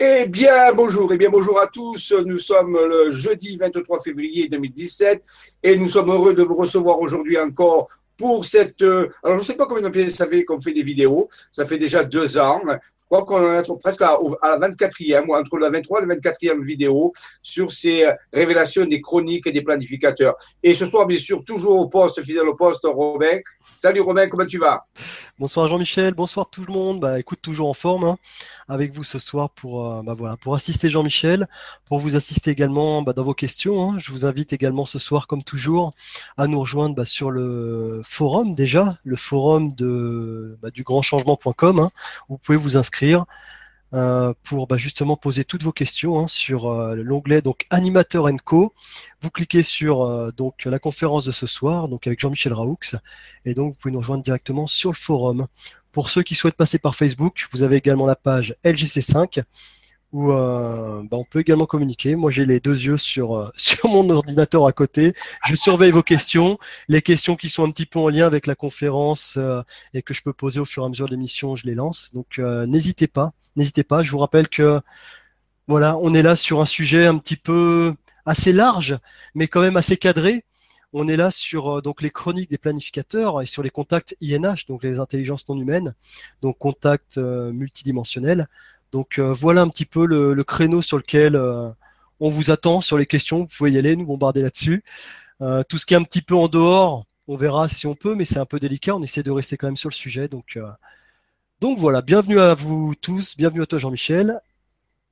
[0.00, 2.12] Eh bien, bonjour, eh bien, bonjour à tous.
[2.26, 5.22] Nous sommes le jeudi 23 février 2017
[5.62, 7.86] et nous sommes heureux de vous recevoir aujourd'hui encore
[8.16, 8.82] pour cette.
[8.82, 11.28] euh, alors, je ne sais pas combien de temps ça qu'on fait des vidéos.
[11.52, 12.60] Ça fait déjà deux ans.
[12.66, 16.16] Je crois qu'on est presque à, à la 24e, ou entre la 23 et la
[16.16, 20.34] 24e vidéo sur ces révélations des chroniques et des planificateurs.
[20.60, 23.38] Et ce soir, bien sûr, toujours au poste, fidèle au poste, Robin.
[23.84, 24.86] Salut Robin, comment tu vas?
[25.38, 27.00] Bonsoir Jean-Michel, bonsoir tout le monde.
[27.00, 28.16] Bah, écoute, toujours en forme hein,
[28.66, 31.46] avec vous ce soir pour, euh, bah, pour assister Jean-Michel,
[31.84, 33.90] pour vous assister également bah, dans vos questions.
[33.90, 33.98] Hein.
[33.98, 35.90] Je vous invite également ce soir, comme toujours,
[36.38, 41.78] à nous rejoindre sur le forum déjà, le forum du grandchangement.com.
[41.78, 41.90] Hein,
[42.30, 43.26] où vous pouvez vous inscrire.
[43.94, 48.74] Euh, pour bah, justement poser toutes vos questions hein, sur euh, l'onglet donc animateur co.
[49.22, 52.76] Vous cliquez sur euh, donc la conférence de ce soir, donc avec Jean-Michel Raoux,
[53.44, 55.46] et donc vous pouvez nous rejoindre directement sur le forum.
[55.92, 59.44] Pour ceux qui souhaitent passer par Facebook, vous avez également la page LGC5
[60.14, 62.14] où euh, bah, on peut également communiquer.
[62.14, 65.12] Moi, j'ai les deux yeux sur euh, sur mon ordinateur à côté.
[65.46, 66.56] Je surveille vos questions,
[66.88, 69.60] les questions qui sont un petit peu en lien avec la conférence euh,
[69.92, 72.12] et que je peux poser au fur et à mesure de l'émission, je les lance.
[72.14, 74.04] Donc, n'hésitez pas, n'hésitez pas.
[74.04, 74.80] Je vous rappelle que
[75.66, 77.92] voilà, on est là sur un sujet un petit peu
[78.24, 78.96] assez large,
[79.34, 80.44] mais quand même assez cadré.
[80.92, 84.84] On est là sur donc les chroniques des planificateurs et sur les contacts INH, donc
[84.84, 85.96] les intelligences non humaines,
[86.40, 88.46] donc contacts multidimensionnels.
[88.94, 91.68] Donc euh, voilà un petit peu le, créneau sur lequel euh,
[92.20, 93.38] on vous attend sur les questions.
[93.38, 94.84] Vous pouvez y aller, nous bombarder là-dessus.
[95.40, 98.14] Euh, tout ce qui est un petit peu en dehors, on verra si on peut,
[98.14, 98.94] mais c'est un peu délicat.
[98.94, 100.28] On essaie de rester quand même sur le sujet.
[100.28, 100.56] Donc,
[101.60, 104.38] voilà, bienvenue à vous tous, bienvenue à toi Jean-Michel.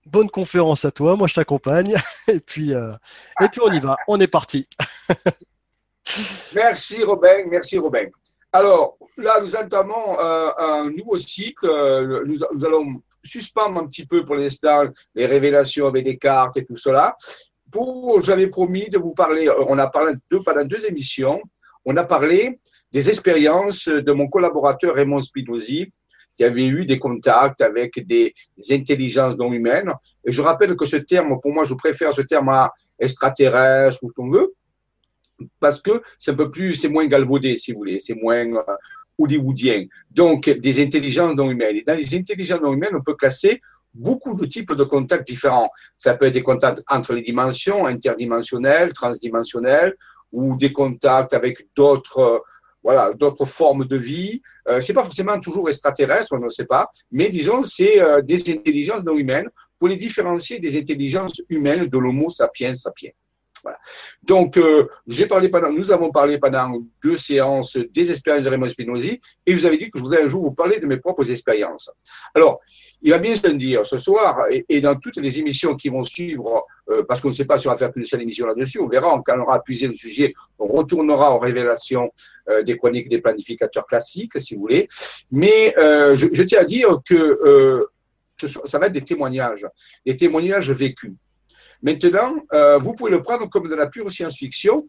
[0.07, 1.97] Bonne conférence à toi, moi je t'accompagne.
[2.29, 4.69] Et puis, et puis on y va, on est parti.
[6.55, 8.07] merci Robin, merci Robin.
[8.53, 11.67] Alors là, nous entamons un nouveau cycle.
[12.27, 14.85] nous allons suspendre un petit peu pour l'instant
[15.15, 17.17] les révélations avec des cartes et tout cela.
[18.23, 21.41] J'avais promis de vous parler, on a parlé deux, pendant deux émissions,
[21.85, 22.59] on a parlé
[22.93, 25.91] des expériences de mon collaborateur Raymond Spinozzi,
[26.37, 28.35] qui avait eu des contacts avec des,
[28.71, 29.93] intelligences non humaines.
[30.25, 34.09] Et je rappelle que ce terme, pour moi, je préfère ce terme à extraterrestre ou
[34.09, 34.55] ce qu'on veut,
[35.61, 38.45] parce que c'est un peu plus, c'est moins galvaudé, si vous voulez, c'est moins,
[39.19, 41.77] hollywoodien, donc des intelligences non humaines.
[41.77, 43.61] Et dans les intelligences non humaines, on peut classer
[43.95, 45.71] beaucoup de types de contacts différents.
[45.99, 49.95] Ça peut être des contacts entre les dimensions, interdimensionnels, transdimensionnels,
[50.33, 52.43] ou des contacts avec d'autres
[52.83, 54.43] voilà, d'autres formes de vie.
[54.69, 58.51] Euh, c'est pas forcément toujours extraterrestre, on ne sait pas, mais disons, c'est euh, des
[58.51, 59.49] intelligences non humaines
[59.79, 63.11] pour les différencier des intelligences humaines de l'homo sapiens sapiens.
[64.23, 68.69] Donc, euh, j'ai parlé pendant, nous avons parlé pendant deux séances des expériences de Raymond
[68.69, 71.31] Spinozzi, et vous avais dit que je voudrais un jour vous parler de mes propres
[71.31, 71.91] expériences.
[72.35, 72.61] Alors,
[73.03, 76.65] il va bien se dire ce soir, et, dans toutes les émissions qui vont suivre,
[76.89, 78.89] euh, parce qu'on ne sait pas si on va faire qu'une seule émission là-dessus, on
[78.89, 82.13] verra, quand on aura appuyé le sujet, on retournera aux révélations
[82.49, 84.89] euh, des chroniques des planificateurs classiques, si vous voulez.
[85.31, 87.89] Mais je, tiens à dire que
[88.65, 89.67] ça va être des témoignages,
[90.07, 91.13] des témoignages vécus.
[91.83, 94.89] Maintenant, euh, vous pouvez le prendre comme de la pure science-fiction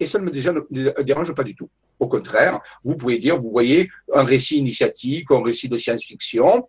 [0.00, 1.70] et ça ne me dérange pas du tout.
[2.00, 6.68] Au contraire, vous pouvez dire, vous voyez, un récit initiatique, un récit de science-fiction,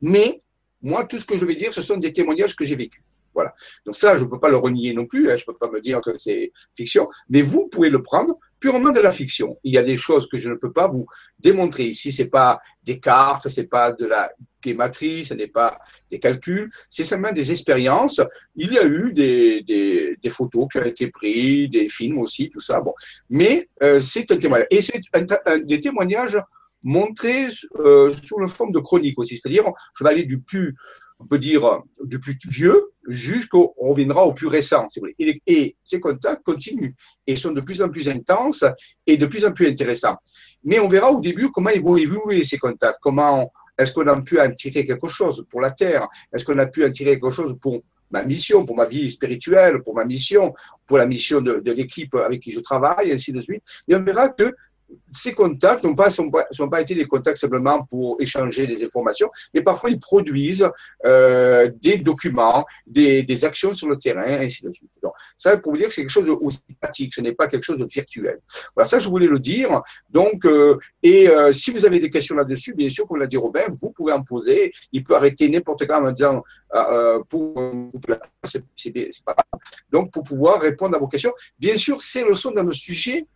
[0.00, 0.40] mais
[0.80, 3.02] moi, tout ce que je vais dire, ce sont des témoignages que j'ai vécus.
[3.34, 3.54] Voilà.
[3.84, 5.70] Donc ça, je ne peux pas le renier non plus, hein, je ne peux pas
[5.70, 9.58] me dire que c'est fiction, mais vous pouvez le prendre purement de la fiction.
[9.64, 11.06] Il y a des choses que je ne peux pas vous
[11.38, 12.12] démontrer ici.
[12.12, 15.78] C'est pas des cartes, c'est pas de la guématrie, ce n'est pas
[16.10, 18.22] des calculs, c'est simplement des expériences.
[18.56, 22.80] Il y a eu des, photos qui ont été prises, des films aussi, tout ça.
[22.80, 22.94] Bon,
[23.28, 25.00] mais euh, c'est un témoignage et c'est
[25.64, 26.38] des témoignages
[26.82, 27.48] montrés
[27.80, 29.38] euh, sous la forme de chronique aussi.
[29.38, 29.64] C'est-à-dire,
[29.96, 30.74] je vais aller du plus
[31.18, 34.86] on peut dire, du plus vieux jusqu'au, on reviendra au plus récent.
[35.18, 36.94] Et, ces contacts continuent
[37.26, 38.64] et sont de plus en plus intenses
[39.06, 40.16] et de plus en plus intéressants.
[40.64, 44.20] Mais on verra au début comment ils vont évoluer ces contacts, comment est-ce qu'on a
[44.22, 47.30] pu en tirer quelque chose pour la Terre, est-ce qu'on a pu en tirer quelque
[47.30, 50.54] chose pour ma mission, pour ma vie spirituelle, pour ma mission,
[50.86, 53.62] pour la mission de, l'équipe avec qui je travaille, ainsi de suite.
[53.88, 54.54] Et on verra que
[55.12, 56.30] ces contacts n'ont pas, sont
[56.78, 60.68] été des contacts simplement pour échanger des informations, mais parfois ils produisent
[61.04, 64.90] euh, des documents, des, actions sur le terrain, ainsi de suite.
[65.02, 67.48] Donc, ça, pour vous dire que c'est quelque chose de aussi pratique, ce n'est pas
[67.48, 68.38] quelque chose de virtuel.
[68.74, 69.82] Voilà, ça, je voulais le dire.
[70.08, 73.36] Donc, euh, et euh, si vous avez des questions là-dessus, bien sûr, comme l'a dit
[73.36, 74.72] Robin, vous pouvez en poser.
[74.92, 76.42] Il peut arrêter n'importe quand en disant
[77.28, 77.90] pour.
[79.90, 81.32] Donc, pour pouvoir répondre à vos questions.
[81.58, 83.26] Bien sûr, ces leçons dans le sujet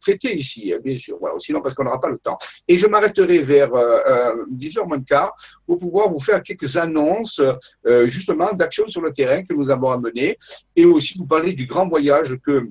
[0.00, 1.18] traiter ici, hein, bien sûr.
[1.38, 2.38] Sinon parce qu'on n'aura pas le temps.
[2.68, 5.32] Et je m'arrêterai vers 10h moins quart
[5.66, 7.42] pour pouvoir vous faire quelques annonces
[8.06, 10.38] justement d'actions sur le terrain que nous avons amenées
[10.76, 12.68] et aussi vous parler du grand voyage que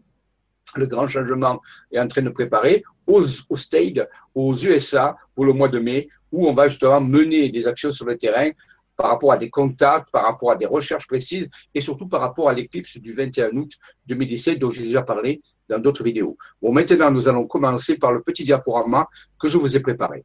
[0.76, 1.62] le grand changement
[1.92, 6.08] est en train de préparer aux, aux States, aux USA pour le mois de mai,
[6.32, 8.50] où on va justement mener des actions sur le terrain
[8.96, 12.50] par rapport à des contacts, par rapport à des recherches précises et surtout par rapport
[12.50, 13.72] à l'éclipse du 21 août
[14.08, 16.38] 2017 dont j'ai déjà parlé dans d'autres vidéos.
[16.62, 19.08] Bon, maintenant, nous allons commencer par le petit diaporama
[19.40, 20.24] que je vous ai préparé.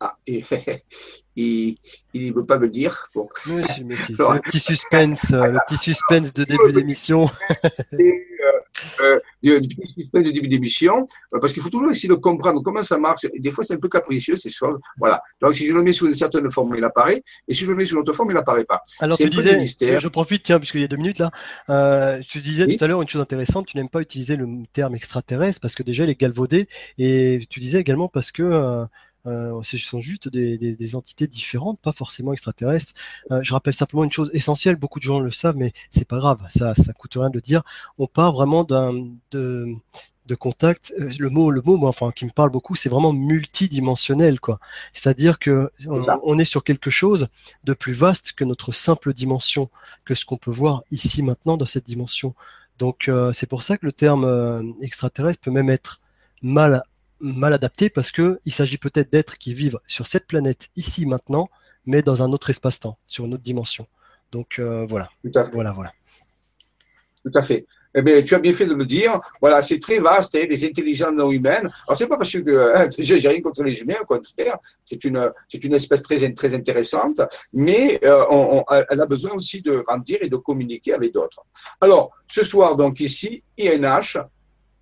[0.00, 1.76] Ah, il
[2.14, 3.08] ne veut pas me dire.
[3.14, 3.28] Bon.
[3.44, 7.28] c'est le petit suspense, euh, le petit suspense de début d'émission.
[9.00, 12.82] Euh, du, suspense de début d'émission, euh, parce qu'il faut toujours essayer de comprendre comment
[12.82, 13.26] ça marche.
[13.38, 14.78] des fois, c'est un peu capricieux, ces choses.
[14.98, 15.22] Voilà.
[15.40, 17.22] Donc, si je le mets sous une certaine forme, il apparaît.
[17.46, 18.82] Et si je le mets sous une autre forme, il n'apparaît pas.
[19.00, 19.66] Alors, tu disais,
[19.98, 23.08] je profite, tiens, puisqu'il y a deux minutes là, tu disais tout à l'heure une
[23.08, 26.68] chose intéressante, tu n'aimes pas utiliser le terme extraterrestre parce que déjà, il est galvaudé.
[26.98, 28.84] Et tu disais également parce que euh,
[29.62, 32.92] ce sont juste des, entités différentes, pas forcément extraterrestres.
[33.30, 36.18] Euh, je rappelle simplement une chose essentielle, beaucoup de gens le savent, mais c'est pas
[36.18, 37.62] grave, ça, ça coûte rien de dire.
[37.98, 38.92] On part vraiment d'un
[39.30, 39.66] de,
[40.26, 40.92] de contact.
[40.98, 44.58] Euh, le mot, le mot, moi, enfin, qui me parle beaucoup, c'est vraiment multidimensionnel, quoi.
[44.92, 47.28] C'est-à-dire que on, est sur quelque chose
[47.64, 49.70] de plus vaste que notre simple dimension,
[50.04, 52.34] que ce qu'on peut voir ici maintenant dans cette dimension.
[52.78, 56.00] Donc, c'est pour ça que le terme extraterrestre peut même être
[56.42, 56.84] mal
[57.20, 61.48] mal adapté parce que il s'agit peut-être d'êtres qui vivent sur cette planète ici maintenant,
[61.86, 63.86] mais dans un autre espace-temps, sur une autre dimension.
[64.32, 65.08] Donc euh, voilà.
[65.24, 65.52] Tout à fait.
[65.52, 65.92] Voilà, voilà.
[67.24, 67.66] Tout à fait.
[67.94, 69.18] Eh bien, tu as bien fait de le dire.
[69.40, 71.70] Voilà, c'est très vaste, hein, les intelligences non humaines.
[71.86, 74.58] Alors, c'est pas parce que j'ai rien contre les humains, au contraire.
[74.84, 77.20] C'est une, c'est une espèce très, très intéressante,
[77.52, 81.42] mais euh, on, elle a besoin aussi de grandir et de communiquer avec d'autres.
[81.80, 84.18] Alors, ce soir, donc ici, INH.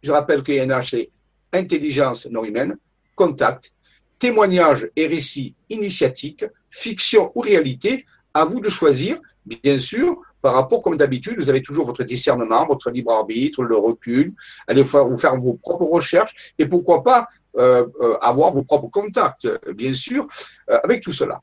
[0.03, 1.11] Je rappelle que INH est
[1.57, 2.77] intelligence non humaine,
[3.15, 3.73] contact,
[4.19, 8.05] témoignage et récit initiatique, fiction ou réalité,
[8.35, 12.67] à vous de choisir, bien sûr, par rapport, comme d'habitude, vous avez toujours votre discernement,
[12.67, 14.33] votre libre arbitre, le recul,
[14.69, 17.27] allez vous faire vos propres recherches et pourquoi pas
[17.59, 20.29] euh, euh, avoir vos propres contacts, bien sûr,
[20.71, 21.41] euh, avec tout cela.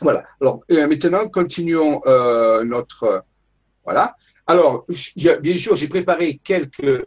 [0.00, 0.24] Voilà.
[0.40, 2.00] Alors, maintenant, continuons
[2.64, 3.20] notre.
[3.84, 4.16] Voilà.
[4.46, 4.86] Alors,
[5.40, 7.04] bien sûr, j'ai préparé quelques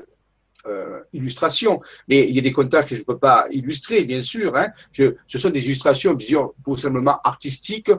[0.67, 4.21] euh, illustration, mais il y a des contacts que je ne peux pas illustrer, bien
[4.21, 4.55] sûr.
[4.55, 4.67] Hein.
[4.91, 7.91] Je, ce sont des illustrations, disons, pour simplement artistiques,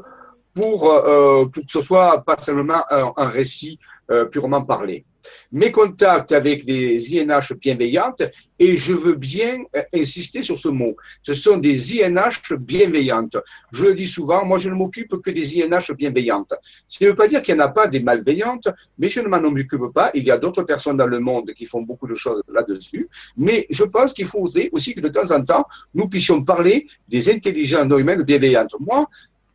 [0.54, 3.78] pour, euh, pour que ce soit pas seulement un, un récit
[4.10, 5.04] euh, purement parlé
[5.50, 8.22] mes contacts avec les INH bienveillantes,
[8.58, 10.94] et je veux bien euh, insister sur ce mot.
[11.22, 13.36] Ce sont des INH bienveillantes.
[13.72, 16.54] Je le dis souvent, moi je ne m'occupe que des INH bienveillantes.
[16.86, 19.20] Ce qui ne veut pas dire qu'il n'y en a pas des malveillantes, mais je
[19.20, 20.10] ne m'en occupe pas.
[20.14, 23.08] Il y a d'autres personnes dans le monde qui font beaucoup de choses là-dessus.
[23.36, 27.30] Mais je pense qu'il faudrait aussi que de temps en temps, nous puissions parler des
[27.30, 28.74] intelligences non humaines bienveillantes.
[28.78, 29.06] Moi,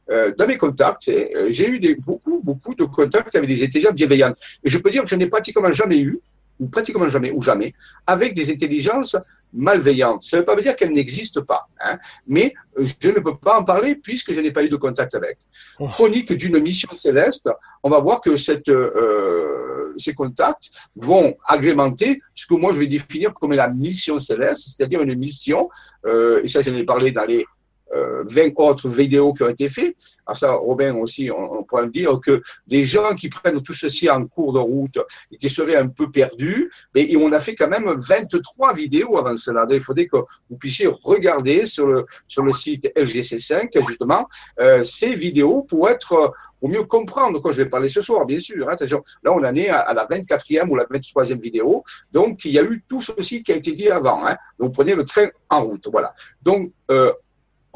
[0.10, 3.94] euh, dans mes contacts, euh, j'ai eu des, beaucoup, beaucoup de contacts avec des intelligences
[3.94, 4.38] bienveillantes.
[4.64, 6.20] Et je peux dire que je n'ai pratiquement jamais eu,
[6.60, 7.74] ou pratiquement jamais, ou jamais,
[8.06, 9.16] avec des intelligences
[9.54, 10.24] malveillantes.
[10.24, 13.64] Ça ne veut pas dire qu'elles n'existent pas, hein, mais je ne peux pas en
[13.64, 15.38] parler puisque je n'ai pas eu de contact avec.
[15.80, 15.88] Oh.
[15.88, 17.50] Chronique d'une mission céleste,
[17.84, 22.88] on va voir que cette, euh, ces contacts vont agrémenter ce que moi je vais
[22.88, 25.70] définir comme la mission céleste, c'est-à-dire une mission,
[26.06, 27.46] euh, et ça j'en ai parlé dans les
[27.94, 29.96] 20 euh, autres vidéos qui ont été faites.
[30.26, 34.26] Alors ça, Robin aussi, on, pourrait dire que les gens qui prennent tout ceci en
[34.26, 35.00] cours de route
[35.32, 39.36] et qui seraient un peu perdus, mais on a fait quand même 23 vidéos avant
[39.38, 39.66] cela.
[39.70, 40.18] il faudrait que
[40.50, 44.28] vous puissiez regarder sur le, sur le site LGC5, justement,
[44.60, 46.30] euh, ces vidéos pour être, euh,
[46.60, 48.68] pour mieux comprendre quoi je vais parler ce soir, bien sûr.
[48.70, 48.76] Hein.
[49.24, 51.84] Là, on en est à, la 24e ou la 23e vidéo.
[52.12, 54.26] Donc, il y a eu tout ceci qui a été dit avant.
[54.26, 54.38] Hein.
[54.60, 55.88] Donc, prenez le train en route.
[55.92, 56.14] Voilà.
[56.42, 56.72] Donc,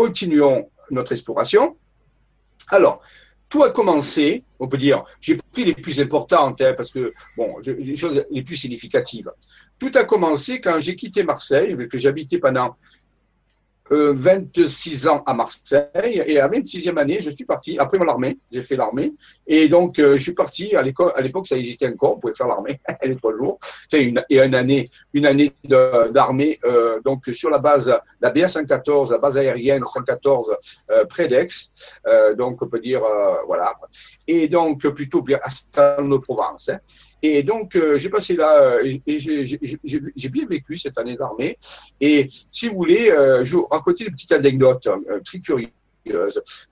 [0.02, 1.78] continuons notre exploration.
[2.70, 3.02] Alors,
[3.48, 7.60] tout a commencé, on peut dire, j'ai pris les plus importantes, hein, parce que, bon,
[7.60, 9.32] les choses les plus significatives.
[9.78, 12.76] Tout a commencé quand j'ai quitté Marseille, que j'habitais pendant
[13.92, 18.76] 26 ans à Marseille et à 26e année, je suis parti, après l'armée, j'ai fait
[18.76, 19.14] l'armée.
[19.46, 20.76] Et donc euh, je suis parti.
[20.76, 23.60] À l'école, à l'époque ça existait encore, on pouvait faire l'armée, les trois jours,
[23.92, 29.12] une, et une année, une année d'armée, euh, donc sur la base, la BA 114,
[29.12, 30.56] la base aérienne 114
[30.92, 31.48] euh, près d'Aix,
[32.38, 33.02] donc on peut dire,
[33.46, 33.76] voilà,
[34.28, 35.24] et donc plutôt
[35.76, 36.70] à de Provence.
[36.70, 36.80] Hein.
[37.24, 41.58] Et donc, euh, j'ai passé là, euh, et j'ai bien vécu cette année d'armée.
[42.00, 44.88] Et si vous voulez, euh, je vous raconter une petite anecdote
[45.24, 45.70] très curieuse.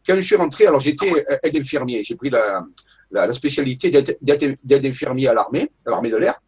[0.05, 2.65] Quand je suis rentré, alors j'étais aide infirmier, j'ai pris la,
[3.11, 6.41] la, spécialité d'être infirmier à l'armée, à l'armée de l'air.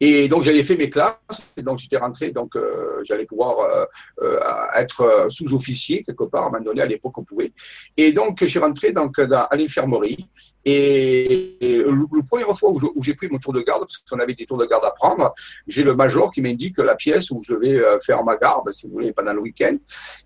[0.00, 3.84] Et donc j'avais fait mes classes, et donc j'étais rentré, donc euh, j'allais pouvoir euh,
[4.22, 4.40] euh,
[4.76, 7.52] être sous-officier quelque part, à un moment donné, à l'époque on pouvait.
[7.96, 10.26] Et donc suis rentré donc, à l'infirmerie,
[10.64, 14.44] et, la première fois où j'ai pris mon tour de garde, parce qu'on avait des
[14.44, 15.32] tours de garde à prendre,
[15.66, 18.94] j'ai le major qui m'indique la pièce où je vais faire ma garde, si vous
[18.94, 19.76] voulez, pendant le week-end.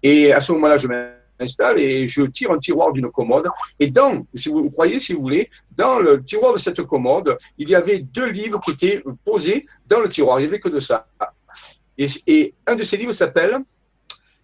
[0.03, 0.89] Et à ce moment-là, je
[1.41, 3.49] m'installe et je tire un tiroir d'une commode.
[3.79, 7.69] Et dans, si vous croyez, si vous voulez, dans le tiroir de cette commode, il
[7.69, 10.39] y avait deux livres qui étaient posés dans le tiroir.
[10.39, 11.09] Il n'y avait que de ça.
[11.99, 13.59] Et, un de ces livres s'appelle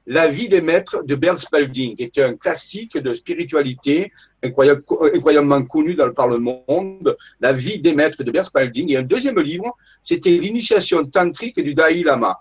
[0.07, 4.13] La vie des maîtres de Bert Spalding, qui est un classique de spiritualité
[4.43, 8.91] incroyablement connu par le monde, La vie des maîtres de Bert Spalding.
[8.93, 12.41] Et un deuxième livre, c'était L'initiation tantrique du Dalai Lama.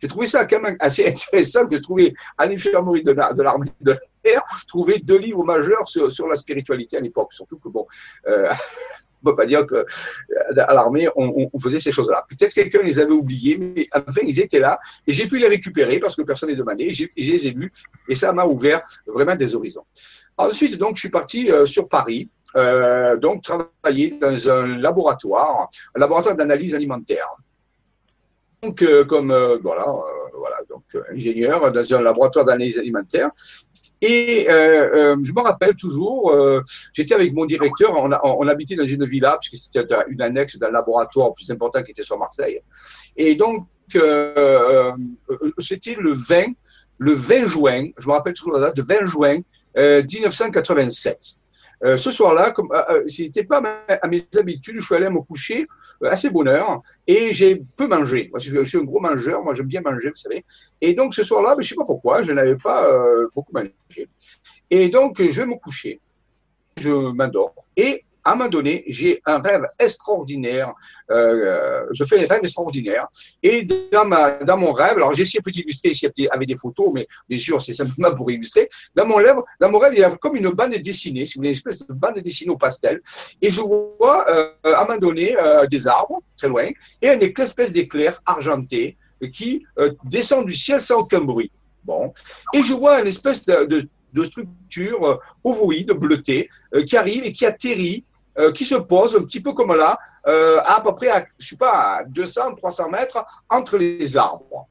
[0.00, 3.12] J'ai trouvé ça quand même assez intéressant que je trouvais à l'infirmerie de,
[3.42, 7.32] l'armée de l'air, trouver deux livres majeurs sur, la spiritualité à l'époque.
[7.32, 7.86] Surtout que, bon,
[8.26, 8.50] euh,
[9.22, 12.24] on peut pas dire qu'à euh, l'armée, on, faisait ces choses-là.
[12.28, 15.98] Peut-être quelqu'un les avait oubliés, mais enfin, ils étaient là et j'ai pu les récupérer
[15.98, 16.90] parce que personne n'est demandé.
[16.90, 17.72] Je les ai lus
[18.08, 19.84] et ça m'a ouvert vraiment des horizons.
[20.36, 22.28] Ensuite, donc, je suis parti euh, sur Paris.
[23.20, 27.28] donc travailler dans un laboratoire, un laboratoire d'analyse alimentaire
[28.82, 33.30] euh, comme euh, voilà, euh, voilà, donc ingénieur dans un laboratoire d'analyse alimentaire.
[34.00, 36.30] Et je me rappelle toujours,
[36.92, 41.32] j'étais avec mon directeur, on, habitait dans une villa, puisque c'était une annexe d'un laboratoire
[41.32, 42.60] plus important qui était sur Marseille.
[43.16, 43.66] Et donc,
[45.58, 46.52] c'était le 20,
[46.98, 49.40] le 20 juin, je me rappelle toujours la date, de 20 juin
[49.74, 51.18] 1987.
[51.84, 55.66] Euh, ce soir-là, comme euh, euh, pas à mes habitudes, je suis allé me coucher
[56.10, 58.28] assez bonne heure et j'ai peu mangé.
[58.30, 60.44] Moi, je suis un gros mangeur, moi j'aime bien manger, vous savez.
[60.80, 62.88] Et donc ce soir-là, ben, je sais pas pourquoi, je n'avais pas
[63.34, 64.08] beaucoup mangé.
[64.70, 66.00] Et donc je vais me coucher,
[66.78, 70.72] je m'endors et à un moment donné, j'ai un rêve extraordinaire.
[71.10, 73.06] Euh, je fais un rêve extraordinaire.
[73.42, 77.38] Et dans, mon rêve, alors j'ai essayé de illustrer ici avec des photos, mais bien
[77.38, 78.68] sûr, c'est simplement pour illustrer.
[78.94, 81.40] Dans mon, rêve, dans mon rêve, il y a comme une bande dessinée, si vous
[81.40, 83.02] voulez, une espèce de bande dessinée au pastel.
[83.42, 86.68] Et je vois euh, à un moment donné euh, des arbres, très loin,
[87.02, 88.96] et une espèce d'éclair argenté
[89.32, 89.64] qui
[90.04, 91.50] descend du ciel sans aucun bruit.
[91.84, 92.12] Bon.
[92.54, 96.48] Et je vois une espèce de, de, structure ovoïde, bleutée,
[96.86, 98.04] qui arrive et qui atterrit
[98.38, 101.48] euh, qui se pose un petit peu comme là, euh, à, peu près à, je
[101.48, 104.68] sais pas, à 200, 300 mètres entre les arbres.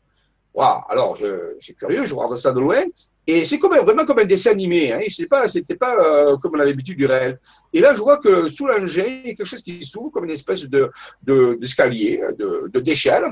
[0.53, 0.81] Wow.
[0.89, 2.83] Alors, je, suis curieux, je regarde ça de loin.
[3.25, 4.91] Et c'est vraiment comme un dessin animé.
[4.91, 4.99] Hein.
[5.47, 7.39] C'était pas euh, comme on avait l'habitude du réel.
[7.71, 10.25] Et là, je vois que sous l'engin, il y a quelque chose qui s'ouvre comme
[10.25, 10.91] une espèce de,
[11.23, 13.23] d'escalier, de, de, d'échelle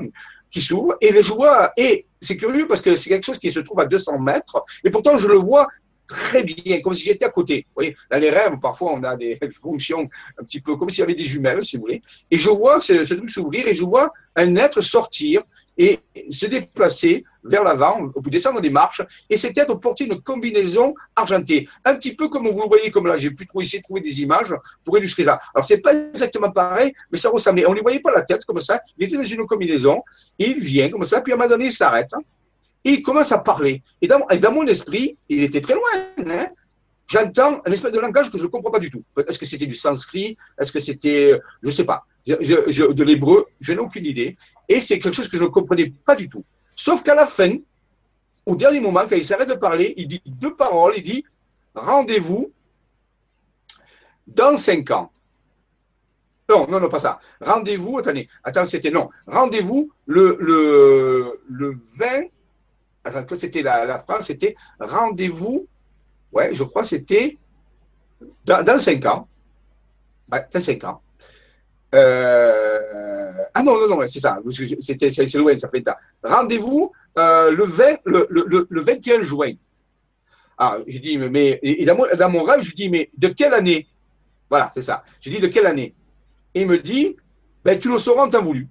[0.50, 0.96] qui s'ouvre.
[1.00, 3.84] Et je vois, et c'est curieux parce que c'est quelque chose qui se trouve à
[3.84, 4.64] 200 mètres.
[4.82, 5.68] Et pourtant, je le vois
[6.12, 7.66] très bien, comme si j'étais à côté.
[7.68, 11.00] Vous voyez, dans les rêves, parfois, on a des fonctions un petit peu comme s'il
[11.00, 12.02] y avait des jumelles, si vous voulez.
[12.30, 15.42] Et je vois ce, ce truc s'ouvrir et je vois un être sortir
[15.78, 16.00] et
[16.30, 21.94] se déplacer vers l'avant, descendre des marches, et cet être portait une combinaison argentée, un
[21.94, 24.54] petit peu comme vous le voyez, comme là, j'ai pu essayer de trouver des images
[24.84, 25.38] pour illustrer ça.
[25.54, 27.64] Alors, c'est pas exactement pareil, mais ça ressemblait.
[27.66, 30.02] On ne lui voyait pas la tête comme ça, il était dans une combinaison,
[30.38, 32.10] il vient comme ça, puis à un moment donné, il s'arrête,
[32.84, 33.82] et il commence à parler.
[34.00, 35.90] Et dans, mon esprit, il était très loin.
[36.18, 36.48] Hein.
[37.06, 39.04] J'entends un espèce de langage que je ne comprends pas du tout.
[39.28, 40.36] Est-ce que c'était du sanskrit?
[40.58, 44.36] Est-ce que c'était, je ne sais pas, de l'hébreu Je n'ai aucune idée.
[44.68, 46.44] Et c'est quelque chose que je ne comprenais pas du tout.
[46.74, 47.56] Sauf qu'à la fin,
[48.46, 50.94] au dernier moment, quand il s'arrête de parler, il dit deux paroles.
[50.96, 51.24] Il dit
[51.74, 52.52] Rendez-vous
[54.26, 55.12] dans cinq ans.
[56.48, 57.20] Non, non, non, pas ça.
[57.40, 59.08] Rendez-vous, attendez, attends, c'était non.
[59.26, 62.24] Rendez-vous le, le, le 20
[63.26, 65.66] que c'était la, la, phrase, c'était rendez-vous,
[66.32, 67.38] ouais, je crois c'était
[68.44, 69.28] dans, dans 5 ans.
[70.30, 71.02] Ouais, dans 5 ans.
[71.94, 74.38] Euh, ah non, non, non, c'est ça,
[74.80, 75.84] c'était, c'est loin, ça fait
[76.22, 79.52] Rendez-vous euh, le, 20, le, le, le, 21 juin.
[80.56, 83.52] Ah, je dis, mais, et dans, mon, dans mon rêve, je dis, mais de quelle
[83.52, 83.86] année?
[84.48, 85.04] Voilà, c'est ça.
[85.20, 85.94] Je dis, de quelle année?
[86.54, 87.16] Et il me dit,
[87.64, 88.68] ben, tu le sauras en temps voulu.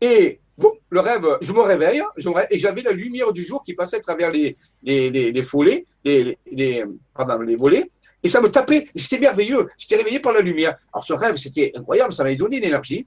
[0.00, 0.40] Et
[0.88, 2.02] le rêve, je me réveille
[2.50, 5.44] et j'avais la lumière du jour qui passait à travers les, les, les, les
[6.04, 7.90] les, les, volets,
[8.22, 8.88] et ça me tapait.
[8.94, 9.68] C'était merveilleux.
[9.76, 10.76] J'étais réveillé par la lumière.
[10.92, 13.06] Alors ce rêve, c'était incroyable, ça m'avait donné l'énergie.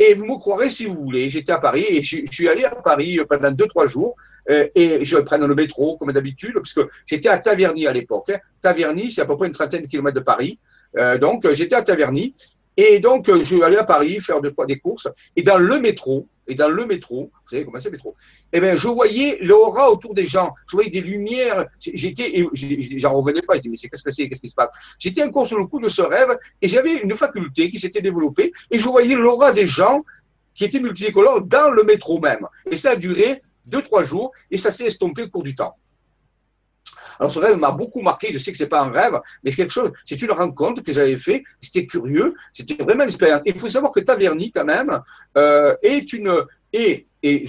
[0.00, 2.70] Et vous me croirez si vous voulez, j'étais à Paris et je, suis allé à
[2.70, 4.14] Paris pendant deux, trois jours
[4.48, 8.30] euh, et je prends le métro comme d'habitude, puisque j'étais à Taverny à l'époque.
[8.32, 8.38] Hein.
[8.60, 10.60] Taverny, c'est à peu près une trentaine de kilomètres de Paris.
[10.96, 12.32] Euh, donc j'étais à Taverny
[12.76, 15.08] et donc je suis allé à Paris faire deux, trois des courses.
[15.34, 18.16] Et dans le métro, et dans le métro, vous savez comment c'est le métro,
[18.52, 22.44] eh bien, je voyais l'aura autour des gens, je voyais des lumières, j'étais,
[22.96, 24.70] j'en revenais pas, je dis, mais qu'est-ce que c'est, qu'est-ce qui se passe?
[24.98, 28.52] J'étais encore sur le coup de ce rêve, et j'avais une faculté qui s'était développée,
[28.70, 30.02] et je voyais l'aura des gens
[30.54, 32.46] qui étaient multicolores dans le métro même.
[32.70, 35.76] Et ça a duré deux, trois jours, et ça s'est estompé au cours du temps.
[37.18, 39.56] Alors ce rêve m'a beaucoup marqué, je sais que c'est pas un rêve, mais c'est
[39.56, 43.42] quelque chose, c'est une rencontre que j'avais fait, c'était curieux, c'était vraiment une expérience.
[43.46, 45.00] Il faut savoir que Taverny, quand même,
[45.36, 47.46] euh, est une, et, et,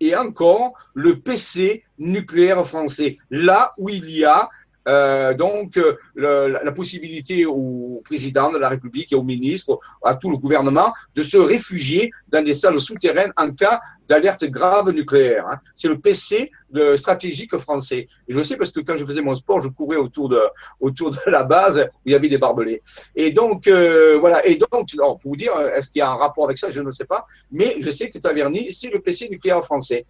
[0.00, 4.48] et, encore le PC nucléaire français, là où il y a
[4.88, 10.30] euh, donc euh, la possibilité au président de la République et au ministre, à tout
[10.30, 15.46] le gouvernement, de se réfugier dans des salles souterraines en cas d'alerte grave nucléaire.
[15.46, 15.58] Hein.
[15.74, 16.50] C'est le PC
[16.96, 18.06] stratégique français.
[18.28, 20.40] Et je sais parce que quand je faisais mon sport, je courais autour de,
[20.80, 22.82] autour de la base où il y avait des barbelés.
[23.14, 24.44] Et donc, euh, voilà.
[24.46, 26.90] Et donc, pour vous dire, est-ce qu'il y a un rapport avec ça Je ne
[26.90, 27.24] sais pas.
[27.50, 30.04] Mais je sais que Taverny, c'est le PC nucléaire français.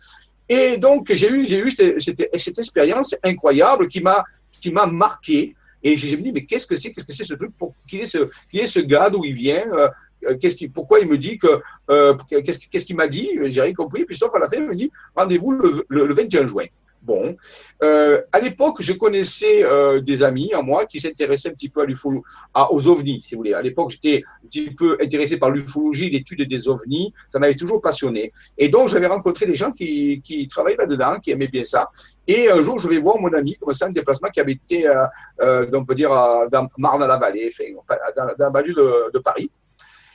[0.49, 4.25] Et donc, j'ai eu, eu cette, expérience incroyable qui m'a
[4.61, 5.55] qui m'a marqué.
[5.83, 6.93] Et je me dis, mais qu'est-ce que c'est?
[6.93, 9.35] Qu'est-ce que c'est ce truc pour, qui, est ce, qui est ce gars D'où il
[9.35, 9.65] vient?
[9.73, 9.89] Euh,
[10.29, 11.61] euh, qu'est-ce qui, Pourquoi il me dit que.
[11.91, 13.29] Euh, qu'est-ce, qu'est-ce qu'il m'a dit?
[13.47, 14.05] J'ai rien compris.
[14.05, 16.67] Puis sauf à la fin, il me dit rendez-vous le, le 21 juin.
[17.03, 17.37] Bon,
[17.83, 21.81] euh, à l'époque, je connaissais euh, des amis à moi qui s'intéressaient un petit peu
[21.81, 22.23] à l'ufologie,
[22.71, 23.55] aux ovnis, si vous voulez.
[23.55, 27.13] À l'époque, j'étais un petit peu intéressé par l'ufologie, l'étude des ovnis.
[27.29, 28.33] Ça m'avait toujours passionné.
[28.57, 31.91] Et donc, j'avais rencontré des gens qui, travaillaient là-dedans, qui aimaient bien ça.
[32.29, 34.87] Et un jour, je vais voir mon ami, comme ça, un déplacement qui avait été,
[34.87, 36.11] euh, on peut dire,
[36.53, 37.51] dans Marne-la-Vallée,
[37.89, 39.51] dans, dans la vallée de, Paris.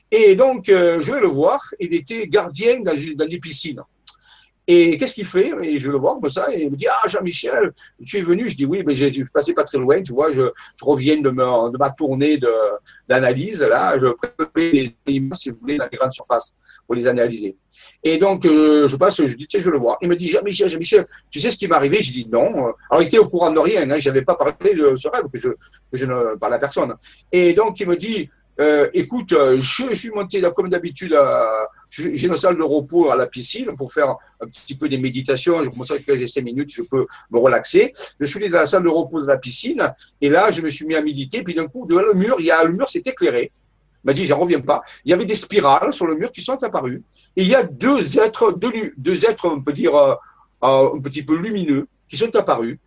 [0.09, 1.61] Et donc, je vais le voir.
[1.81, 3.83] Il était gardien dans, dans des piscines.
[4.69, 5.53] Et qu'est-ce qu'il fait?
[5.63, 7.71] Et je le vois comme ça, et il me dit Ah, Jean-Michel,
[8.05, 10.31] tu es venu Je dis Oui, mais je suis passé pas très loin, tu vois,
[10.31, 12.37] je, je reviens de ma, de ma tournée
[13.07, 16.53] d'analyse, là, je ferai les images, si vous voulez, dans les grandes surfaces
[16.85, 17.55] pour les analyser.
[18.03, 19.97] Et donc, euh, je passe, je dis Tiens, je le vois.
[20.01, 22.73] Il me dit Jean-Michel, Jean-Michel, tu sais ce qui m'est arrivé Je dis Non.
[22.89, 25.25] Alors, il était au courant de rien, hein, je n'avais pas parlé de ce rêve,
[25.31, 26.93] que je, que je ne parle à personne.
[27.31, 31.15] Et donc, il me dit euh, écoute, je suis monté comme d'habitude,
[31.89, 35.63] j'ai une salle de repos à la piscine pour faire un petit peu des méditations.
[35.63, 37.91] Je commence que j'ai cinq minutes, je peux me relaxer.
[38.19, 40.69] Je suis allé dans la salle de repos de la piscine et là, je me
[40.69, 41.43] suis mis à méditer.
[41.43, 43.51] Puis d'un coup, de le mur, il y a le mur s'est éclairé.
[44.03, 44.81] Il m'a dit, j'en reviens pas.
[45.05, 47.03] Il y avait des spirales sur le mur qui sont apparues.
[47.35, 50.15] Et il y a deux êtres, deux, êtres, on peut dire, euh,
[50.61, 52.79] un petit peu lumineux, qui sont apparus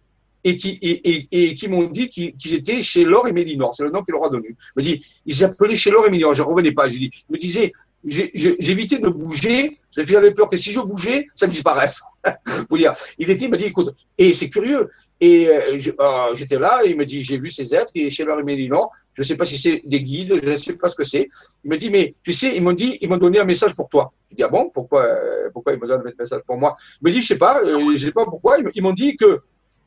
[0.44, 3.74] et qui, et, et, qui m'ont dit qu'ils étaient chez Laure et Mélinor.
[3.74, 4.48] C'est le nom qu'il leur a donné.
[4.48, 6.34] Il me dit, ils appelaient chez Laure et Mélinor.
[6.34, 6.88] Je ne revenais pas.
[6.88, 6.96] Je
[7.28, 7.72] me disait,
[8.04, 12.00] j'évitais de bouger parce que j'avais peur que si je bougeais, ça disparaisse.
[12.70, 14.88] Il il m'a dit, écoute, et c'est curieux.
[15.20, 18.40] Et euh, euh, j'étais là, il me dit, j'ai vu ces êtres, et chez Laure
[18.40, 20.96] et Mélinor, je ne sais pas si c'est des guides, je ne sais pas ce
[20.96, 21.28] que c'est.
[21.62, 23.88] Il me dit, mais tu sais, ils m'ont dit, ils m'ont donné un message pour
[23.88, 24.12] toi.
[24.30, 26.74] Je dis, ah bon, pourquoi, euh, pourquoi ils me donnent un message pour moi?
[27.02, 28.56] Il me dit, je sais pas, je sais pas pourquoi.
[28.74, 29.42] Ils m'ont dit que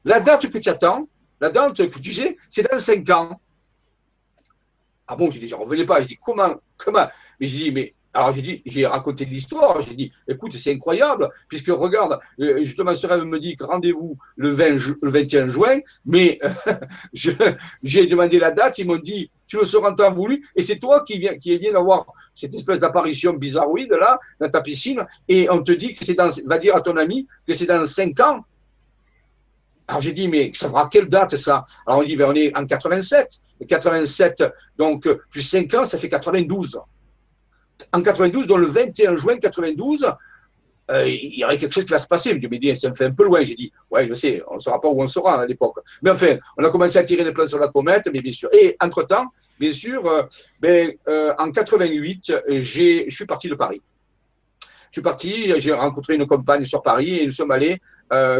[0.06, 1.08] la date que tu attends,
[1.42, 3.42] la date que tu sais, c'est dans 5 ans.
[5.08, 6.02] Ah bon, je dis, j'en revenais pas.
[6.04, 7.08] Je dis, comment, comment?
[7.40, 11.30] Mais je dis, mais alors j'ai dit, j'ai raconté l'histoire, j'ai dit, écoute, c'est incroyable,
[11.48, 14.68] puisque regarde, euh, justement ce rêve me dit que rendez-vous le, 20
[15.02, 16.40] le 21 juin, mais
[17.84, 20.78] j'ai demandé la date, ils m'ont dit, tu le sauras en temps voulu, et c'est
[20.78, 25.50] toi qui viens, qui viens d'avoir cette espèce d'apparition bizarroïde là, dans ta piscine, et
[25.50, 28.20] on te dit que c'est dans, va dire à ton ami que c'est dans 5
[28.20, 28.46] ans,
[29.88, 31.66] alors j'ai dit, mais ça fera quelle date ça?
[31.86, 33.42] Alors on dit, ben, on est en 87.
[33.68, 34.44] 87,
[34.78, 36.80] donc plus 5 ans, ça fait 92.
[37.92, 40.08] En 92, donc le 21 juin 92,
[40.92, 42.38] euh, il y aurait quelque chose qui va se passer.
[42.42, 43.42] Je me dis, ça me fait un peu loin.
[43.42, 45.78] J'ai dit, ouais, je sais, on ne saura pas où on sera à l'époque.
[46.02, 48.50] Mais enfin, on a commencé à tirer des plans sur la comète, mais bien sûr.
[48.54, 49.28] Et entre-temps,
[49.60, 50.24] bien sûr, euh,
[50.60, 53.82] ben, euh, en 88, je suis parti de Paris.
[54.92, 57.82] Je suis parti, j'ai rencontré une compagne sur Paris et nous sommes allés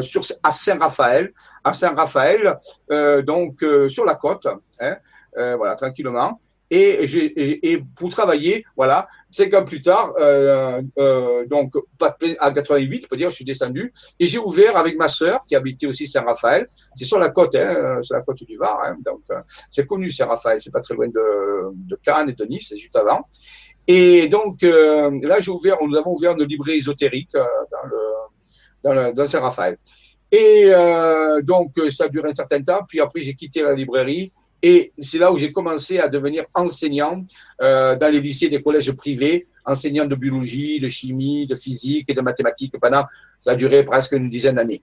[0.02, 2.56] sur, à Saint-Raphaël, à Saint-Raphaël,
[3.26, 4.48] donc sur la côte,
[4.80, 4.98] hein,
[5.34, 6.40] voilà, tranquillement.
[6.70, 10.14] Et, et, pour travailler, voilà, cinq ans plus tard,
[11.50, 11.74] donc
[12.40, 15.56] à 88, on peut dire, je suis descendu et j'ai ouvert avec ma sœur qui
[15.56, 16.68] habitait aussi Saint-Raphaël.
[16.96, 19.22] C'est sur la côte, hein, sur la côte du Var, hein, donc
[19.72, 22.96] c'est connu Saint-Raphaël, c'est pas très loin de, de Cannes et de Nice, c'est juste
[22.96, 23.28] avant.
[23.88, 28.14] Et donc là, j'ai ouvert, nous avons ouvert une librairie ésotérique dans le
[28.84, 29.78] dans, Saint-Raphaël.
[30.32, 32.82] Et euh, donc, ça a duré un certain temps.
[32.88, 34.32] Puis après, j'ai quitté la librairie.
[34.66, 37.26] Et c'est là où j'ai commencé à devenir enseignant
[37.62, 42.14] euh, dans les lycées des collèges privés, enseignant de biologie, de chimie, de physique et
[42.14, 43.04] de mathématiques pendant,
[43.42, 44.82] ça a duré presque une dizaine d'années.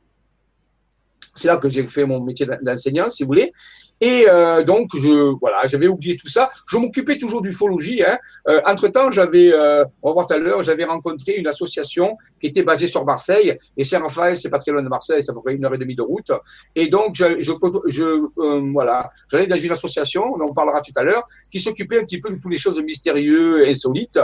[1.34, 3.52] C'est là que j'ai fait mon métier d'enseignant, si vous voulez.
[4.00, 6.50] Et euh, donc, je, voilà, j'avais oublié tout ça.
[6.66, 8.02] Je m'occupais toujours d'ufologie.
[8.02, 8.18] Hein.
[8.48, 12.46] Euh, entre-temps, j'avais, euh, on va voir tout à l'heure, j'avais rencontré une association qui
[12.46, 13.58] était basée sur Marseille.
[13.76, 15.78] Et Saint-Raphaël, c'est pas très loin de Marseille, c'est à peu près une heure et
[15.78, 16.32] demie de route.
[16.74, 17.52] Et donc, je, je,
[17.86, 21.98] je euh, voilà, j'allais dans une association, on en parlera tout à l'heure, qui s'occupait
[21.98, 24.18] un petit peu de toutes les choses mystérieuses, insolites.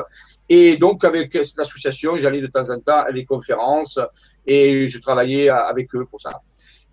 [0.49, 3.99] Et donc, avec cette association, j'allais de temps en temps à des conférences
[4.47, 6.41] et je travaillais avec eux pour ça.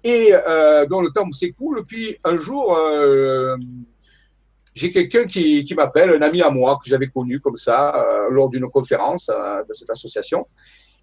[0.04, 3.56] Et euh, donc le temps s'écoule, puis un jour, euh,
[4.74, 8.30] j'ai quelqu'un qui, qui m'appelle, un ami à moi que j'avais connu comme ça euh,
[8.30, 10.48] lors d'une conférence euh, de cette association.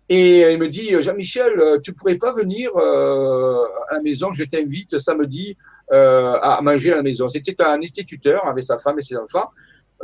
[0.09, 5.57] Et il me dit, Jean-Michel, tu pourrais pas venir à la maison, je t'invite samedi
[5.89, 7.29] à manger à la maison.
[7.29, 9.51] C'était un instituteur avec sa femme et ses enfants.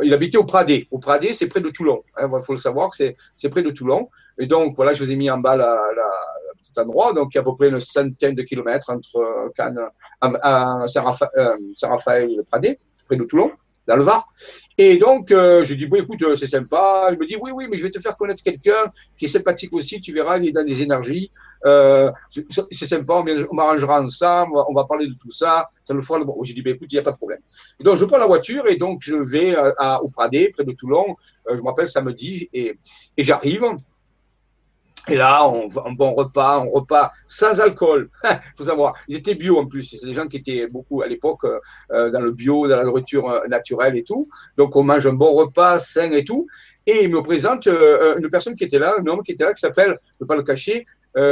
[0.04, 0.86] Il habitait au Pradé.
[0.92, 2.04] Au Pradé, c'est près de Toulon.
[2.20, 3.16] Il hein, faut le savoir c'est
[3.50, 4.08] près de Toulon.
[4.38, 5.76] Et donc, voilà, je vous ai mis en bas la,
[6.66, 7.12] petit endroit.
[7.12, 9.80] Donc, il y a à peu près une centaine de kilomètres entre euh, Cannes,
[10.20, 13.52] à, Saint-Raphaël et le Pradé, près de Toulon,
[13.86, 14.24] dans le Var.
[14.78, 17.08] Et donc, euh, je dis, bon, écoute, euh, c'est sympa.
[17.12, 19.72] Il me dit, oui, oui, mais je vais te faire connaître quelqu'un qui est sympathique
[19.72, 20.00] aussi.
[20.00, 21.30] Tu verras, il est dans des énergies.
[21.64, 22.10] Euh,
[22.70, 25.68] c'est sympa, on m'arrangera ensemble, on va parler de tout ça.
[25.84, 26.22] Ça le fera.
[26.22, 27.40] Bon, j'ai dit, ben, écoute, il n'y a pas de problème.
[27.80, 30.72] Et donc, je prends la voiture et donc, je vais à, au Pradé, près de
[30.72, 31.16] Toulon.
[31.50, 32.76] je m'appelle samedi et,
[33.16, 33.64] et j'arrive.
[35.08, 38.10] Et là, on, un bon repas, un repas sans alcool.
[38.24, 39.82] Il faut savoir, ils étaient bio en plus.
[39.82, 41.60] C'est des gens qui étaient beaucoup à l'époque euh,
[41.92, 44.28] euh, dans le bio, dans la nourriture euh, naturelle et tout.
[44.56, 46.48] Donc, on mange un bon repas sain et tout.
[46.86, 49.60] Et il me présente une personne qui était là, un homme qui était là, qui
[49.60, 50.86] s'appelle, ne pas le cacher,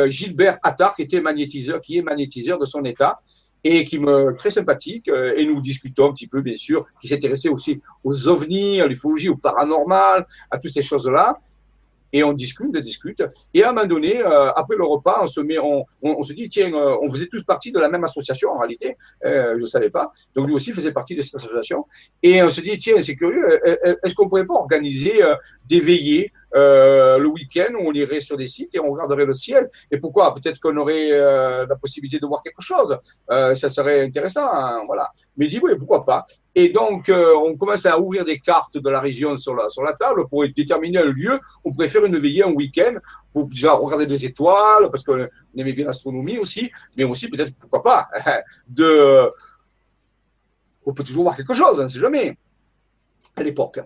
[0.06, 3.20] Gilbert Attard, qui était magnétiseur, qui est magnétiseur de son état
[3.62, 5.06] et qui me très sympathique.
[5.06, 9.28] et nous discutons un petit peu, bien sûr, qui s'intéressait aussi aux ovnis, à l'ufologie,
[9.28, 11.38] au paranormal, à toutes ces choses-là
[12.14, 13.24] et on discute, on discute.
[13.52, 16.48] Et à un moment donné, euh, après le repas, on se met, on, se dit,
[16.48, 18.96] tiens, euh, on faisait tous partie de la même association en réalité.
[19.24, 20.12] Euh, je ne savais pas.
[20.32, 21.84] Donc lui aussi faisait partie de cette association.
[22.22, 23.60] Et on se dit, tiens, c'est curieux,
[24.04, 25.22] est-ce qu'on pourrait pas organiser
[25.66, 29.32] des veillées euh, le week-end où on irait sur des sites et on regarderait le
[29.32, 29.70] ciel.
[29.90, 30.34] Et pourquoi?
[30.34, 32.96] Peut-être qu'on aurait euh, la possibilité de voir quelque chose.
[33.30, 35.10] Euh, ça serait intéressant, hein, voilà.
[35.36, 36.24] Mais dit oui, pourquoi pas?
[36.54, 39.92] Et donc, on commence à ouvrir des cartes de la région sur la, sur la
[39.94, 41.40] table pour déterminer un lieu.
[41.64, 42.94] On pourrait faire une veillée un week-end
[43.32, 47.82] pour déjà regarder des étoiles, parce qu'on aimait bien l'astronomie aussi, mais aussi peut-être, pourquoi
[47.82, 48.08] pas,
[48.68, 49.28] de...
[50.86, 52.36] On peut toujours voir quelque chose, on ne sait jamais,
[53.34, 53.80] à l'époque.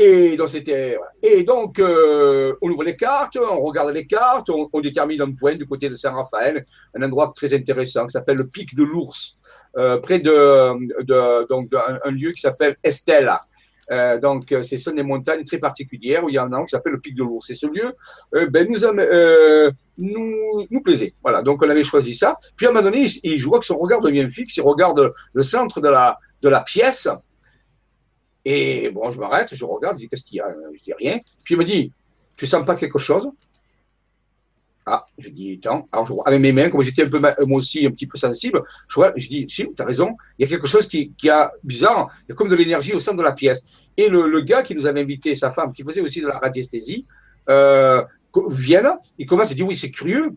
[0.00, 4.80] Et donc, c'était, et donc euh, on ouvre les cartes, on regarde les cartes, on,
[4.80, 8.76] détermine un point du côté de Saint-Raphaël, un endroit très intéressant qui s'appelle le pic
[8.76, 9.38] de l'ours,
[9.76, 11.70] euh, près de, donc
[12.04, 13.40] un, lieu qui s'appelle Estella.
[13.90, 16.92] Euh, donc, ce sont des montagnes très particulières où il y a un qui s'appelle
[16.92, 17.50] le pic de l'ours.
[17.50, 17.92] Et ce lieu
[18.50, 18.78] ben, nous,
[19.98, 21.12] nous, nous plaisait.
[21.22, 22.36] Voilà, donc on avait choisi ça.
[22.54, 25.12] Puis à un moment donné, il, je vois que son regard devient fixe, il regarde
[25.32, 27.08] le centre de la, de la pièce
[28.50, 30.48] et bon, je m'arrête, je regarde, je dis qu'est-ce qu'il y a?
[30.74, 31.18] Je dis rien.
[31.44, 31.92] Puis il me dit,
[32.34, 33.30] tu sens pas quelque chose?
[34.86, 35.84] Ah, je dis, attends.
[35.92, 38.62] Alors, je, avec mes mains, comme j'étais un peu, moi aussi, un petit peu sensible,
[38.88, 41.28] je, vois, je dis, si, tu as raison, il y a quelque chose qui, qui
[41.28, 43.62] a bizarre, il y a comme de l'énergie au centre de la pièce.
[43.98, 46.38] Et le, le, gars qui nous avait invité, sa femme, qui faisait aussi de la
[46.38, 47.04] radiesthésie,
[47.50, 48.02] euh,
[48.48, 50.32] viennent, il commence à dire, oui, c'est curieux,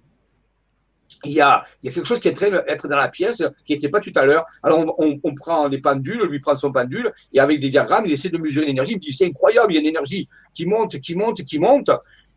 [1.26, 3.90] il y, a, quelque chose qui est en train d'être dans la pièce qui n'était
[3.90, 4.46] pas tout à l'heure.
[4.64, 8.12] Alors, on, on, prend les pendules, lui prend son pendule, et avec des diagrammes, il
[8.12, 8.94] essaie de mesurer l'énergie.
[8.94, 11.60] Il me dit, c'est incroyable, il y a une énergie qui monte, qui monte, qui
[11.60, 11.90] monte.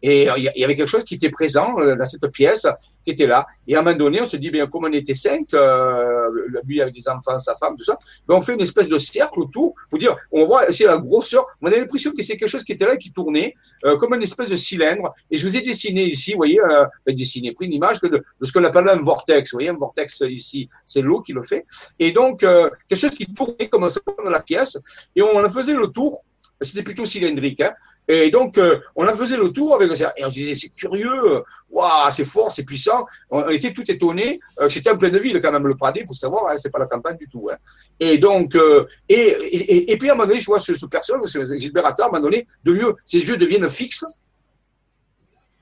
[0.06, 2.66] Et il y avait quelque chose qui était présent euh, dans cette pièce,
[3.02, 3.46] qui était là.
[3.66, 6.28] Et à un moment donné, on se dit, bien, comme on était cinq, euh,
[6.62, 9.40] lui avec des enfants, sa femme, tout ça, ben, on fait une espèce de cercle
[9.40, 11.46] autour pour dire, on voit, c'est la grosseur.
[11.62, 13.54] On a l'impression que c'est quelque chose qui était là, qui tournait,
[13.86, 15.10] euh, comme une espèce de cylindre.
[15.30, 18.22] Et je vous ai dessiné ici, vous voyez, euh, dessiné, pris une image de, de
[18.42, 19.52] ce qu'on appelle un vortex.
[19.52, 21.64] Vous voyez, un vortex ici, c'est l'eau qui le fait.
[21.98, 24.76] Et donc, euh, quelque chose qui tournait comme ça dans la pièce.
[25.16, 26.22] Et on faisait le tour.
[26.60, 27.60] C'était plutôt cylindrique.
[27.62, 27.72] Hein.
[28.06, 29.90] Et donc, euh, on a faisait le tour avec.
[30.16, 33.06] Et on se disait, c'est curieux, waouh, c'est fort, c'est puissant.
[33.30, 34.38] On était tout étonnés.
[34.60, 36.78] Euh, c'était en pleine ville quand même, le Pradé, il faut savoir, hein, c'est pas
[36.78, 37.48] la campagne du tout.
[37.50, 37.56] Hein.
[37.98, 40.86] Et donc, euh, et, et, et, puis à un moment donné, je vois ce, ce
[40.86, 41.20] personne,
[41.56, 44.04] Gilbert Attard, à un moment donné, de ses yeux deviennent fixes.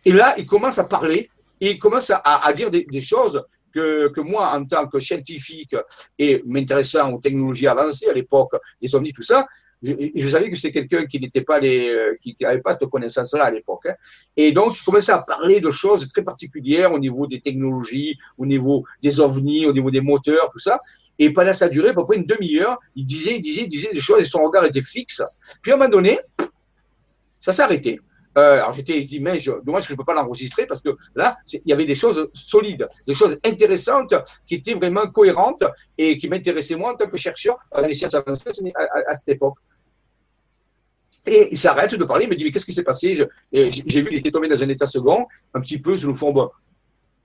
[0.04, 3.40] Et là, il commence à parler, il commence à, à dire des, choses
[3.72, 5.76] que, que, moi, en tant que scientifique
[6.18, 9.46] et m'intéressant aux technologies avancées à l'époque, des ovnis, tout ça,
[9.82, 13.50] je, savais que c'était quelqu'un qui n'était pas euh, qui n'avait pas cette connaissance-là à
[13.50, 13.86] l'époque.
[13.86, 13.94] Hein.
[14.36, 18.46] Et donc, il commençait à parler de choses très particulières au niveau des technologies, au
[18.46, 20.78] niveau des ovnis, au niveau des moteurs, tout ça.
[21.18, 23.90] Et pendant ça duré à peu près une demi-heure, il disait, il disait, il disait
[23.92, 25.22] des choses et son regard était fixe.
[25.60, 26.18] Puis à un moment donné,
[27.40, 28.00] ça s'est arrêté.
[28.38, 30.80] Euh, alors j'étais, je dis, mais je, dommage que je ne peux pas l'enregistrer parce
[30.80, 34.14] que là, il y avait des choses solides, des choses intéressantes
[34.46, 35.64] qui étaient vraiment cohérentes
[35.98, 39.56] et qui m'intéressaient moi en tant que chercheur dans les sciences avancées à, cette époque.
[41.26, 43.14] Et il s'arrête de parler, il me dit, mais qu'est-ce qui s'est passé?
[43.52, 46.32] J'ai vu qu'il était tombé dans un état second, un petit peu sous le fond,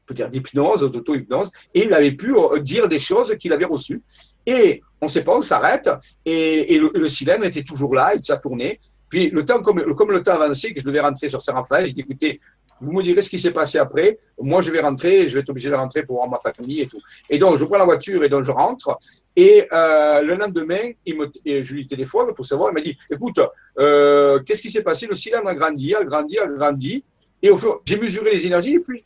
[0.05, 4.01] peut-être d'hypnose, d'auto-hypnose, et il avait pu euh, dire des choses qu'il avait reçues.
[4.45, 5.89] Et on ne sait pas, on s'arrête,
[6.25, 8.79] et, le, le, cylindre était toujours là, il s'est tourné,
[9.09, 11.93] puis le temps, comme, comme le temps avançait, que je devais rentrer sur Saint-Raphaël, j'ai
[11.93, 12.39] dit écoutez,
[12.81, 14.19] vous me direz ce qui s'est passé après.
[14.39, 16.87] Moi, je vais rentrer, je vais être obligé de rentrer pour voir ma famille et
[16.87, 17.01] tout.
[17.29, 18.97] Et donc, je prends la voiture et donc je rentre.
[19.35, 22.71] Et euh, le lendemain, il je lui téléphone pour savoir.
[22.71, 23.39] Il m'a dit écoute,
[23.79, 25.07] euh, qu'est-ce qui s'est passé?
[25.07, 27.03] Le cylindre a grandi, a grandi, a grandi.
[27.41, 29.03] Et au fur, j'ai mesuré les énergies et puis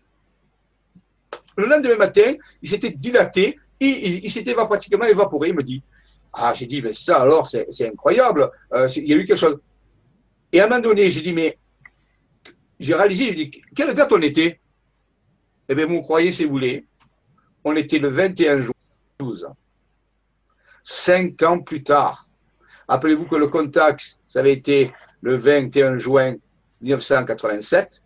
[1.57, 5.49] le lendemain matin, il s'était dilaté et il, s'était pratiquement évaporé.
[5.49, 5.83] Il me dit
[6.33, 8.49] ah, j'ai dit mais ça alors c'est incroyable.
[8.73, 9.59] Euh, il y a eu quelque chose.
[10.53, 11.57] Et à un moment donné, j'ai dit, mais
[12.81, 14.59] j'ai réalisé, j'ai dit, quelle date on était?
[15.69, 16.85] Eh bien, vous croyez si vous voulez,
[17.63, 18.73] on était le 21 juin
[19.19, 19.47] 12.
[20.83, 22.27] Cinq ans plus tard.
[22.87, 24.91] Appelez-vous que le contact, ça avait été
[25.21, 26.35] le 21 juin
[26.81, 28.01] 1987,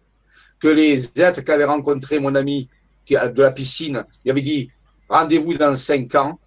[0.60, 2.70] que les êtres qu'avait rencontré mon ami
[3.10, 4.70] de la piscine, il avait dit
[5.08, 6.40] rendez-vous dans cinq ans.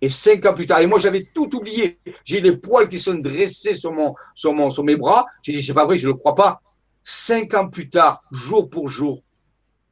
[0.00, 1.98] Et cinq ans plus tard, et moi j'avais tout oublié.
[2.22, 5.24] J'ai les poils qui sont dressés sur, mon, sur, sur mes bras.
[5.42, 6.60] J'ai dit, c'est pas vrai, je ne le crois pas.
[7.08, 9.22] Cinq ans plus tard, jour pour jour,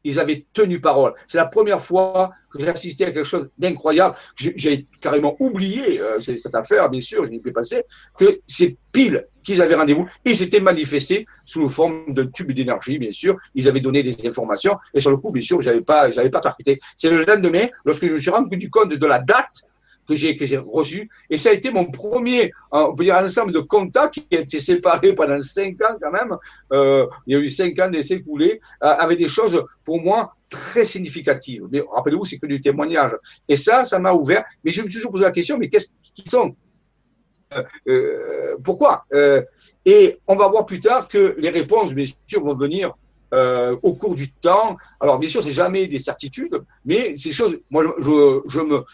[0.03, 1.14] ils avaient tenu parole.
[1.29, 4.16] C'est la première fois que j'ai assisté à quelque chose d'incroyable.
[4.35, 7.85] J'ai carrément oublié euh, cette affaire, bien sûr, je n'y peux passer,
[8.18, 13.12] que c'est pile qu'ils avaient rendez-vous et s'étaient manifestés sous forme de tube d'énergie, bien
[13.12, 13.37] sûr.
[13.55, 16.40] Ils avaient donné des informations et sur le coup, bien sûr, je n'avais pas, pas
[16.40, 16.81] percuté.
[16.96, 19.62] C'est le lendemain, lorsque je me suis rendu compte de la date
[20.06, 21.08] que j'ai reçu.
[21.30, 24.40] Et ça a été mon premier, euh, on peut dire, ensemble de contacts qui a
[24.40, 26.36] été séparé pendant cinq ans quand même.
[26.72, 30.34] Euh, il y a eu cinq ans d'essais coulés euh, avec des choses pour moi
[30.48, 31.64] très significatives.
[31.70, 33.12] Mais rappelez-vous, c'est que du témoignage.
[33.48, 34.44] Et ça, ça m'a ouvert.
[34.64, 36.54] Mais je me suis toujours posé la question, mais qu'est-ce qu'ils sont
[38.62, 39.04] Pourquoi
[39.84, 42.94] Et on va voir plus tard que les réponses, bien sûr, vont venir
[43.35, 44.77] euh, au cours du temps.
[45.01, 48.85] Alors, bien sûr, c'est jamais des certitudes, mais ces choses, moi, je, je me,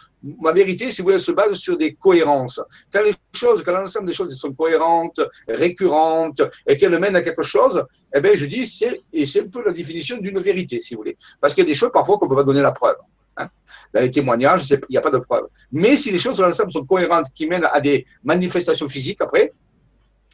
[0.40, 2.61] ma vérité, si vous voulez, se base sur des cohérences.
[2.92, 7.42] Quand les choses, quand l'ensemble des choses sont cohérentes, récurrentes, et qu'elles mènent à quelque
[7.42, 10.94] chose, eh bien, je dis, c'est, et c'est un peu la définition d'une vérité, si
[10.94, 11.16] vous voulez.
[11.40, 12.96] Parce qu'il y a des choses, parfois, qu'on ne peut pas donner la preuve.
[13.37, 13.48] Hein.
[13.92, 15.48] Dans les témoignages, il n'y a pas de preuve.
[15.72, 19.53] Mais si les choses l'ensemble sont cohérentes, qui mènent à des manifestations physiques après,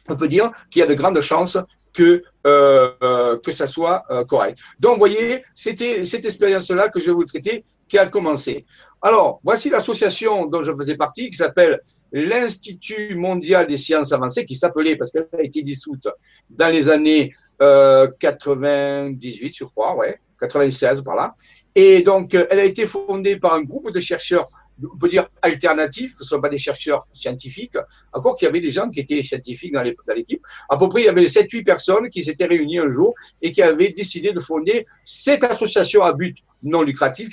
[0.09, 1.57] on peut dire qu'il y a de grandes chances
[1.93, 4.59] que, euh, euh, que ça soit euh, correct.
[4.79, 8.65] Donc, vous voyez, c'était cette expérience-là que je vais vous traiter qui a commencé.
[9.01, 11.79] Alors, voici l'association dont je faisais partie qui s'appelle
[12.11, 16.07] l'Institut mondial des sciences avancées, qui s'appelait, parce qu'elle a été dissoute
[16.49, 21.33] dans les années 98, je crois, ouais, 96 par là.
[21.73, 24.47] Et donc, elle a été fondée par un groupe de chercheurs
[24.83, 27.77] on peut dire alternatifs, que ce ne sont pas des chercheurs scientifiques,
[28.13, 30.41] encore qu'il y avait des gens qui étaient scientifiques dans l'équipe.
[30.69, 33.61] À peu près, il y avait 7-8 personnes qui s'étaient réunies un jour et qui
[33.61, 37.29] avaient décidé de fonder cette association à but non lucratif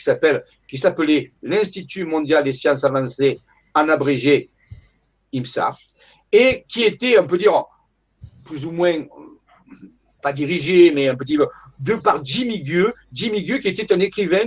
[0.68, 3.40] qui s'appelait l'Institut mondial des sciences avancées,
[3.74, 4.50] en abrégé
[5.32, 5.76] IMSA,
[6.30, 7.64] et qui était, on peut dire,
[8.44, 9.04] plus ou moins,
[10.22, 11.46] pas dirigé, mais un petit peu
[11.80, 14.44] de par Jimmy Gueux, Jimmy Gueux qui était un écrivain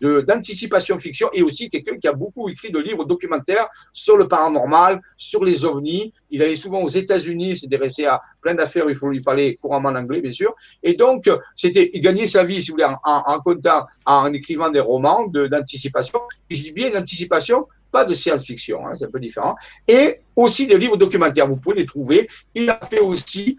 [0.00, 4.28] d'anticipation de, fiction et aussi quelqu'un qui a beaucoup écrit de livres documentaires sur le
[4.28, 6.12] paranormal, sur les ovnis.
[6.30, 9.96] Il allait souvent aux États-Unis, s'intéressait à plein d'affaires, il faut lui parler couramment en
[9.96, 10.54] anglais, bien sûr.
[10.82, 14.70] Et donc, c'était, il gagnait sa vie, si vous voulez, en, en, comptant, en écrivant
[14.70, 16.20] des romans d'anticipation.
[16.48, 19.56] Je dis bien d'anticipation, pas de science-fiction, hein, c'est un peu différent.
[19.86, 22.28] Et aussi des livres documentaires, vous pouvez les trouver.
[22.54, 23.58] Il a fait aussi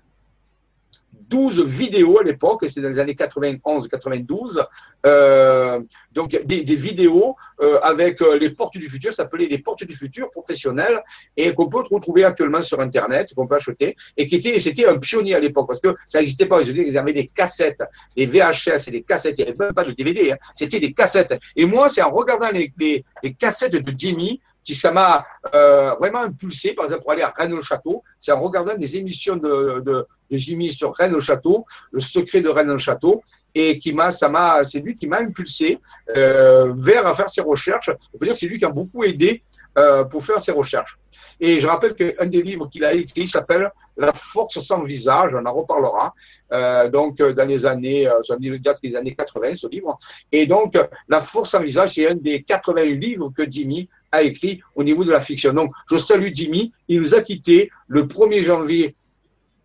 [1.31, 4.63] 12 vidéos à l'époque, c'est dans les années 91-92,
[5.05, 5.79] euh,
[6.11, 9.95] donc des, vidéos euh, avec euh, les portes du futur, ça s'appelait les portes du
[9.95, 11.01] futur professionnelles,
[11.37, 14.97] et qu'on peut retrouver actuellement sur Internet, qu'on peut acheter, et qui était, c'était un
[14.97, 17.83] pionnier à l'époque, parce que ça n'existait pas, ils avaient des cassettes,
[18.17, 20.37] des VHS et des cassettes, il n'y avait même pas de DVD, hein.
[20.53, 21.39] c'était des cassettes.
[21.55, 23.05] Et moi, c'est en regardant les
[23.39, 28.03] cassettes de Jimmy qui ça m'a euh, vraiment impulsé, par exemple, pour aller à Rennes-le-Château.
[28.19, 33.21] C'est en regardant des émissions de, de, de Jimmy sur Rennes-le-Château, le secret de Rennes-le-Château,
[33.55, 35.79] et qui m'a, ça m'a, c'est lui qui m'a impulsé
[36.15, 37.89] euh, vers à faire ses recherches.
[38.13, 39.43] On peut dire c'est lui qui a beaucoup aidé
[39.77, 40.97] euh, pour faire ses recherches.
[41.39, 45.45] Et je rappelle qu'un des livres qu'il a écrit s'appelle La force sans visage, on
[45.45, 46.13] en reparlera.
[46.51, 49.97] Euh, donc, dans les années, euh, ça date des années 80, ce livre.
[50.29, 54.61] Et donc, La force sans visage, c'est un des 80 livres que Jimmy a écrit
[54.75, 55.53] au niveau de la fiction.
[55.53, 56.71] Donc, je salue Jimmy.
[56.87, 58.95] Il nous a quittés le 1er janvier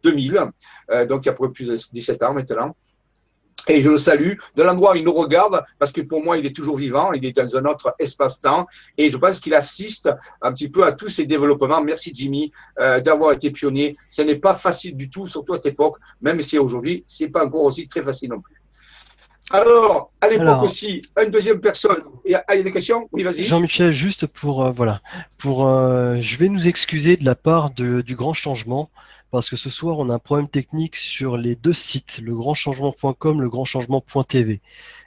[0.02, 0.52] 2000,
[1.08, 2.76] donc il y a plus de 17 ans maintenant.
[3.68, 6.46] Et je le salue de l'endroit où il nous regarde, parce que pour moi, il
[6.46, 10.08] est toujours vivant, il est dans un autre espace-temps, et je pense qu'il assiste
[10.40, 11.82] un petit peu à tous ces développements.
[11.82, 13.96] Merci Jimmy euh, d'avoir été pionnier.
[14.08, 17.44] Ce n'est pas facile du tout, surtout à cette époque, même si aujourd'hui, c'est pas
[17.44, 18.55] encore aussi très facile non plus.
[19.50, 22.02] Alors, à l'époque aussi, une deuxième personne.
[22.24, 23.08] Il y a, des questions?
[23.12, 23.44] Oui, vas-y.
[23.44, 25.00] Jean-Michel, juste pour euh, voilà,
[25.38, 28.90] pour, euh, je vais nous excuser de la part de, du grand changement
[29.30, 34.60] parce que ce soir on a un problème technique sur les deux sites, legrandchangement.com, legrandchangement.tv.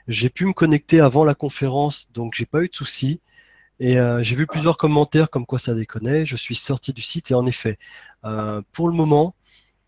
[0.08, 3.20] J'ai pu me connecter avant la conférence, donc j'ai pas eu de soucis.
[3.80, 6.26] Et euh, j'ai vu plusieurs commentaires comme quoi ça déconnait.
[6.26, 7.78] Je suis sorti du site et en effet,
[8.24, 9.34] euh, pour le moment,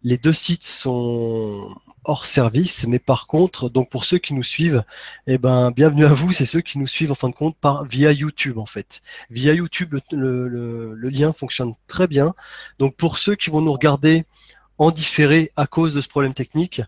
[0.02, 4.84] les deux sites sont hors service, mais par contre, donc pour ceux qui nous suivent,
[5.26, 6.32] eh ben bienvenue à vous.
[6.32, 9.02] C'est ceux qui nous suivent en fin de compte par via YouTube en fait.
[9.30, 12.34] Via YouTube, le, lien fonctionne très bien.
[12.78, 14.24] Donc pour ceux qui vont nous regarder
[14.78, 16.82] en différé à cause de ce problème technique,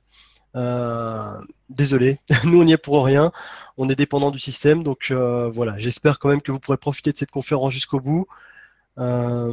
[0.57, 1.35] euh,
[1.69, 3.33] désolé, nous on n'y est pour rien.
[3.77, 5.79] On est dépendant du système, donc euh, voilà.
[5.79, 8.27] J'espère quand même que vous pourrez profiter de cette conférence jusqu'au bout.
[8.99, 9.53] Euh,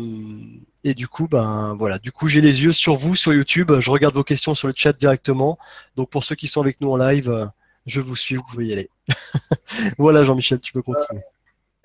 [0.83, 3.71] et du coup, ben voilà, du coup j'ai les yeux sur vous sur YouTube.
[3.79, 5.57] Je regarde vos questions sur le chat directement.
[5.95, 7.45] Donc pour ceux qui sont avec nous en live, euh,
[7.85, 8.89] je vous suis, vous pouvez y aller.
[9.97, 11.21] voilà Jean-Michel, tu peux continuer.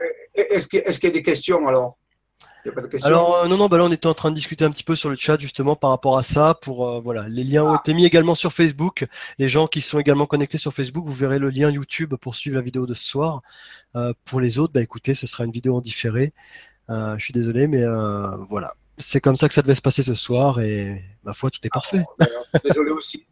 [0.01, 1.97] Euh, est-ce qu'il y a des questions alors?
[3.05, 5.09] Alors non non bah là on était en train de discuter un petit peu sur
[5.09, 7.81] le chat justement par rapport à ça pour voilà les liens ont ah.
[7.81, 9.07] été mis également sur Facebook
[9.39, 12.57] les gens qui sont également connectés sur Facebook vous verrez le lien YouTube pour suivre
[12.57, 13.43] la vidéo de ce soir
[14.25, 16.33] pour les autres bah écoutez ce sera une vidéo en différé
[16.89, 18.75] je suis désolé, mais euh, voilà.
[18.99, 21.71] C'est comme ça que ça devait se passer ce soir et ma foi, tout est
[21.71, 22.03] parfait.
[22.65, 23.27] désolé aussi.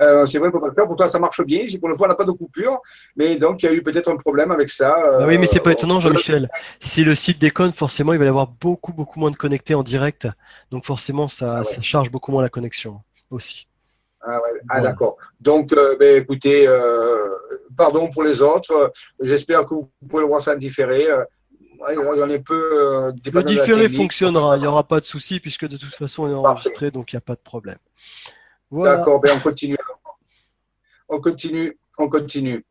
[0.00, 0.86] Euh, c'est vrai qu'on peut le faire.
[0.86, 1.66] Pour toi, ça marche bien.
[1.78, 2.80] Pour le fois, on n'a pas de coupure.
[3.14, 4.96] Mais donc, il y a eu peut-être un problème avec ça.
[5.20, 6.48] Ah oui, mais c'est pas étonnant, Jean-Michel.
[6.80, 9.82] Si le site déconne, forcément, il va y avoir beaucoup, beaucoup moins de connectés en
[9.82, 10.28] direct.
[10.70, 13.68] Donc, forcément, ça, ah ça charge beaucoup moins la connexion aussi.
[14.22, 14.60] Ah, ouais.
[14.70, 15.18] ah d'accord.
[15.42, 16.66] Donc, ben, écoutez,
[17.76, 18.94] pardon pour les autres.
[19.20, 21.06] J'espère que vous pouvez le voir ça différé.
[21.88, 26.30] Euh, le différé fonctionnera, il n'y aura pas de souci puisque de toute façon on
[26.30, 27.78] est enregistré, donc il n'y a pas de problème.
[28.70, 29.76] D'accord, ben on continue.
[31.08, 32.64] On continue, on continue.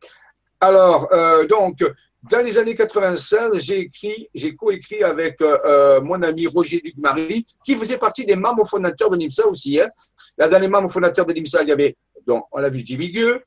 [0.59, 1.83] Alors, euh, donc,
[2.29, 7.75] dans les années 96, j'ai écrit, j'ai coécrit avec euh, mon ami Roger Luc-Marie, qui
[7.75, 9.79] faisait partie des membres fondateurs de l'IMSA aussi.
[9.79, 9.89] Hein.
[10.37, 11.95] Là, dans les membres fondateurs de l'IMSA, il y avait,
[12.25, 13.43] donc, on l'a vu, Jimmy Gueux,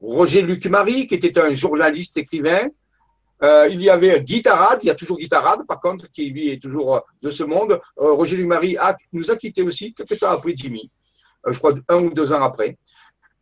[0.00, 2.68] Roger Luc-Marie, qui était un journaliste écrivain,
[3.42, 6.62] euh, il y avait Guitarade, il y a toujours Guitarade, par contre, qui lui est
[6.62, 7.80] toujours euh, de ce monde.
[7.98, 8.76] Euh, Roger Luc-Marie
[9.12, 10.90] nous a quittés aussi, quelques temps après Jimmy,
[11.48, 12.78] je crois un ou deux ans après.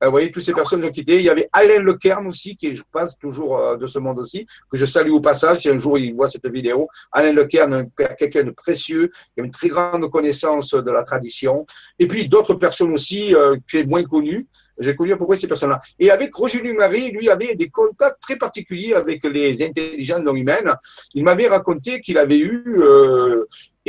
[0.02, 1.16] Vous voyez, toutes ces personnes ont quitté.
[1.18, 4.76] Il y avait Alain Lecairn aussi, qui je pense, toujours de ce monde aussi, que
[4.76, 6.88] je salue au passage, si un jour il voit cette vidéo.
[7.12, 11.64] Alain Lecairn, quelqu'un de précieux, qui a une très grande connaissance de la tradition.
[11.98, 13.34] Et puis d'autres personnes aussi,
[13.68, 14.46] qui est moins connues,
[14.80, 15.80] j'ai connu à peu près ces personnes-là.
[15.98, 20.72] Et avec Roger Lumary, lui avait des contacts très particuliers avec les intelligences non humaines.
[21.14, 23.46] Il m'avait raconté qu'il avait eu euh,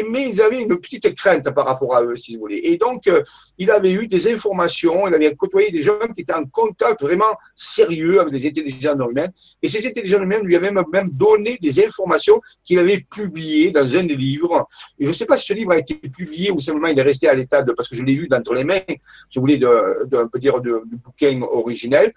[0.09, 2.61] mais ils avaient une petite crainte par rapport à eux, si vous voulez.
[2.63, 3.21] Et donc, euh,
[3.57, 7.35] il avait eu des informations, il avait côtoyé des gens qui étaient en contact vraiment
[7.55, 9.31] sérieux avec des intelligences humaines.
[9.61, 14.03] Et ces intelligences humaines lui avaient même donné des informations qu'il avait publiées dans un
[14.03, 14.65] des livres.
[14.99, 17.03] Et je ne sais pas si ce livre a été publié ou simplement il est
[17.03, 18.81] resté à l'état de, parce que je l'ai eu d'entre les mains,
[19.29, 22.13] si vous voulez, dire, de bouquin originel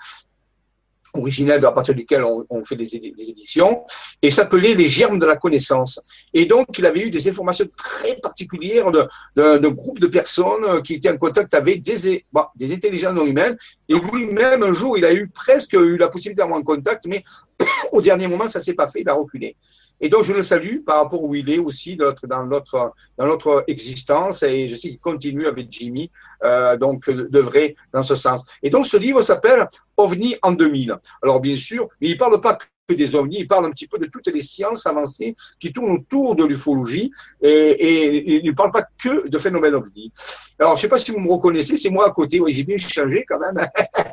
[1.14, 3.84] originel à partir duquel on, fait des, éditions,
[4.20, 6.00] et s'appelait Les germes de la connaissance.
[6.32, 8.90] Et donc, il avait eu des informations très particulières
[9.36, 12.24] d'un groupe de personnes qui étaient en contact avec des,
[12.56, 13.56] des intelligences non humaines.
[13.88, 17.22] Et lui-même, un jour, il a eu presque eu la possibilité d'avoir un contact, mais
[17.92, 19.56] au dernier moment, ça s'est pas fait, il a reculé.
[20.00, 23.64] Et donc, je le salue par rapport où il est aussi dans notre, dans notre
[23.66, 24.42] existence.
[24.42, 26.10] Et je sais qu'il continue avec Jimmy,
[26.42, 28.44] euh, donc, devrait dans ce sens.
[28.62, 30.96] Et donc, ce livre s'appelle OVNI en 2000.
[31.22, 33.98] Alors, bien sûr, mais il parle pas que des ovnis, il parle un petit peu
[33.98, 38.72] de toutes les sciences avancées qui tournent autour de l'ufologie et, et, il ne parle
[38.72, 40.12] pas que de phénomènes ovnis.
[40.58, 42.40] Alors, je ne sais pas si vous me reconnaissez, c'est moi à côté.
[42.40, 43.66] Oui, j'ai bien changé quand même.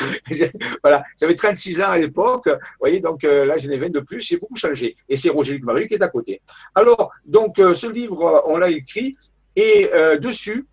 [0.82, 2.46] voilà, j'avais 36 ans à l'époque.
[2.46, 4.20] Vous voyez, donc euh, là, j'ai ai 20 de plus.
[4.20, 4.96] J'ai beaucoup changé.
[5.08, 6.40] Et c'est Roger Luc Marie qui est à côté.
[6.74, 9.16] Alors, donc, euh, ce livre, on l'a écrit
[9.56, 10.66] et euh, dessus,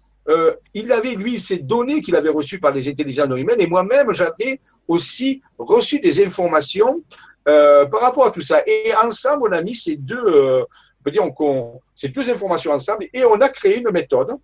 [0.73, 4.11] il avait, lui, ces données qu'il avait reçues par les intelligences non humaines, et moi-même,
[4.11, 7.01] j'avais aussi reçu des informations
[7.45, 8.61] par rapport à tout ça.
[8.67, 11.23] Et ensemble, on a mis ces deux, on peut dire,
[11.95, 14.35] ces deux informations ensemble, et on a créé une méthode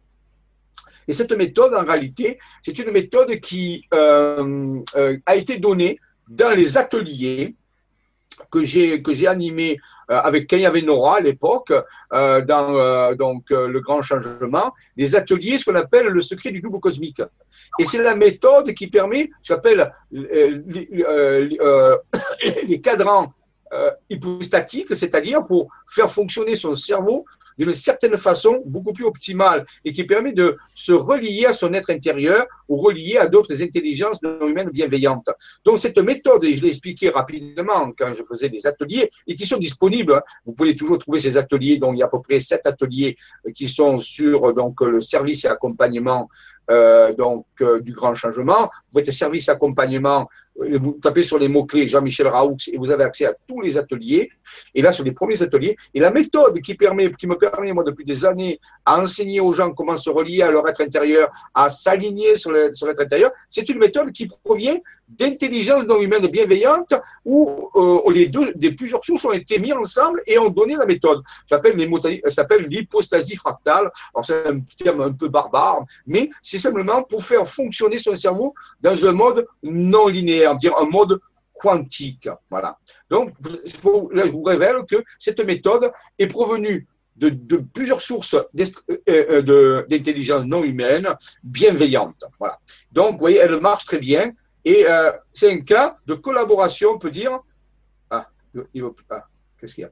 [1.08, 6.00] et cette méthode, en réalité, c'est une méthode qui euh, euh, a été donnée
[6.30, 7.56] dans les ateliers
[8.52, 9.78] que j'ai que j'ai animés
[10.08, 11.72] avec quand il y avait Nora à l'époque,
[12.12, 17.22] dans donc le grand changement, des ateliers, ce qu'on appelle le secret du double cosmique.
[17.80, 20.62] Et c'est la méthode qui permet, j'appelle les
[22.82, 23.34] cadrans
[24.10, 27.26] hypostatiques, c'est-à-dire pour faire fonctionner son cerveau
[27.58, 31.90] d'une certaine façon beaucoup plus optimale et qui permet de se relier à son être
[31.90, 35.30] intérieur ou relier à d'autres intelligences non humaines bienveillantes.
[35.64, 39.46] Donc cette méthode, et je l'ai expliqué rapidement quand je faisais des ateliers et qui
[39.46, 40.22] sont disponibles, hein.
[40.46, 43.16] vous pouvez toujours trouver ces ateliers, dont il y a à peu près sept ateliers
[43.54, 46.30] qui sont sur donc le service et accompagnement
[46.72, 48.70] euh, donc euh, du grand changement.
[48.88, 53.26] Vous faites service accompagnement vous tapez sur les mots-clés Jean-Michel Raoux et vous avez accès
[53.26, 54.30] à tous les ateliers.
[54.76, 57.84] Et là, sur les premiers ateliers, et la méthode qui, permet, qui me permet, moi,
[57.84, 61.70] depuis des années, à enseigner aux gens comment se relier à leur être intérieur, à
[61.70, 64.78] s'aligner sur l'être intérieur, c'est une méthode qui provient
[65.08, 66.94] d'intelligence non humaine bienveillante
[67.26, 70.86] où euh, les deux, des plusieurs sources ont été mis ensemble et ont donné la
[70.86, 71.22] méthode.
[71.50, 71.78] J'appelle
[72.28, 73.92] s'appelle l'hypostasie fractale.
[74.14, 78.54] Alors c'est un terme un peu barbare, mais c'est simplement pour faire fonctionner son cerveau
[78.82, 81.20] dans un mode non linéaire, un mode
[81.54, 82.30] quantique.
[82.50, 82.78] Voilà.
[83.10, 83.32] Donc
[84.12, 89.86] là, je vous révèle que cette méthode est provenue de, de, plusieurs sources euh, euh,
[89.88, 91.08] d'intelligence non humaine
[91.44, 92.26] bienveillante.
[92.40, 92.60] Voilà.
[92.92, 94.32] Donc, vous voyez, elle marche très bien.
[94.66, 97.40] Et euh, c'est un cas de collaboration, on peut dire.
[98.10, 98.30] Ah,
[99.10, 99.28] ah
[99.60, 99.92] qu'est-ce qu'il y a?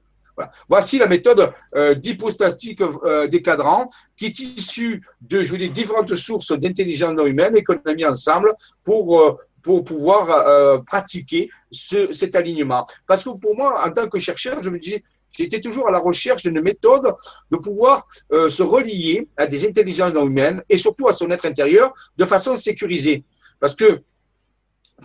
[0.70, 7.14] Voici la méthode euh, d'hypostatique euh, des cadrans qui est issue de différentes sources d'intelligence
[7.14, 8.54] non humaine et qu'on a mis ensemble
[8.84, 12.86] pour, euh, pour pouvoir pratiquer ce, cet alignement.
[13.06, 15.04] Parce que pour moi, en tant que chercheur, je me dis,
[15.38, 17.14] j'étais toujours à la recherche d'une méthode
[17.52, 21.94] de pouvoir se relier à des intelligences non humaines et surtout à son être intérieur
[22.18, 23.24] de façon sécurisée.
[23.60, 24.02] Parce que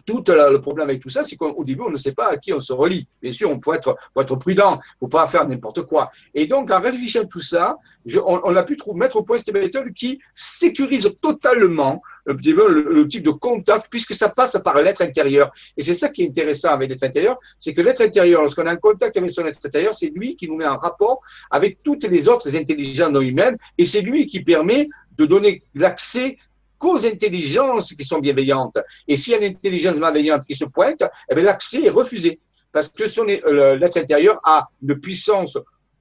[0.04, 2.52] tout le problème avec tout ça, c'est qu'au début, on ne sait pas à qui
[2.52, 3.06] on se relie.
[3.22, 6.10] Bien sûr, on peut être, faut être prudent, il ne faut pas faire n'importe quoi.
[6.34, 7.76] Et donc, en réfléchissant à tout ça,
[8.24, 13.30] on, a pu trouver, mettre au point cette méthode qui sécurise totalement le, type de
[13.30, 15.50] contact, puisque ça passe par l'être intérieur.
[15.76, 18.70] Et c'est ça qui est intéressant avec l'être intérieur, c'est que l'être intérieur, lorsqu'on est
[18.70, 21.20] en contact avec son être intérieur, c'est lui qui nous met en rapport
[21.50, 26.36] avec toutes les autres intelligences humaines, et c'est lui qui permet de donner l'accès
[26.78, 28.78] qu'aux intelligences qui sont bienveillantes.
[29.08, 32.40] Et s'il y a une intelligence malveillante qui se pointe, eh l'accès est refusé.
[32.72, 35.58] Parce que l'être intérieur a une puissance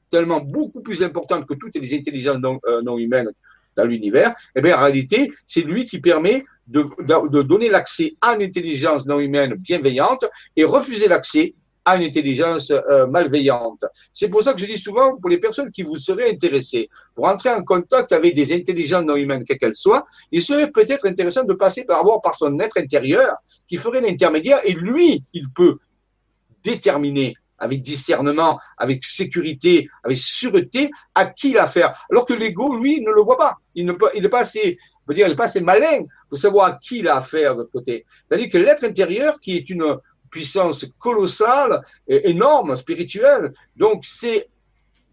[0.10, 3.32] tellement beaucoup plus importante que toutes les intelligences non, euh, humaines
[3.76, 8.44] dans l'univers, eh bien, en réalité, c'est lui qui permet de donner l'accès à une
[8.44, 11.54] intelligence non humaine bienveillante et refuser l'accès
[11.86, 13.86] à une intelligence euh, malveillante.
[14.12, 17.26] C'est pour ça que je dis souvent, pour les personnes qui vous seraient intéressées, pour
[17.28, 21.44] entrer en contact avec des intelligences non humaines, quelles qu'elles soient, il serait peut-être intéressant
[21.44, 23.36] de passer par, par son être intérieur,
[23.68, 25.78] qui ferait l'intermédiaire, et lui, il peut
[26.64, 31.94] déterminer avec discernement, avec sécurité, avec sûreté, à qui l'affaire.
[32.12, 33.58] Alors que l'ego, lui, ne le voit pas.
[33.76, 34.78] Il n'est il pas assez,
[35.10, 37.72] dire, il n'est pas assez malin pour savoir à qui il a affaire de l'autre
[37.72, 38.06] côté.
[38.28, 39.98] C'est-à-dire que l'être intérieur, qui est une,
[40.36, 43.54] puissance colossale, et énorme, spirituelle.
[43.74, 44.50] Donc, c'est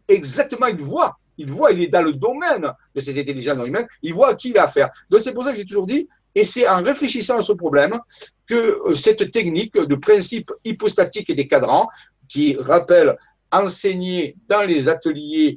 [0.08, 1.16] exactement une voie.
[1.38, 4.34] Il voit, il est dans le domaine de ces intelligences non humaines, il voit à
[4.34, 4.90] qui il a affaire.
[5.08, 8.00] Donc, c'est pour ça que j'ai toujours dit, et c'est en réfléchissant à ce problème
[8.48, 11.88] que euh, cette technique de principe hypostatique et des cadrans,
[12.28, 13.16] qui rappelle
[13.52, 15.56] enseigner dans les ateliers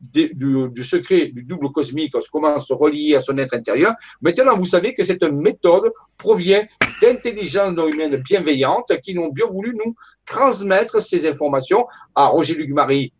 [0.00, 3.94] du, secret du double cosmique, comment se relier à son être intérieur.
[4.20, 6.64] Maintenant, vous savez que cette méthode provient
[7.02, 9.94] d'intelligences non humaines bienveillantes qui ont bien voulu nous
[10.24, 13.12] transmettre ces informations à Roger Luc-Marie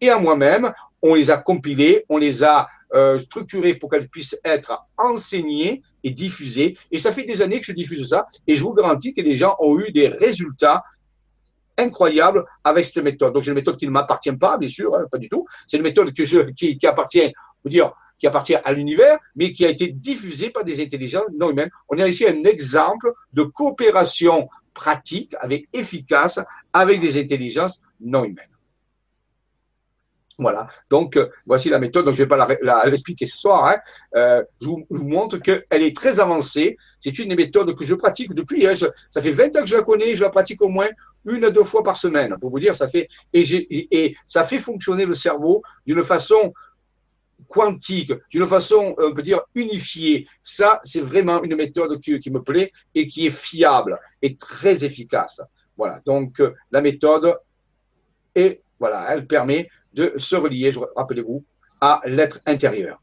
[0.00, 0.72] et à moi-même.
[1.00, 6.10] On les a compilées, on les a euh, structurées pour qu'elles puissent être enseignées et
[6.10, 6.76] diffusées.
[6.90, 9.34] Et ça fait des années que je diffuse ça et je vous garantis que les
[9.34, 10.82] gens ont eu des résultats
[11.82, 13.32] incroyable avec cette méthode.
[13.32, 15.46] Donc, c'est une méthode qui ne m'appartient pas, bien sûr, hein, pas du tout.
[15.66, 19.64] C'est une méthode que je, qui, appartient, vous dire, qui appartient à l'univers, mais qui
[19.64, 21.70] a été diffusée par des intelligences non humaines.
[21.88, 26.40] On a ici un exemple de coopération pratique, avec efficace,
[26.72, 28.52] avec des intelligences non humaines.
[30.38, 33.66] Voilà, donc euh, voici la méthode, donc je ne vais pas l'expliquer ce soir.
[33.66, 33.76] Hein.
[34.16, 36.76] Euh, je, vous, montre qu'elle est très avancée.
[36.98, 39.82] C'est une méthode que je pratique depuis, hein, ça fait 20 ans que je la
[39.82, 40.88] connais, je la pratique au moins
[41.24, 42.36] une à deux fois par semaine.
[42.40, 46.52] Pour vous dire, ça fait, et, ça fait fonctionner le cerveau d'une façon
[47.48, 50.26] quantique, d'une façon, on peut dire, unifiée.
[50.42, 54.84] Ça, c'est vraiment une méthode qui, qui, me plaît et qui est fiable et très
[54.84, 55.40] efficace.
[55.76, 57.36] Voilà, donc euh, la méthode,
[58.34, 61.44] et voilà, elle permet de se relier, rappelez-vous,
[61.80, 63.00] à l'être intérieur.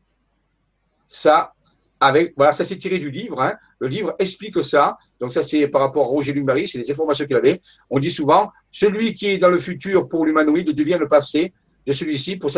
[1.08, 1.54] Ça,
[2.00, 3.42] avec, voilà, ça s'est tiré du livre.
[3.42, 3.54] Hein.
[3.80, 4.98] Le livre explique ça.
[5.20, 7.62] Donc ça, c'est par rapport à Roger Lumary, c'est les informations qu'il avait.
[7.90, 11.54] On dit souvent, celui qui est dans le futur pour l'humanoïde devient le passé
[11.86, 12.52] de celui-ci pour,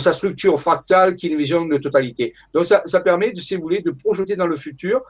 [0.00, 2.34] sa structure fractale qui est une vision de totalité.
[2.52, 5.02] Donc ça, permet, de, si vous voulez, de projeter dans le futur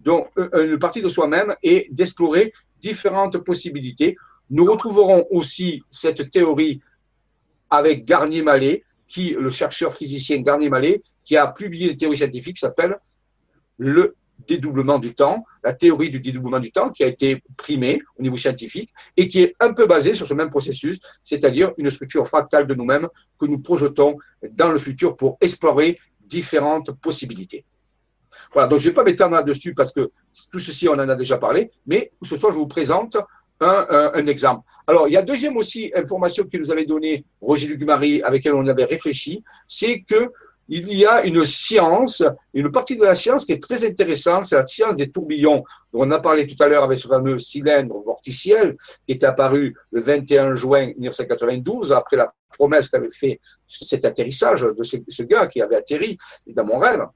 [0.00, 4.16] donc, une partie de soi-même et d'explorer différentes possibilités.
[4.50, 6.80] Nous retrouverons aussi cette théorie
[7.68, 12.96] avec Garnier-Mallet, qui, le chercheur physicien Garnier-Mallet, qui a publié une théorie scientifique qui s'appelle
[13.76, 14.16] le
[14.46, 18.38] dédoublement du temps, la théorie du dédoublement du temps qui a été primée au niveau
[18.38, 22.66] scientifique et qui est un peu basée sur ce même processus, c'est-à-dire une structure fractale
[22.66, 23.08] de nous-mêmes
[23.38, 24.16] que nous projetons
[24.52, 27.66] dans le futur pour explorer différentes possibilités.
[28.54, 30.10] Voilà, donc je ne vais pas m'étendre là-dessus parce que
[30.50, 33.18] tout ceci, on en a déjà parlé, mais ce soir, je vous présente
[33.60, 34.62] un, exemple.
[34.86, 38.54] Alors, il y a deuxième aussi information que nous avait donnée Roger Lugumari, avec laquelle
[38.54, 40.32] on avait réfléchi, c'est que
[40.68, 44.56] il y a une science, une partie de la science qui est très intéressante, c'est
[44.56, 47.98] la science des tourbillons, dont on a parlé tout à l'heure avec ce fameux cylindre
[48.00, 54.60] vorticiel qui est apparu le 21 juin 1992, après la promesse qu'avait fait cet atterrissage
[54.60, 57.06] de ce, gars qui avait atterri dans mon rêve.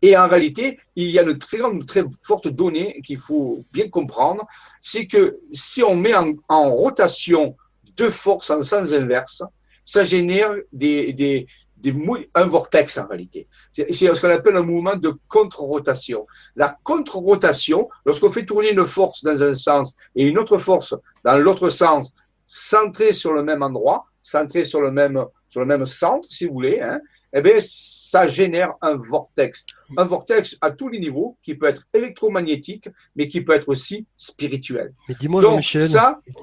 [0.00, 3.88] Et en réalité, il y a une très grande, très forte donnée qu'il faut bien
[3.88, 4.44] comprendre,
[4.80, 7.56] c'est que si on met en, rotation
[7.96, 9.42] deux forces en sens inverse,
[9.84, 11.46] ça génère des,
[11.82, 11.94] des,
[12.34, 13.48] un vortex en réalité.
[13.72, 16.26] C'est ce qu'on appelle un mouvement de contre-rotation.
[16.56, 21.36] La contre-rotation, lorsqu'on fait tourner une force dans un sens et une autre force dans
[21.38, 22.12] l'autre sens,
[22.46, 26.52] centrée sur le même endroit, centrée sur le même, sur le même centre, si vous
[26.52, 27.00] voulez, hein,
[27.34, 29.64] eh bien, ça génère un vortex.
[29.96, 34.06] Un vortex à tous les niveaux qui peut être électromagnétique, mais qui peut être aussi
[34.16, 34.92] spirituel.
[35.08, 36.34] Mais dis-moi, ça, tu,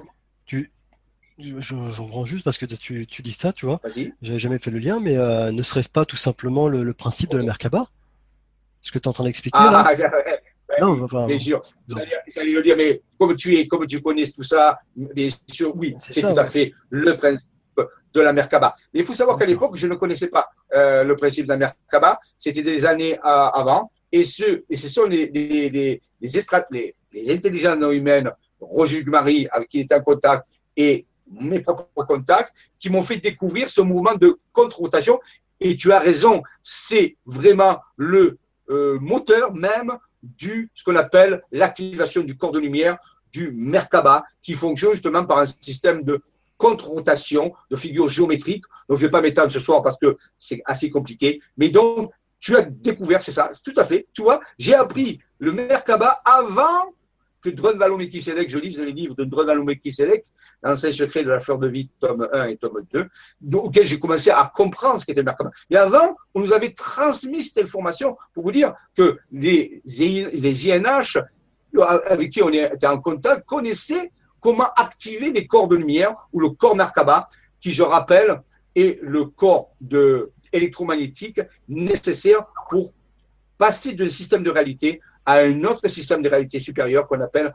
[1.40, 3.80] je, reprends juste parce que tu, tu dis ça, tu vois.
[4.22, 7.38] J'avais jamais fait le lien, mais euh, ne serait-ce pas tout simplement le, principe de
[7.38, 7.88] la Merkaba?
[8.82, 9.92] Ce que tu es en train d'expliquer ah,
[10.82, 11.62] Non, enfin, bien sûr.
[11.88, 15.94] J'allais le dire, mais comme tu es, comme tu connais tout ça, bien sûr, oui,
[16.00, 17.48] c'est tout à fait le principe
[18.14, 18.74] de la Merkaba.
[18.94, 21.58] Mais il faut savoir qu'à l'époque, je ne connaissais pas euh, le principe de la
[21.58, 22.20] Merkaba.
[22.38, 23.92] C'était des années euh, avant.
[24.12, 29.48] Et ce, et ce sont les, les, les, les, les intelligences non humaines, Roger Gumari,
[29.52, 33.82] avec qui il était en contact, et mes propres contacts, qui m'ont fait découvrir ce
[33.82, 35.20] mouvement de contre-rotation.
[35.60, 38.38] Et tu as raison, c'est vraiment le
[38.70, 42.98] euh, moteur même du ce qu'on appelle l'activation du corps de lumière
[43.32, 46.22] du Merkaba, qui fonctionne justement par un système de
[46.58, 48.66] contre-rotation de figures géométriques.
[48.88, 51.40] Donc, je ne vais pas m'étendre ce soir parce que c'est assez compliqué.
[51.58, 54.08] Mais donc, tu as découvert, c'est ça, tout à fait.
[54.14, 56.94] Tu vois, j'ai appris le Merkaba avant
[57.42, 60.26] que Drunvalo Melchisedec, je lise les livres de Drunvalo Melchisedec,
[60.62, 63.08] L'Ancien secret de la fleur de vie, tome 1 et tome 2,
[63.56, 65.52] auquel j'ai commencé à comprendre ce qu'était le Merkaba.
[65.70, 71.18] Et avant, on nous avait transmis cette information pour vous dire que les, INH
[72.08, 76.50] avec qui on était en contact connaissaient comment activer les corps de lumière ou le
[76.50, 77.30] corps Merkaba,
[77.62, 78.42] qui, je rappelle,
[78.76, 79.72] est le corps
[80.52, 82.94] électromagnétique nécessaire pour
[83.58, 87.54] passer d'un système de réalité à un autre système de réalité supérieur qu'on appelle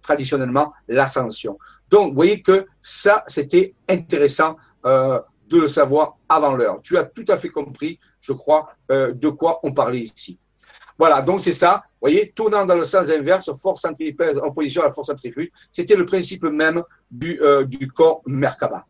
[0.00, 1.58] traditionnellement l'ascension.
[1.90, 4.56] Donc, vous voyez que ça, c'était intéressant
[4.86, 6.80] euh, de le savoir avant l'heure.
[6.82, 10.38] Tu as tout à fait compris, je crois, euh, de quoi on parlait ici.
[10.98, 11.82] Voilà, donc c'est ça.
[11.84, 15.50] Vous voyez, tournant dans le sens inverse, force centripèse en position à la force centrifuge,
[15.70, 18.86] c'était le principe même du, euh, corps Merkaba.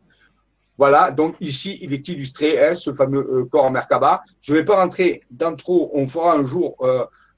[0.77, 4.23] Voilà, donc ici, il est illustré, hein, ce fameux corps Merkaba.
[4.41, 6.77] Je ne vais pas rentrer dans trop, on fera un jour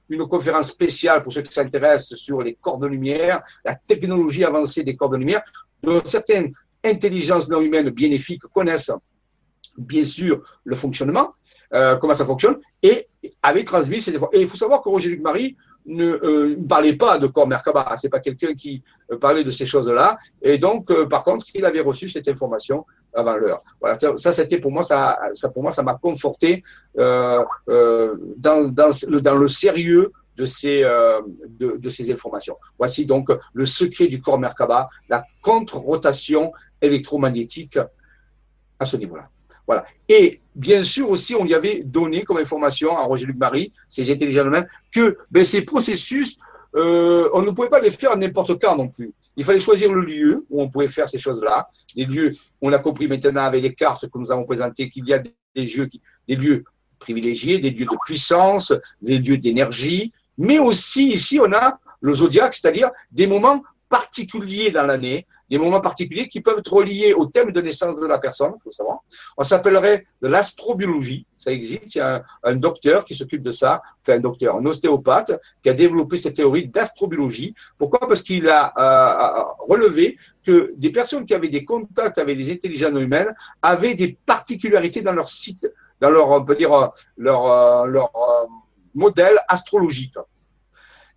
[0.08, 4.82] une conférence spéciale pour ceux qui s'intéressent sur les corps de lumière, la technologie avancée
[4.82, 5.42] des corps de lumière,
[5.82, 6.52] dont certaines
[6.84, 8.92] intelligences non humaines bénéfiques connaissent
[9.76, 11.34] bien sûr le fonctionnement,
[11.74, 13.08] euh, comment ça fonctionne, et
[13.42, 14.30] avait transmis ces efforts.
[14.32, 17.96] Et il faut savoir que Roger Luc Marie ne, euh, parlait pas de corps Merkaba,
[17.96, 21.80] c'est pas quelqu'un qui euh, parlait de ces choses-là, et donc par contre il avait
[21.80, 22.84] reçu cette information
[23.16, 23.58] avant l'heure.
[23.80, 26.62] Voilà, ça c'était pour moi ça, ça pour moi ça m'a conforté
[26.94, 32.56] dans, dans, le, dans le sérieux de ces, de, de, ces informations.
[32.78, 37.78] Voici donc le secret du corps Merkaba, la contre-rotation électromagnétique
[38.78, 39.28] à ce niveau-là.
[39.66, 39.84] Voilà.
[40.08, 44.48] Et bien sûr aussi, on y avait donné comme information à Roger-Luc Marie, ces intelligents
[44.92, 46.38] que ben, ces processus,
[46.76, 49.12] euh, on ne pouvait pas les faire n'importe quand non plus.
[49.36, 51.68] Il fallait choisir le lieu où on pouvait faire ces choses-là.
[51.94, 55.12] Des lieux, on a compris maintenant avec les cartes que nous avons présentées qu'il y
[55.12, 55.88] a des, lieux,
[56.28, 56.64] des lieux
[56.98, 62.54] privilégiés, des lieux de puissance, des lieux d'énergie, mais aussi ici on a le zodiaque,
[62.54, 67.52] c'est-à-dire des moments particuliers dans l'année, des moments particuliers qui peuvent être reliés au thème
[67.52, 68.98] de naissance de la personne, il faut savoir.
[69.36, 73.82] On s'appellerait de l'astrobiologie, ça existe, il y a un, docteur qui s'occupe de ça,
[74.02, 77.54] enfin un docteur, un ostéopathe, qui a développé cette théorie d'astrobiologie.
[77.78, 78.00] Pourquoi?
[78.00, 83.00] Parce qu'il a euh, relevé que des personnes qui avaient des contacts avec des intelligences
[83.00, 85.70] humaines avaient des particularités dans leur site,
[86.00, 88.46] dans leur, on peut dire, leur, euh, leur euh,
[88.94, 90.14] modèle astrologique.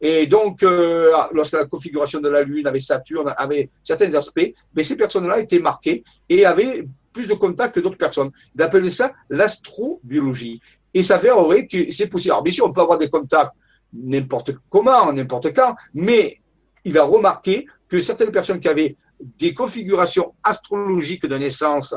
[0.01, 4.83] Et donc, euh, lorsque la configuration de la Lune avait Saturne, avait certains aspects, mais
[4.83, 8.31] ces personnes-là étaient marquées et avaient plus de contact que d'autres personnes.
[8.55, 10.61] Il appelait ça l'astrobiologie.
[10.93, 12.31] Et ça fait vrai que c'est possible.
[12.31, 13.51] Alors, bien sûr, on peut avoir des contacts
[13.93, 16.39] n'importe comment, n'importe quand, mais
[16.85, 21.95] il a remarqué que certaines personnes qui avaient des configurations astrologiques de naissance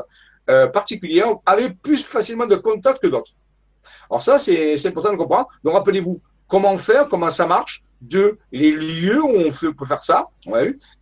[0.49, 3.31] euh, particulières avaient plus facilement de contact que d'autres.
[4.09, 5.47] Alors ça, c'est important de comprendre.
[5.63, 10.27] Donc rappelez-vous, comment faire, comment ça marche, de les lieux où on peut faire ça,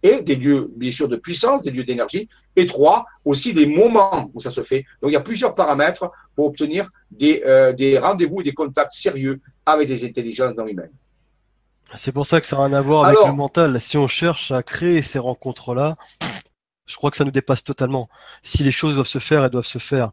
[0.04, 4.30] et des lieux, bien sûr, de puissance, des lieux d'énergie, et trois, aussi des moments
[4.34, 4.86] où ça se fait.
[5.02, 8.94] Donc, il y a plusieurs paramètres pour obtenir des, euh, des rendez-vous et des contacts
[8.94, 10.92] sérieux avec des intelligences non humaines.
[11.96, 13.82] C'est pour ça que ça n'a rien à voir avec le mental.
[13.82, 15.98] Si on cherche à créer ces rencontres-là,
[16.86, 18.10] je crois que ça nous dépasse totalement.
[18.42, 20.12] Si les choses doivent se faire, elles doivent se faire.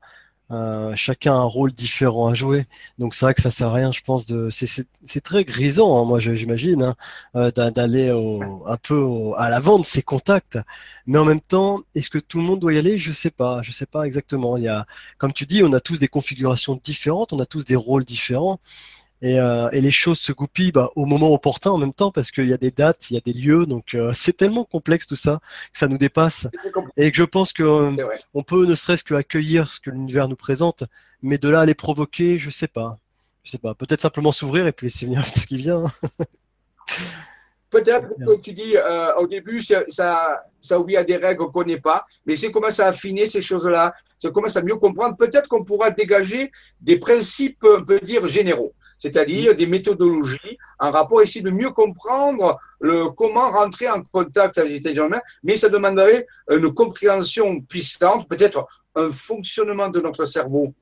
[0.51, 2.67] Euh, chacun a un rôle différent à jouer.
[2.99, 4.27] Donc c'est vrai que ça sert à rien, je pense.
[4.27, 6.97] De, c'est très grisant, hein, moi j'imagine, hein,
[7.37, 10.59] euh, d'aller un peu à l'avant de ces contacts.
[11.07, 12.99] Mais en même temps, est-ce que tout le monde doit y aller?
[12.99, 13.63] Je sais pas.
[13.63, 14.57] Je sais pas exactement.
[14.57, 14.87] Il y a,
[15.19, 18.61] comme tu dis, on a tous des configurations différentes, on a tous des rôles différents.
[19.21, 22.31] Et, euh, et, les choses se goupillent bah, au moment opportun en même temps parce
[22.31, 25.09] qu'il y a des dates, il y a des lieux, donc euh, c'est tellement complexe
[25.09, 25.41] tout ça
[25.73, 26.47] que ça nous dépasse.
[26.97, 30.37] Et que je pense que euh, on peut ne serait-ce qu'accueillir ce que l'univers nous
[30.37, 30.85] présente,
[31.21, 32.97] mais de là à les provoquer, je sais pas,
[33.43, 35.83] je sais pas, peut-être simplement s'ouvrir et puis laisser venir ce qui vient.
[37.71, 38.77] Peut-être, comme tu dis,
[39.19, 42.81] au début, ça, ça, ça à des règles qu'on ne connaît pas, mais c'est commence
[42.81, 45.17] à affiner ces choses-là, ça commence à mieux comprendre.
[45.17, 46.51] Peut-être qu'on pourra dégager
[46.81, 52.59] des principes, on peut dire, généraux c'est-à-dire des méthodologies en rapport ici de mieux comprendre
[52.81, 58.29] le, comment rentrer en contact avec les intelligences humaines, mais ça demanderait une compréhension puissante,
[58.29, 60.75] peut-être un fonctionnement de notre cerveau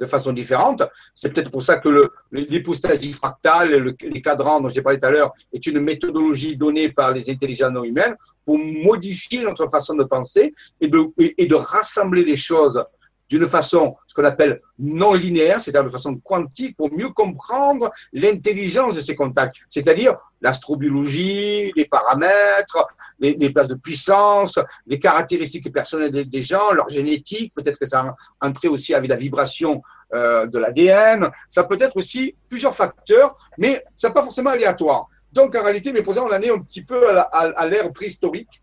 [0.00, 0.82] de façon différente.
[1.14, 5.32] C'est peut-être pour ça que l'hypostasie fractale, les cadrans dont j'ai parlé tout à l'heure,
[5.52, 10.52] est une méthodologie donnée par les intelligences non humaines pour modifier notre façon de penser
[10.80, 12.84] et de, et de rassembler les choses
[13.28, 18.94] d'une façon, ce qu'on appelle non linéaire, c'est-à-dire de façon quantique, pour mieux comprendre l'intelligence
[18.94, 22.86] de ces contacts, c'est-à-dire l'astrobiologie, les paramètres,
[23.18, 28.46] les, places de puissance, les caractéristiques personnelles des, gens, leur génétique, peut-être que ça a
[28.46, 33.82] entré aussi avec la vibration euh, de l'ADN, ça peut être aussi plusieurs facteurs, mais
[33.96, 35.08] ça n'est pas forcément aléatoire.
[35.32, 38.62] Donc en réalité, pour ça, on en est un petit peu à l'ère préhistorique,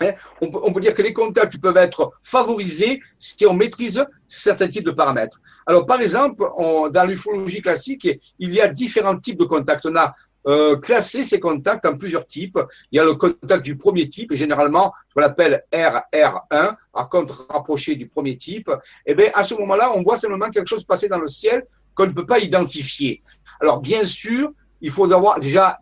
[0.00, 4.84] Hein, on, peut, dire que les contacts peuvent être favorisés si on maîtrise certains types
[4.84, 5.40] de paramètres.
[5.66, 6.44] Alors, par exemple,
[6.90, 8.08] dans l'ufologie classique,
[8.38, 9.86] il y a différents types de contacts.
[9.86, 10.12] On a
[10.46, 12.58] euh, classé ces contacts en plusieurs types.
[12.92, 17.46] Il y a le contact du premier type, généralement, ce qu'on appelle RR1, à contre
[17.48, 18.68] rapproché du premier type.
[19.06, 21.64] Et eh bien, à ce moment-là, on voit simplement quelque chose passer dans le ciel
[21.94, 23.22] qu'on ne peut pas identifier.
[23.60, 25.78] Alors, bien sûr, il faut avoir déjà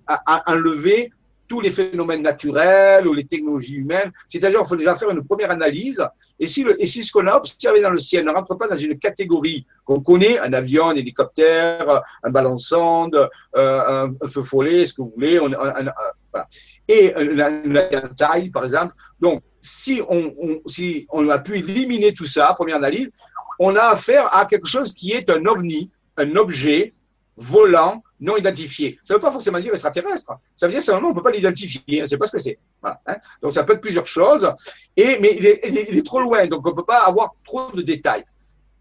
[0.47, 1.11] enlever
[1.53, 4.11] tous les phénomènes naturels ou les technologies humaines.
[4.27, 6.03] C'est-à-dire qu'il faut déjà faire une première analyse.
[6.41, 8.69] Et si, le, et si ce qu'on a observé dans le ciel ne rentre pas
[8.69, 14.87] dans une catégorie qu'on connaît, un avion, un hélicoptère, un ballon euh, un, feu follet,
[14.87, 16.47] ce que vous voulez, on, voilà.
[16.89, 18.95] et la taille, par exemple.
[19.21, 23.11] Donc, si on, si on a pu éliminer tout ça, première analyse,
[23.59, 26.95] on a affaire à quelque chose qui est un ovni, un objet
[27.37, 28.99] volant non identifié.
[29.05, 30.33] Ça ne veut pas forcément dire extraterrestre.
[30.55, 31.99] Ça veut dire simplement qu'on ne peut pas l'identifier.
[31.99, 32.59] On ne sait pas ce que c'est.
[32.85, 33.17] Hein.
[33.41, 34.51] Donc ça peut être plusieurs choses.
[34.97, 38.25] Et, mais il est, trop loin, donc on ne peut pas avoir trop de détails.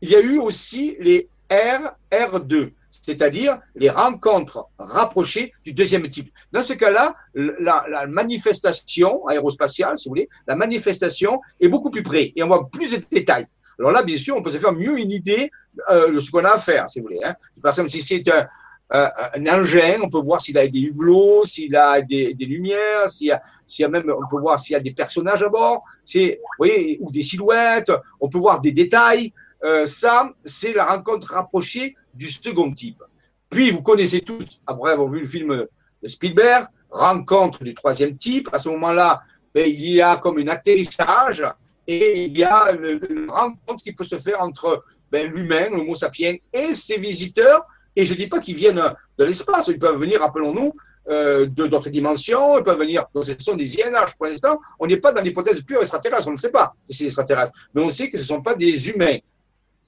[0.01, 6.31] Il y a eu aussi les RR2, c'est-à-dire les rencontres rapprochées du deuxième type.
[6.51, 12.31] Dans ce cas-là, la, manifestation aérospatiale, si vous voulez, la manifestation est beaucoup plus près
[12.35, 13.47] et on voit plus de détails.
[13.79, 15.51] Alors là, bien sûr, on peut se faire mieux une idée
[15.89, 17.19] euh, de ce qu'on a à faire, si vous voulez.
[17.23, 17.35] Hein.
[17.61, 18.47] Par exemple, si c'est un,
[18.93, 23.27] euh, un engin, on peut voir s'il a des hublots, s'il a des, lumières, s'il
[23.27, 25.49] y, a, s'il y a même, on peut voir s'il y a des personnages à
[25.49, 29.31] bord, c'est, vous voyez, ou des silhouettes, on peut voir des détails.
[29.63, 33.01] Euh, ça, c'est la rencontre rapprochée du second type.
[33.49, 35.67] Puis, vous connaissez tous, après avoir vu le film
[36.03, 38.49] de Spielberg, rencontre du troisième type.
[38.51, 39.21] À ce moment-là,
[39.53, 41.45] ben, il y a comme un atterrissage
[41.87, 46.35] et il y a une, rencontre qui peut se faire entre ben, l'humain, mot sapiens,
[46.53, 47.65] et ses visiteurs.
[47.95, 48.81] Et je ne dis pas qu'ils viennent
[49.17, 50.73] de l'espace, ils peuvent venir, rappelons-nous,
[51.09, 53.05] euh, de d'autres dimensions, ils peuvent venir.
[53.13, 54.15] Donc, ce sont des INH.
[54.17, 57.05] Pour l'instant, on n'est pas dans l'hypothèse pure extraterrestre, on ne sait pas si c'est
[57.05, 57.51] extraterrestre.
[57.73, 59.17] Mais on sait que ce ne sont pas des humains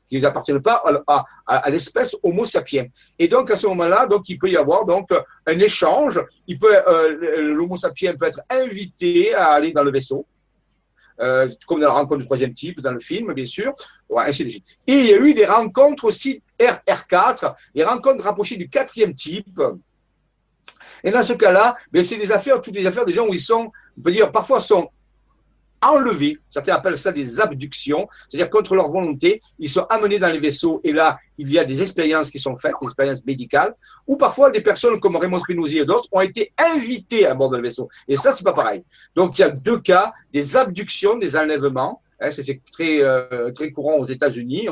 [0.09, 2.87] qui n'appartiennent pas à, à, l'espèce Homo sapiens.
[3.17, 5.09] Et donc à ce moment-là, donc il peut y avoir donc
[5.45, 6.19] un échange.
[6.47, 10.25] Il peut euh, l'Homo sapiens peut être invité à aller dans le vaisseau.
[11.19, 13.73] Euh, comme dans la rencontre du troisième type, dans le film, bien sûr,
[14.17, 14.65] ainsi de suite.
[14.87, 19.61] Et il y a eu des rencontres aussi RR4, les rencontres rapprochées du quatrième type.
[21.03, 23.39] Et dans ce cas-là, ben, c'est des affaires, toutes les affaires des gens où ils
[23.39, 24.89] sont, on peut dire, parfois sont
[25.83, 26.37] enlevés.
[26.49, 30.81] Certains appellent ça des abductions, c'est-à-dire contre leur volonté, ils sont amenés dans les vaisseaux
[30.83, 33.75] et là, il y a des expériences qui sont faites, des expériences médicales,
[34.07, 37.57] ou parfois des personnes comme Raymond Spinozzi et d'autres ont été invitées à bord de
[37.57, 37.89] le vaisseau.
[38.07, 38.83] Et ça, c'est pas pareil.
[39.15, 43.71] Donc, il y a deux cas, des abductions, des enlèvements, Hein, c'est très, euh, très
[43.71, 44.67] courant aux États-Unis.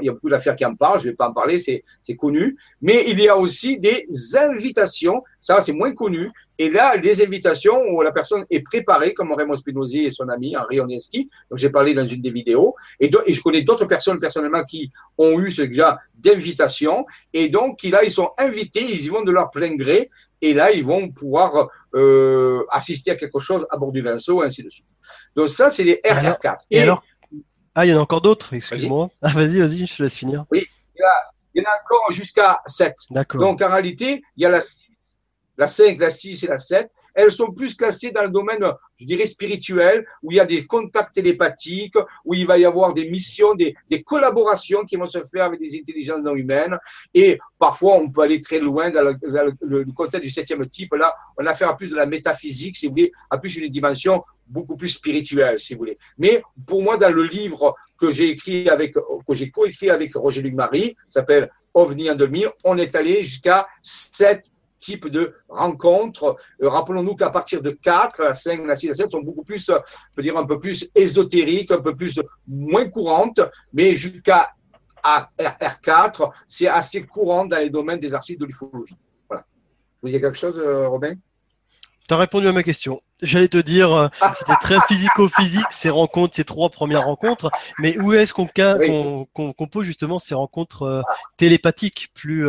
[0.00, 2.16] Il y a beaucoup d'affaires qui en parlent, je ne vais pas en parler, c'est
[2.16, 2.56] connu.
[2.82, 6.30] Mais il y a aussi des invitations, ça c'est moins connu.
[6.58, 10.56] Et là, des invitations où la personne est préparée, comme Raymond Spinozzi et son ami
[10.56, 12.74] Henri Onieski, dont j'ai parlé dans une des vidéos.
[12.98, 17.04] Et, je connais d'autres personnes personnellement qui ont eu ce genre d'invitation.
[17.32, 20.10] Et donc, là, ils sont invités, ils y vont de leur plein gré.
[20.40, 24.46] Et là, ils vont pouvoir euh, assister à quelque chose à bord du vaisseau, et
[24.46, 24.86] ainsi de suite.
[25.36, 26.56] Donc ça, c'est les RR4.
[26.70, 27.04] Et, alors
[27.74, 29.10] Ah, il y en a encore d'autres, excuse-moi.
[29.22, 30.46] Ah, vas-y, vas-y, je te laisse finir.
[30.50, 31.02] Oui, il
[31.54, 32.94] y, en a encore jusqu'à 7.
[33.10, 33.40] D'accord.
[33.40, 34.80] Donc en réalité, il y a la 6,
[35.58, 38.64] la 5, la 6 et la 7 elles sont plus classées dans le domaine,
[38.96, 42.92] je dirais, spirituel, où il y a des contacts télépathiques, où il va y avoir
[42.92, 46.76] des missions, des, collaborations qui vont se faire avec des intelligences non humaines.
[47.14, 50.94] Et parfois, on peut aller très loin dans le, contexte du septième type.
[50.94, 53.68] Là, on a affaire à plus de la métaphysique, si vous voulez, à plus une
[53.70, 55.96] dimension beaucoup plus spirituelle, si vous voulez.
[56.18, 60.42] Mais pour moi, dans le livre que j'ai écrit avec, que j'ai coécrit avec Roger
[60.42, 66.36] Luc Marie, s'appelle OVNI en 2000, on est allé jusqu'à sept type de rencontres.
[66.62, 69.68] Euh, rappelons-nous qu'à partir de 4, la 5, la 6, la 7 sont beaucoup plus,
[69.68, 69.78] euh,
[70.16, 73.40] je dire, un peu plus ésotériques, un peu plus moins courantes,
[73.72, 74.52] mais jusqu'à
[75.04, 78.96] R4, c'est assez courant dans les domaines des archives de l'ufologie.
[79.28, 79.44] Voilà.
[80.02, 81.14] Vous avez quelque chose, euh, Robin?
[82.08, 83.00] Tu as répondu à ma question.
[83.20, 87.50] J'allais te dire, c'était très physico-physique ces rencontres, ces trois premières rencontres,
[87.80, 89.66] mais où est-ce qu'on oui.
[89.72, 91.02] pose justement ces rencontres
[91.36, 92.48] télépathiques plus,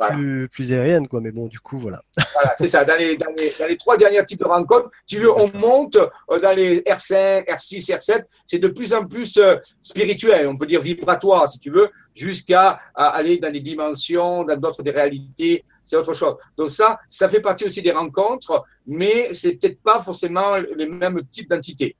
[0.00, 1.20] plus, plus aérienne, quoi.
[1.20, 2.02] Mais bon, du coup, voilà.
[2.34, 2.84] voilà c'est ça.
[2.84, 5.96] Dans les, dans, les, dans les, trois derniers types de rencontres, tu veux, on monte
[5.96, 8.24] euh, dans les R5, R6, R7.
[8.46, 12.80] C'est de plus en plus euh, spirituel, on peut dire vibratoire, si tu veux, jusqu'à
[12.94, 16.36] aller dans des dimensions, dans d'autres des réalités c'est autre chose.
[16.56, 21.22] Donc ça, ça fait partie aussi des rencontres, mais c'est peut-être pas forcément les mêmes
[21.30, 21.96] types d'entités.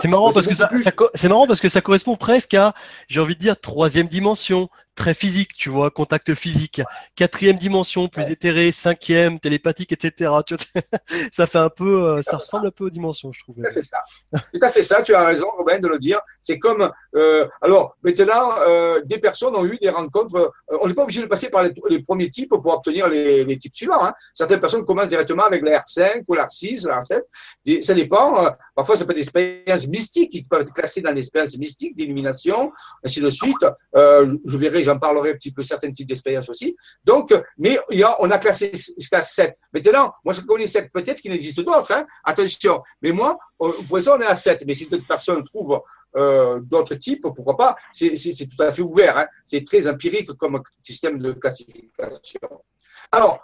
[0.00, 0.70] C'est marrant parce que ça,
[1.14, 2.74] c'est marrant parce que ça correspond presque à,
[3.08, 6.82] j'ai envie de dire, troisième dimension, très physique, tu vois, contact physique.
[7.16, 10.30] Quatrième dimension, plus éthéré, cinquième, télépathique, etc.
[10.46, 10.82] Tu vois,
[11.32, 13.56] ça fait un peu, euh, ça ressemble un peu aux dimensions, je trouve.
[13.56, 13.98] Tout à fait ça.
[14.32, 15.02] Tout à fait ça.
[15.02, 16.20] Tu as raison, Robin, de le dire.
[16.40, 20.52] C'est comme, euh, alors maintenant, euh, des personnes ont eu des rencontres.
[20.68, 23.58] on n'est pas obligé de passer par les, les, premiers types pour obtenir les, les
[23.58, 24.04] types suivants.
[24.04, 24.12] Hein.
[24.34, 27.82] Certaines personnes commencent directement avec la R5 ou la R6, la R7.
[27.82, 28.50] Ça dépend.
[28.74, 29.24] parfois, ça peut être des
[29.62, 32.72] expériences mystiques qui peuvent être classées dans les expériences mystiques d'illumination,
[33.04, 33.64] ainsi de suite.
[33.94, 36.76] je verrai j'en parlerai un petit peu certains types d'expériences aussi.
[37.04, 39.56] Donc, mais il y a, on a classé jusqu'à 7.
[39.72, 42.06] Maintenant, moi, je connais 7, peut-être qu'il existe d'autres, hein.
[42.24, 42.82] attention.
[43.00, 44.64] Mais moi, pour ça, on est à 7.
[44.66, 45.80] Mais si d'autres personnes trouvent
[46.16, 47.76] euh, d'autres types, pourquoi pas?
[47.92, 49.16] C'est tout à fait ouvert.
[49.18, 49.26] Hein.
[49.44, 52.62] C'est très empirique comme système de classification.
[53.10, 53.42] Alors,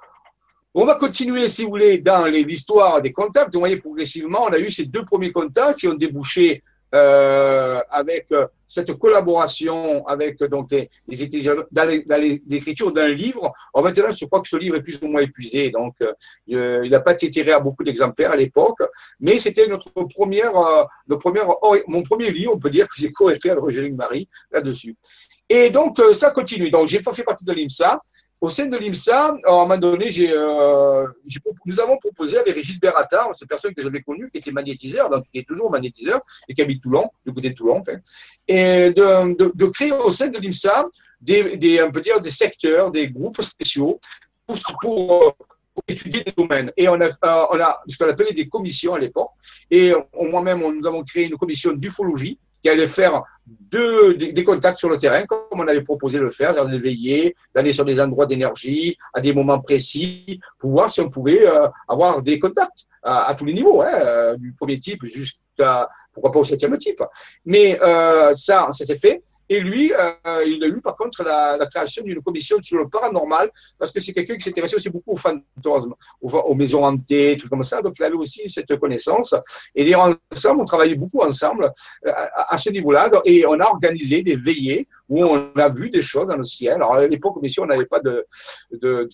[0.80, 3.52] on va continuer, si vous voulez, dans l'histoire des contacts.
[3.52, 6.62] Vous voyez, progressivement, on a eu ces deux premiers contacts qui ont débouché
[6.94, 13.52] euh, avec euh, cette collaboration avec donc les, l'écriture d'un livre.
[13.74, 16.90] En maintenant, je crois que ce livre est plus ou moins épuisé, donc euh, il
[16.90, 18.78] n'a pas été tiré à beaucoup d'exemplaires à l'époque,
[19.20, 20.84] mais c'était notre première, euh,
[21.88, 24.96] mon premier livre, on peut dire que j'ai co-écrit avec Marie là-dessus.
[25.50, 26.70] Et donc ça continue.
[26.70, 28.00] Donc j'ai pas fait partie de l'IMSA.
[28.40, 31.06] Au sein de l'IMSA, à un moment donné, euh,
[31.66, 35.24] nous avons proposé avec Régis Berata, cette personne que j'avais connue, qui était magnétiseur, donc
[35.32, 37.98] qui est toujours magnétiseur, et qui habite Toulon, du côté de Toulon, enfin,
[38.46, 40.86] et de, créer au sein de l'IMSA
[41.20, 43.98] des, on peut dire, des secteurs, des groupes spéciaux
[44.80, 45.36] pour,
[45.86, 46.72] étudier des domaines.
[46.76, 49.30] Et on a, euh, on a ce qu'on appelait des commissions à l'époque.
[49.70, 54.98] Et moi-même, nous avons créé une commission d'ufologie qui allait faire des, contacts sur le
[54.98, 58.96] terrain, comme on avait proposé de le faire, d'aller veiller, d'aller sur des endroits d'énergie
[59.14, 63.44] à des moments précis, pour voir si on pouvait euh, avoir des contacts à, tous
[63.44, 67.02] les niveaux, hein, euh, du premier type jusqu'à, pourquoi pas au septième type.
[67.44, 69.22] Mais euh, ça, ça s'est fait.
[69.48, 73.50] Et lui, euh, il a eu par contre la, création d'une commission sur le paranormal,
[73.78, 77.62] parce que c'est quelqu'un qui s'intéressait aussi beaucoup aux fantômes, aux, maisons hantées, tout comme
[77.62, 77.80] ça.
[77.82, 79.34] Donc il avait aussi cette connaissance.
[79.74, 81.72] Et ensemble, on travaillait beaucoup ensemble
[82.06, 83.10] euh, à ce niveau-là.
[83.24, 86.74] Et on a organisé des veillées où on a vu des choses dans le ciel.
[86.74, 88.26] Alors à l'époque, on n'avait pas de,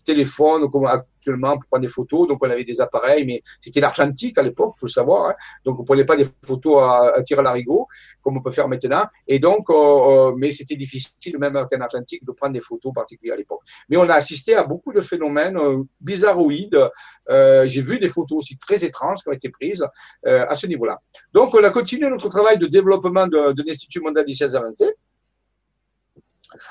[0.05, 4.37] téléphone comme actuellement pour prendre des photos, donc on avait des appareils, mais c'était l'argentique
[4.39, 5.31] à l'époque, il faut le savoir.
[5.31, 5.35] Hein.
[5.65, 7.87] Donc on prenait pas des photos à, à tir à l'arigot
[8.25, 9.05] comme on peut faire maintenant.
[9.29, 12.93] Et donc, euh, euh, mais c'était difficile même avec un argentique de prendre des photos
[12.93, 13.61] particulières à l'époque.
[13.89, 16.81] Mais on a assisté à beaucoup de phénomènes euh, bizarroïdes.
[17.29, 19.87] J'ai vu des photos aussi très étranges qui ont été prises
[20.25, 20.99] à ce niveau-là.
[21.33, 24.95] Donc, on a continué notre travail de développement de, de l'Institut mondial des sciences avancées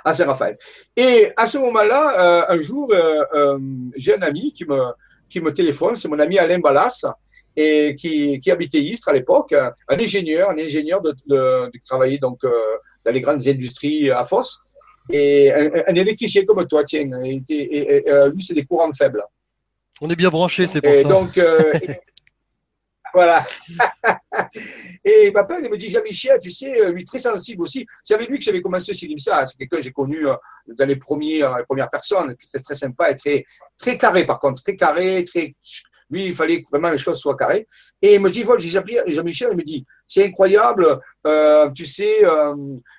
[0.03, 0.57] à Saint-Raphaël.
[0.95, 3.59] Et à ce moment-là, euh, un jour, euh, euh,
[3.95, 4.79] j'ai un ami qui me,
[5.29, 7.05] qui me téléphone, c'est mon ami Alain Ballas,
[7.55, 12.39] et qui, qui habitait Istres à l'époque, un ingénieur, un ingénieur de, de, travailler donc
[13.05, 14.59] dans les grandes industries à Fosse,
[15.11, 18.03] et un, électricien comme toi, tiens, et,
[18.33, 19.23] lui c'est des courants faibles.
[20.01, 21.07] On est bien branché, c'est pour ça.
[21.07, 21.39] Donc,
[23.13, 23.45] Voilà.
[25.05, 27.85] et il m'appelle, il me dit Jean-Michel, tu sais, euh, lui très sensible aussi.
[28.03, 29.45] C'est avec lui que j'avais commencé aussi l'IMSA.
[29.45, 30.33] C'est quelqu'un que j'ai connu euh,
[30.67, 33.45] dans les, premiers, euh, les premières personnes, très sympa et très,
[33.77, 35.55] très carré par contre, très carré, très.
[36.09, 37.67] Lui, il fallait que vraiment les choses soient carrées.
[38.01, 40.99] Et il me dit, voilà, Jean-Michel, il me dit, c'est incroyable,
[41.73, 42.19] tu sais,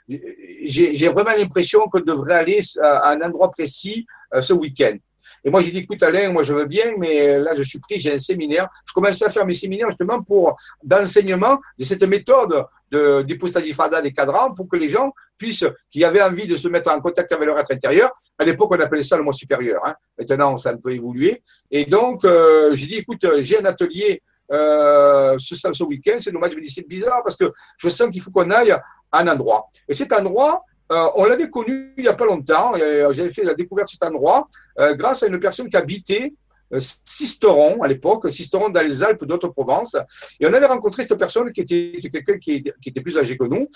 [0.08, 4.04] j'ai vraiment l'impression qu'on devrait aller à un endroit précis
[4.40, 4.96] ce week-end.
[5.44, 7.98] Et moi, j'ai dit, écoute, Alain, moi, je veux bien, mais là, je suis pris,
[7.98, 8.68] j'ai un séminaire.
[8.86, 14.12] Je commence à faire mes séminaires justement pour, d'enseignement de cette méthode de, d'hypostasie-fada des
[14.12, 17.46] cadrans pour que les gens puissent, qui avaient envie de se mettre en contact avec
[17.46, 18.10] leur être intérieur.
[18.38, 19.82] À l'époque, on appelait ça le moi supérieur.
[19.84, 19.94] Hein.
[20.18, 21.42] Maintenant, ça a un peu évolué.
[21.70, 26.16] Et donc, euh, j'ai dit, écoute, j'ai un atelier euh, ce, ce week-end.
[26.18, 28.70] C'est dommage, je me dis, c'est bizarre parce que je sens qu'il faut qu'on aille
[28.70, 28.82] à
[29.12, 29.68] un endroit.
[29.88, 30.64] Et cet endroit,
[30.94, 32.72] euh, on l'avait connu il n'y a pas longtemps.
[33.10, 34.46] J'avais fait la découverte de cet endroit
[34.78, 36.32] euh, grâce à une personne qui habitait
[36.72, 39.96] euh, Sisteron à l'époque, Sisteron dans les Alpes d'Haute-Provence.
[40.38, 43.68] Et on avait rencontré cette personne qui était quelqu'un qui, était plus âgé que nous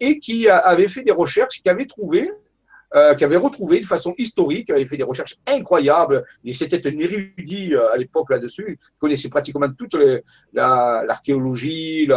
[0.00, 2.30] et qui avait fait des recherches, qui avait trouvé
[3.18, 6.24] qui avait retrouvé de façon historique, avait fait des recherches incroyables.
[6.42, 8.78] Et c'était un érudit à l'époque là-dessus.
[8.80, 9.94] Il connaissait pratiquement toute
[10.54, 12.08] l'archéologie,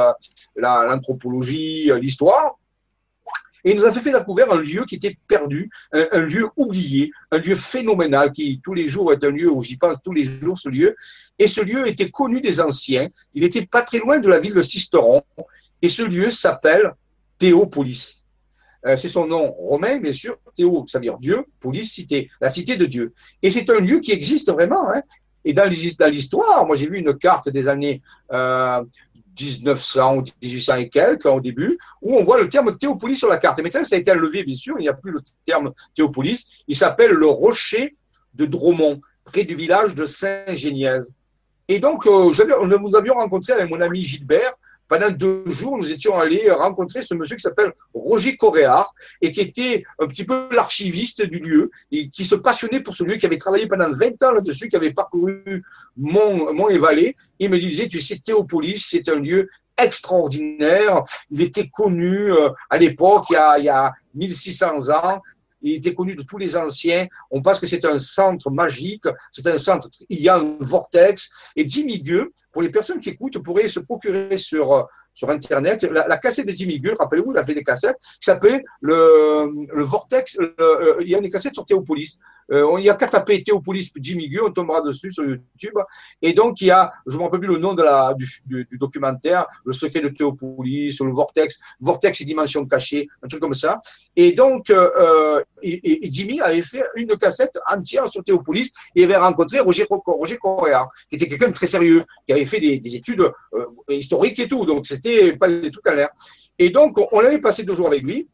[0.56, 2.56] l'anthropologie, l'histoire.
[3.64, 7.38] Et il nous a fait découvrir un lieu qui était perdu, un, lieu oublié, un
[7.38, 10.58] lieu phénoménal qui tous les jours est un lieu où j'y pense tous les jours,
[10.58, 10.96] ce lieu.
[11.38, 13.10] Et ce lieu était connu des anciens.
[13.34, 15.24] Il était pas très loin de la ville de Sisteron.
[15.82, 16.94] Et ce lieu s'appelle
[17.38, 18.22] Théopolis.
[18.86, 20.38] Euh, c'est son nom romain, bien sûr.
[20.56, 23.14] Théo, ça veut dire Dieu, Polis, cité, la cité de Dieu.
[23.42, 24.92] Et c'est un lieu qui existe vraiment.
[24.92, 25.02] Hein.
[25.44, 28.02] Et dans l'histoire, moi j'ai vu une carte des années
[28.32, 28.84] euh,
[29.42, 33.38] 1900 ou 1800 et quelques au début, où on voit le terme Théopolis sur la
[33.38, 33.60] carte.
[33.60, 36.64] Et maintenant, ça a été enlevé, bien sûr, il n'y a plus le terme Théopolis.
[36.68, 37.96] Il s'appelle le rocher
[38.34, 41.14] de Dromont, près du village de Saint-Génièse.
[41.68, 42.32] Et donc, euh,
[42.80, 44.54] nous avions rencontré avec mon ami Gilbert
[44.92, 49.40] pendant deux jours, nous étions allés rencontrer ce monsieur qui s'appelle Roger Coréard et qui
[49.40, 53.26] était un petit peu l'archiviste du lieu et qui se passionnait pour ce lieu, qui
[53.26, 55.64] avait travaillé pendant 20 ans là-dessus, qui avait parcouru
[55.96, 57.16] Mont, Mont et Vallée.
[57.40, 61.04] Il me disait, tu sais, Théopolis, c'est un lieu extraordinaire.
[61.32, 65.22] Il était connu euh, à l'époque, il y a 1600 ans
[65.62, 67.08] il était connu de tous les anciens.
[67.30, 71.32] On pense que c'est un centre magique, c'est un centre, il y a un vortex.
[71.56, 74.84] Et Jimmy Gueux, pour les personnes qui écoutent, pourraient se procurer sur, euh,
[75.14, 78.62] sur Internet la, cassette de Jimmy Gueux, rappelez-vous, il a fait des cassettes, qui s'appelait
[78.82, 80.38] le, le Vortex.
[80.40, 82.20] Euh, il y a une cassette sur Théopolis.
[82.52, 85.78] Euh, on y a qu'à taper Théopolis Jimmy Gueux, on tombera dessus sur YouTube.
[86.22, 88.68] Et donc, il y a, je ne me rappelle plus le nom de la, du,
[88.74, 93.80] documentaire, le secret de Théopolis, le Vortex, Vortex et dimension cachée, un truc comme ça.
[94.16, 99.60] Et donc, euh, et, Jimmy avait fait une cassette entière sur Théopolis et avait rencontré
[99.60, 103.22] Roger, Roger Correa, qui était quelqu'un de très sérieux, qui avait fait des, des études
[103.54, 104.66] euh, historiques et tout.
[104.66, 106.10] Donc, c'était pas des trucs à l'air.
[106.60, 108.28] Et donc, on avait passé deux jours avec lui.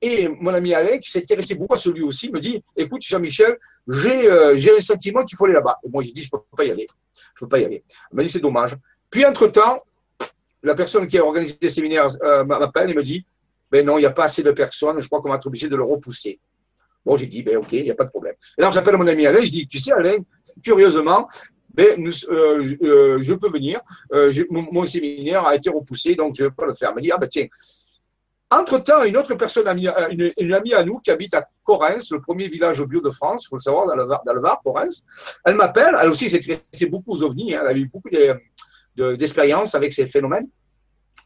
[0.00, 4.30] Et mon ami Alain, qui s'intéressait beaucoup à celui aussi, me dit Écoute, Jean-Michel, j'ai
[4.30, 5.78] euh, un sentiment qu'il faut aller là-bas.
[5.84, 6.86] Et moi, j'ai dit Je ne peux pas y aller.
[7.34, 7.82] Je peux pas y aller.
[8.12, 8.76] Il m'a dit C'est dommage.
[9.10, 9.82] Puis, entre-temps,
[10.62, 13.24] la personne qui a organisé le séminaire euh, m'appelle et me dit
[13.70, 15.68] Ben non, il n'y a pas assez de personnes, je crois qu'on va être obligé
[15.68, 16.38] de le repousser.
[17.04, 18.34] Bon, j'ai dit Ben ok, il n'y a pas de problème.
[18.56, 20.18] Et alors, j'appelle mon ami Alain, je dis Tu sais, Alain,
[20.62, 21.28] curieusement,
[21.74, 23.80] ben, euh, euh, je peux venir.
[24.50, 26.90] Mon, séminaire a été repoussé, donc je ne vais pas le faire.
[26.92, 27.46] Il me dit Ah ben tiens,
[28.50, 32.82] entre-temps, une autre personne, une, amie à nous qui habite à Correns, le premier village
[32.82, 35.04] bio de France, il faut le savoir, dans le Var, Correns,
[35.44, 38.08] elle m'appelle, elle aussi s'est beaucoup aux ovnis, hein, elle a eu beaucoup
[38.96, 40.48] d'expérience avec ces phénomènes.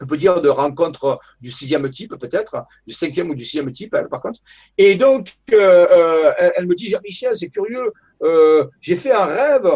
[0.01, 3.97] on peut dire de rencontre du sixième type peut-être, du cinquième ou du sixième type,
[4.11, 4.41] par contre.
[4.77, 7.93] Et donc, euh, euh, elle, me dit, Jean-Michel, c'est curieux,
[8.25, 9.70] euh, j'ai fait un rêve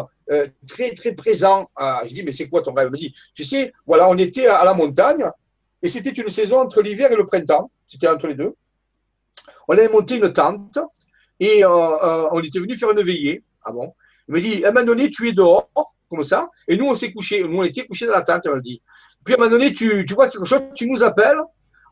[0.66, 1.70] très, très présent.
[1.76, 2.86] Ah, je dis, mais c'est quoi ton rêve?
[2.86, 5.30] Elle me dit, tu sais, voilà, on était à la montagne,
[5.86, 8.56] et c'était une saison entre l'hiver et le printemps, c'était entre les deux.
[9.68, 10.80] On avait monté une tente,
[11.38, 13.44] et on était venu faire une veillée.
[13.64, 13.94] Ah bon?
[14.26, 15.70] Il me dit, à un moment donné, tu es dehors,
[16.10, 18.56] comme ça, et nous, on s'est couché, nous, on était couchés dans la tente, elle
[18.56, 18.82] me dit.
[19.24, 21.38] Puis à un moment donné, tu, vois quelque chose, tu nous appelles,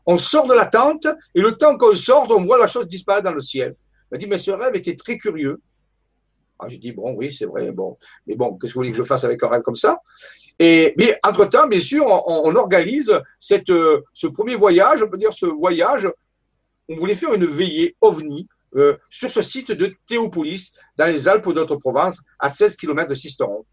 [0.05, 3.23] on sort de la tente, et le temps qu'on sort, on voit la chose disparaître
[3.23, 3.77] dans le ciel.
[3.77, 5.61] Il m'a dit, mais ce rêve était très curieux.
[6.59, 7.95] Ah, j'ai dit, bon, oui, c'est vrai, bon.
[8.27, 10.01] Mais bon, qu'est-ce que vous voulez que je fasse avec un rêve comme ça?
[10.59, 16.09] Mais entre-temps, bien sûr, on, organise euh, ce premier voyage, on peut dire ce voyage,
[16.87, 21.49] on voulait faire une veillée ovni euh, sur ce site de Théopolis, dans les Alpes
[21.49, 23.65] d'Haute-Provence, à 16 km de Sisteron.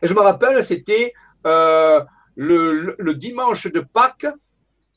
[0.00, 1.12] Et je me rappelle, c'était
[1.46, 2.00] euh,
[2.34, 4.26] le, dimanche de Pâques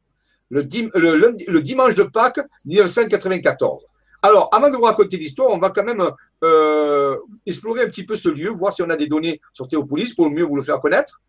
[0.51, 3.87] Le, le, dimanche de Pâques 1994.
[4.23, 6.09] Alors, avant de vous raconter l'histoire, on va quand même
[6.45, 10.15] euh, explorer un petit peu ce lieu, voir si on a des données sur Théopolis
[10.15, 11.21] pour mieux vous le faire connaître.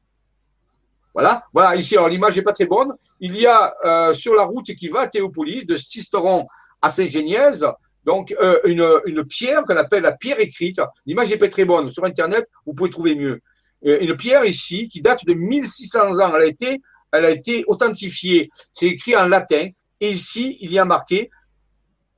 [1.16, 2.96] Voilà, voilà ici, alors l'image n'est pas très bonne.
[3.20, 6.46] Il y a euh, sur la route qui va à Théopolis, de Sisteron
[6.82, 7.66] à Saint-Génièse,
[8.06, 10.82] donc, euh, une, une, pierre qu'on appelle la pierre écrite.
[11.06, 11.88] L'image n'est pas très bonne.
[11.88, 13.39] Sur Internet, vous pouvez trouver mieux.
[13.82, 16.36] Une pierre ici qui date de 1600 ans.
[16.36, 16.82] Elle a été,
[17.12, 18.50] elle a été authentifiée.
[18.74, 19.70] C'est écrit en latin.
[20.02, 21.30] Et ici, il y a marqué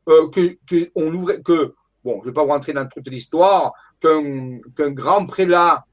[0.09, 4.59] euh, que, on ouvrait, que, bon, je ne vais pas rentrer dans toute l'histoire, qu'un
[4.91, 5.85] grand prélat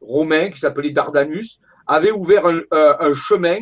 [0.00, 3.60] romain qui s'appelait Dardanus avait ouvert un, un chemin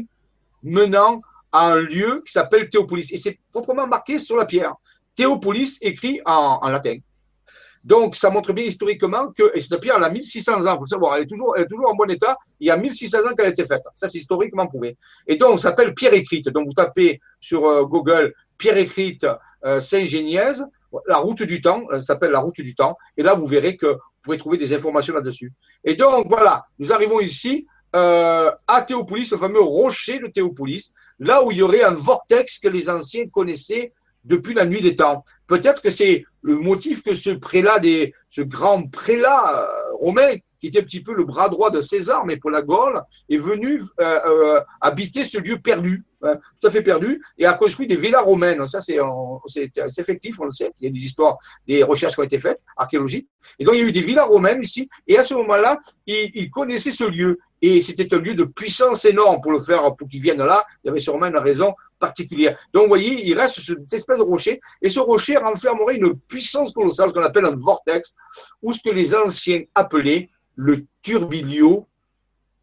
[0.62, 1.20] menant
[1.52, 3.12] à un lieu qui s'appelle Théopolis.
[3.12, 4.74] Et c'est proprement marqué sur la pierre.
[5.14, 6.98] Théopolis écrit en, latin.
[7.82, 10.82] Donc, ça montre bien historiquement que, et cette pierre, elle a 1600 ans, il faut
[10.82, 12.36] le savoir, elle est, toujours, elle est toujours en bon état.
[12.58, 13.82] Il y a 1600 ans qu'elle a été faite.
[13.94, 14.96] Ça, c'est historiquement prouvé.
[15.26, 16.48] Et donc, ça s'appelle pierre écrite.
[16.48, 19.26] Donc, vous tapez sur euh, Google pierre écrite
[19.66, 20.64] euh, Saint-Génièse,
[21.06, 22.96] la route du temps, ça s'appelle la route du temps.
[23.16, 25.52] Et là, vous verrez que vous pouvez trouver des informations là-dessus.
[25.84, 31.42] Et donc, voilà, nous arrivons ici euh, à Théopolis, le fameux rocher de Théopolis, là
[31.42, 33.92] où il y aurait un vortex que les anciens connaissaient
[34.24, 35.24] depuis la nuit des temps.
[35.46, 40.68] Peut-être que c'est le motif que ce prélat, des, ce grand prélat euh, romain, qui
[40.68, 43.80] était un petit peu le bras droit de César, mais pour la Gaule, est venu
[44.00, 47.96] euh, euh, habiter ce lieu perdu, hein, tout à fait perdu, et a construit des
[47.96, 48.66] villas romaines.
[48.66, 48.98] Ça, c'est
[49.98, 50.72] effectif, on le sait.
[50.80, 53.28] Il y a des histoires, des recherches qui ont été faites, archéologiques.
[53.58, 56.30] Et donc, il y a eu des villas romaines ici, et à ce moment-là, il,
[56.34, 57.38] il connaissait ce lieu.
[57.62, 60.64] Et c'était un lieu de puissance énorme pour le faire, pour qu'il vienne là.
[60.84, 62.58] Il y avait sûrement une raison particulière.
[62.72, 66.72] Donc, vous voyez, il reste cette espèce de rocher, et ce rocher renfermerait une puissance
[66.72, 68.14] colossale, ce qu'on appelle un vortex,
[68.62, 71.86] ou ce que les anciens appelaient le turbilio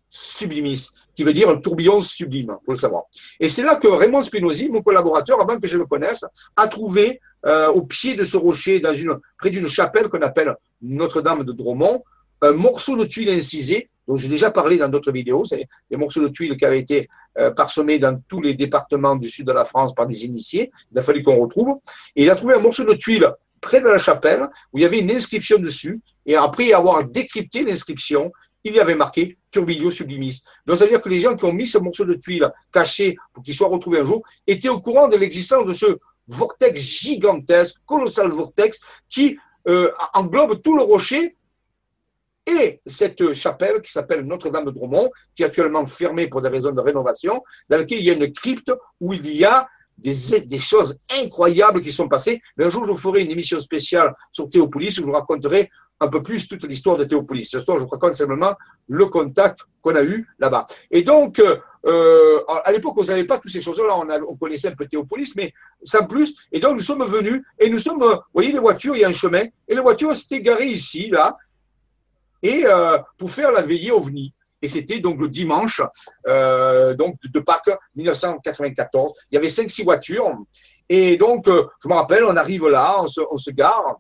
[0.10, 3.04] sublimis, qui veut dire un tourbillon sublime, faut le savoir.
[3.40, 7.20] Et c'est là que Raymond Spinozzi, mon collaborateur, avant que je le connaisse, a trouvé
[7.46, 8.82] euh, au pied de ce rocher,
[9.38, 12.04] près d'une chapelle qu'on appelle Notre-Dame de Dromont,
[12.42, 15.46] un morceau de tuile incisé dont j'ai déjà parlé dans d'autres vidéos.
[15.46, 17.08] C'est des morceaux de tuiles qui avaient été
[17.38, 20.72] euh, parsemés dans tous les départements du sud de la France par des initiés.
[20.92, 21.78] Il a fallu qu'on retrouve.
[22.16, 24.86] Et il a trouvé un morceau de tuile près de la chapelle où il y
[24.86, 26.02] avait une inscription dessus.
[26.26, 28.32] Et après avoir décrypté l'inscription,
[28.64, 30.44] il y avait marqué Turbilio Sublimis.
[30.66, 33.16] Donc ça veut dire que les gens qui ont mis ce morceau de tuile caché
[33.32, 35.98] pour qu'il soit retrouvé un jour étaient au courant de l'existence de ce
[36.28, 39.38] vortex gigantesque, colossal vortex qui
[39.68, 41.38] euh, englobe tout le rocher
[42.46, 46.72] et cette chapelle qui s'appelle Notre-Dame de Dromont, qui est actuellement fermée pour des raisons
[46.72, 50.60] de rénovation, dans laquelle il y a une crypte où il y a des, des
[50.60, 52.42] choses incroyables qui sont passées.
[52.58, 55.70] Mais un jour, je vous ferai une émission spéciale sur Théopolis où je vous raconterai
[56.04, 57.46] un peu plus toute l'histoire de Théopolis.
[57.46, 58.54] Ce je vous raconte simplement
[58.88, 60.66] le contact qu'on a eu là-bas.
[60.92, 63.98] Et donc, euh, à l'époque, on ne savait pas toutes ces choses-là.
[63.98, 66.36] On, on, connaissait un peu Théopolis, mais sans plus.
[66.52, 69.10] Et donc, nous sommes venus et nous sommes, vous voyez, les voitures, il y a
[69.10, 69.44] un chemin.
[69.68, 71.36] Et les voitures s'étaient garées ici, là
[72.44, 74.34] et euh, pour faire la veillée OVNI.
[74.62, 75.82] Et c'était donc le dimanche
[76.28, 79.14] euh, donc de Pâques 1994.
[79.32, 80.38] Il y avait 5-6 voitures.
[80.88, 84.00] Et donc, euh, je me rappelle, on arrive là, on se, on se gare.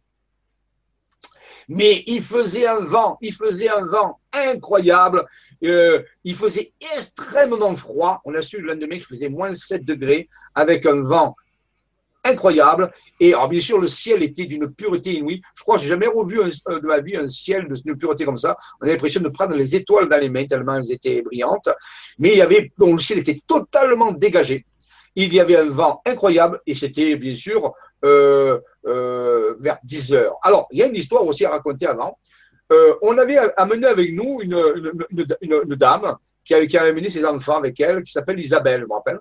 [1.67, 5.25] Mais il faisait un vent, il faisait un vent incroyable.
[5.61, 8.21] il faisait extrêmement froid.
[8.25, 11.35] On a su le lendemain qu'il faisait moins 7 degrés avec un vent
[12.23, 12.91] incroyable.
[13.19, 15.41] Et alors, bien sûr, le ciel était d'une pureté inouïe.
[15.55, 18.37] Je crois que j'ai jamais revu euh, de ma vie un ciel d'une pureté comme
[18.37, 18.57] ça.
[18.81, 21.69] On a l'impression de prendre les étoiles dans les mains tellement elles étaient brillantes.
[22.17, 24.65] Mais il avait, le ciel était totalement dégagé.
[25.15, 30.37] Il y avait un vent incroyable et c'était bien sûr euh, euh, vers 10 heures.
[30.41, 32.17] Alors, il y a une histoire aussi à raconter avant.
[32.71, 37.57] euh, on avait amené avec nous une, dame qui avait, qui avait amené ses enfants
[37.57, 39.19] avec elle, qui s'appelle Isabelle, je me rappelle.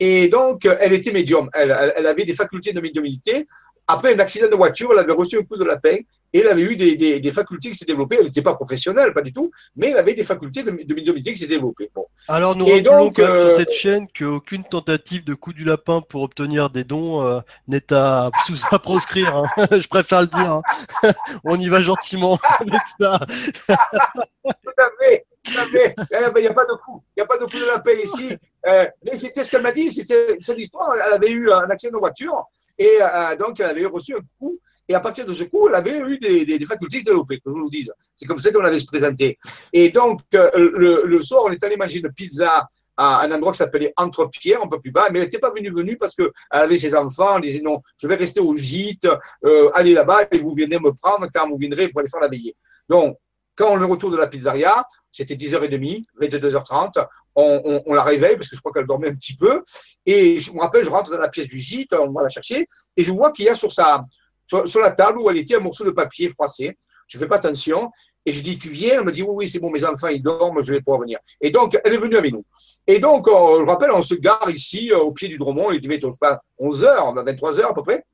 [0.00, 1.48] Et donc, elle était médium.
[1.52, 3.46] Elle, elle, avait des facultés de médiumnité.
[3.86, 5.96] Après un accident de voiture, elle avait reçu un coup de lapin
[6.32, 8.16] et elle avait eu des, des, des facultés qui s'est développées.
[8.18, 11.32] Elle n'était pas professionnelle, pas du tout, mais elle avait des facultés de, de médiumnité
[11.32, 11.90] qui s'est développées.
[11.94, 12.06] Bon.
[12.28, 16.02] Alors nous et rappelons donc, sur euh, cette chaîne qu'aucune tentative de coup du lapin
[16.02, 18.30] pour obtenir des dons euh, n'est à,
[18.70, 19.36] à proscrire.
[19.36, 19.66] Hein.
[19.78, 20.52] Je préfère le dire.
[20.52, 21.12] Hein.
[21.44, 23.18] On y va gentiment avec ça.
[23.66, 25.24] tout à fait.
[25.46, 27.02] Il n'y a pas de coup.
[27.16, 28.36] Il n'y a pas de coup de lapin ici.
[28.66, 29.90] Euh, mais c'était ce qu'elle m'a dit.
[29.90, 30.94] C'était cette histoire.
[30.94, 32.44] Elle avait eu un accident de voiture
[32.78, 32.98] et
[33.38, 36.18] donc elle avait reçu un coup et à partir de ce coup, elle avait eu
[36.18, 37.92] des, des, des facultés développées, que je vous le dise.
[38.16, 39.38] C'est comme ça qu'on avait se présenter.
[39.72, 42.66] Et donc, euh, le, le, soir, on est allé manger une pizza
[42.96, 45.70] à un endroit qui s'appelait Entre-Pierre, un peu plus bas, mais elle n'était pas venue
[45.70, 49.06] venue parce qu'elle avait ses enfants, elle disait non, je vais rester au gîte,
[49.44, 52.28] euh, allez là-bas et vous venez me prendre quand vous viendrez pour aller faire la
[52.28, 52.56] veillée.
[52.88, 53.16] Donc,
[53.54, 58.36] quand on est retour de la pizzeria, c'était 10h30, 22h30, on, on, on, la réveille
[58.36, 59.62] parce que je crois qu'elle dormait un petit peu.
[60.06, 62.66] Et je me rappelle, je rentre dans la pièce du gîte, on va la chercher,
[62.96, 64.04] et je vois qu'il y a sur sa,
[64.48, 66.76] sur, la table où elle était un morceau de papier froissé.
[67.06, 67.90] Je fais pas attention.
[68.26, 68.98] Et je dis, tu viens?
[68.98, 71.18] Elle me dit, oui, oui, c'est bon, mes enfants, ils dorment, je vais pouvoir venir.
[71.40, 72.44] Et donc, elle est venue avec nous.
[72.86, 75.96] Et donc, je rappelle, on se gare ici, euh, au pied du Dromont, il devait
[75.96, 78.04] être, pas, 11 h 23 h à peu près.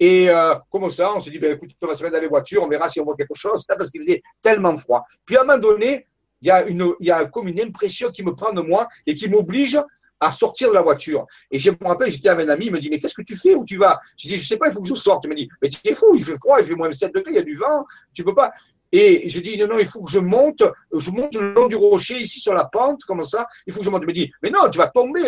[0.00, 2.28] Et euh, comme ça, on se dit, ben, écoute, on va se mettre dans les
[2.28, 5.04] voitures, on verra si on voit quelque chose, parce qu'il faisait tellement froid.
[5.24, 6.06] Puis à un moment donné,
[6.42, 9.28] il y il y a comme une impression qui me prend de moi et qui
[9.28, 9.78] m'oblige
[10.24, 11.26] à sortir de la voiture.
[11.50, 13.36] Et je me rappelle, j'étais avec un ami, il me dit, mais qu'est-ce que tu
[13.36, 13.98] fais Où tu vas?
[14.16, 15.24] Je dis, je sais pas, il faut que je sorte.
[15.24, 17.32] Il me dit, mais tu es fou, il fait froid, il fait moins 7 degrés,
[17.32, 18.52] il y a du vent, tu peux pas.
[18.96, 20.62] Et je dis, non, non, il faut que je monte,
[20.96, 23.44] je monte le long du rocher, ici sur la pente, comme ça.
[23.66, 24.04] Il faut que je monte.
[24.04, 25.20] Il me dit, mais non, tu vas tomber,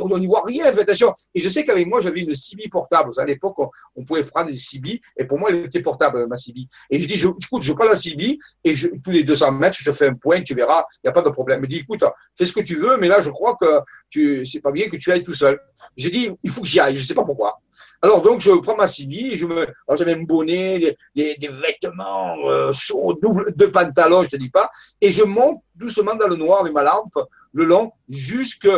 [0.00, 1.12] on n'y voit rien, fais attention.
[1.34, 3.10] Et je sais qu'avec moi, j'avais une CB portable.
[3.16, 3.56] À l'époque,
[3.96, 6.60] on, pouvait prendre des CB, et pour moi, elle était portable, ma CB.
[6.90, 10.06] Et je dis, écoute, je prends la CB, et tous les 200 mètres, je fais
[10.06, 11.58] un point, tu verras, il n'y a pas de problème.
[11.58, 12.04] Il me dit, écoute,
[12.38, 14.96] fais ce que tu veux, mais là, je crois que tu, c'est pas bien que
[14.96, 15.58] tu ailles tout seul.
[15.96, 17.58] J'ai dit, il faut que j'y aille, je sais pas pourquoi.
[18.02, 22.72] Alors donc je prends ma CB, je me, j'avais un bonnet, des, vêtements euh,
[23.20, 24.70] double, deux pantalons, je te dis pas,
[25.00, 27.18] et je monte doucement dans le noir avec ma lampe
[27.52, 28.68] le long jusque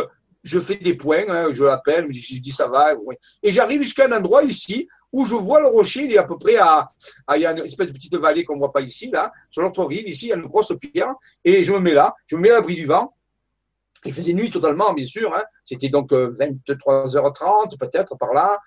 [0.43, 2.93] je fais des points, hein, je l'appelle, je dis ça va,
[3.41, 6.37] et j'arrive jusqu'à un endroit ici où je vois le rocher, il est à peu
[6.37, 6.85] près à,
[7.27, 9.61] à il y a une espèce de petite vallée qu'on voit pas ici là, sur
[9.61, 11.13] l'autre rive ici il y a une grosse pierre,
[11.45, 13.15] et je me mets là, je me mets à l'abri du vent,
[14.05, 15.33] il faisait nuit totalement, bien sûr.
[15.35, 15.43] Hein.
[15.63, 18.59] C'était donc 23h30, euh, peut-être par là.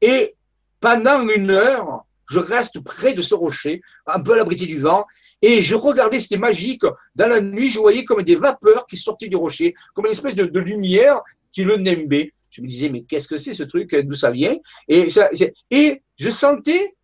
[0.00, 0.34] Et
[0.80, 5.06] pendant une heure, je reste près de ce rocher, un peu à l'abri du vent,
[5.42, 6.82] et je regardais, c'était magique.
[7.14, 10.36] Dans la nuit, je voyais comme des vapeurs qui sortaient du rocher, comme une espèce
[10.36, 11.20] de, lumière
[11.52, 12.32] qui le nimbait.
[12.50, 13.94] Je me disais, mais qu'est-ce que c'est ce truc?
[13.94, 14.56] D'où ça vient?
[14.88, 16.94] Et je sentais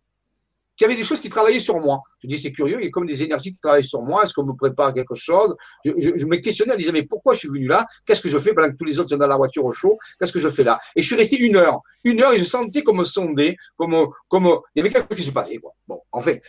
[0.79, 2.01] qu'il y avait des choses qui travaillaient sur moi.
[2.23, 4.23] Je dis, c'est curieux, il y a comme des énergies qui travaillent sur moi.
[4.23, 5.53] Est-ce qu'on me prépare quelque chose?
[5.83, 7.85] Je, me questionnais, je disais, mais pourquoi je suis venu là?
[8.05, 9.99] Qu'est-ce que je fais pendant que tous les autres sont dans la voiture au chaud?
[10.17, 10.79] Qu'est-ce que je fais là?
[10.95, 11.81] Et je suis resté une heure.
[12.05, 15.27] Une heure et je sentais comme sondé, comme, comme, il y avait quelque chose qui
[15.27, 15.57] se passait.
[15.57, 15.73] Quoi.
[15.85, 16.41] Bon, en fait.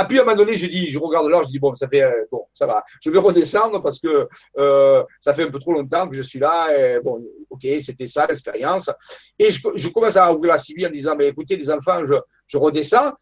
[0.00, 1.88] Et puis à un moment donné, je dis, je regarde l'heure, je dis bon, ça
[1.88, 2.84] fait euh, bon, ça va.
[3.00, 4.28] Je vais redescendre parce que
[4.58, 7.00] euh, ça fait un peu trop longtemps que je suis là.
[7.00, 8.90] Bon, ok, c'était ça l'expérience.
[9.38, 13.14] Et je, commence à ouvrir la civile en disant, mais écoutez, les enfants, je redescends.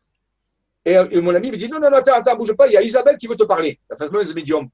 [0.86, 3.18] Et, mon ami me dit, non, non, attends, attends, bouge pas, il y a Isabelle
[3.18, 4.68] qui veut te parler, la fameuse médium.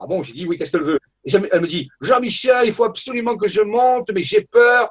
[0.00, 0.98] Ah bon, j'ai dit, oui, qu'est-ce qu'elle veut?
[1.24, 4.88] Elle me dit, Jean-Michel, il faut absolument que je monte, mais j'ai peur.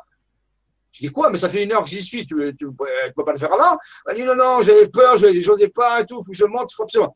[0.92, 3.34] Je dis, quoi Mais ça fait une heure que j'y suis, tu ne peux pas
[3.34, 3.78] le faire avant?
[4.08, 6.46] Elle dit, non, non, j'avais peur, je n'osais pas et tout, il faut que je
[6.46, 7.16] monte, il faut absolument.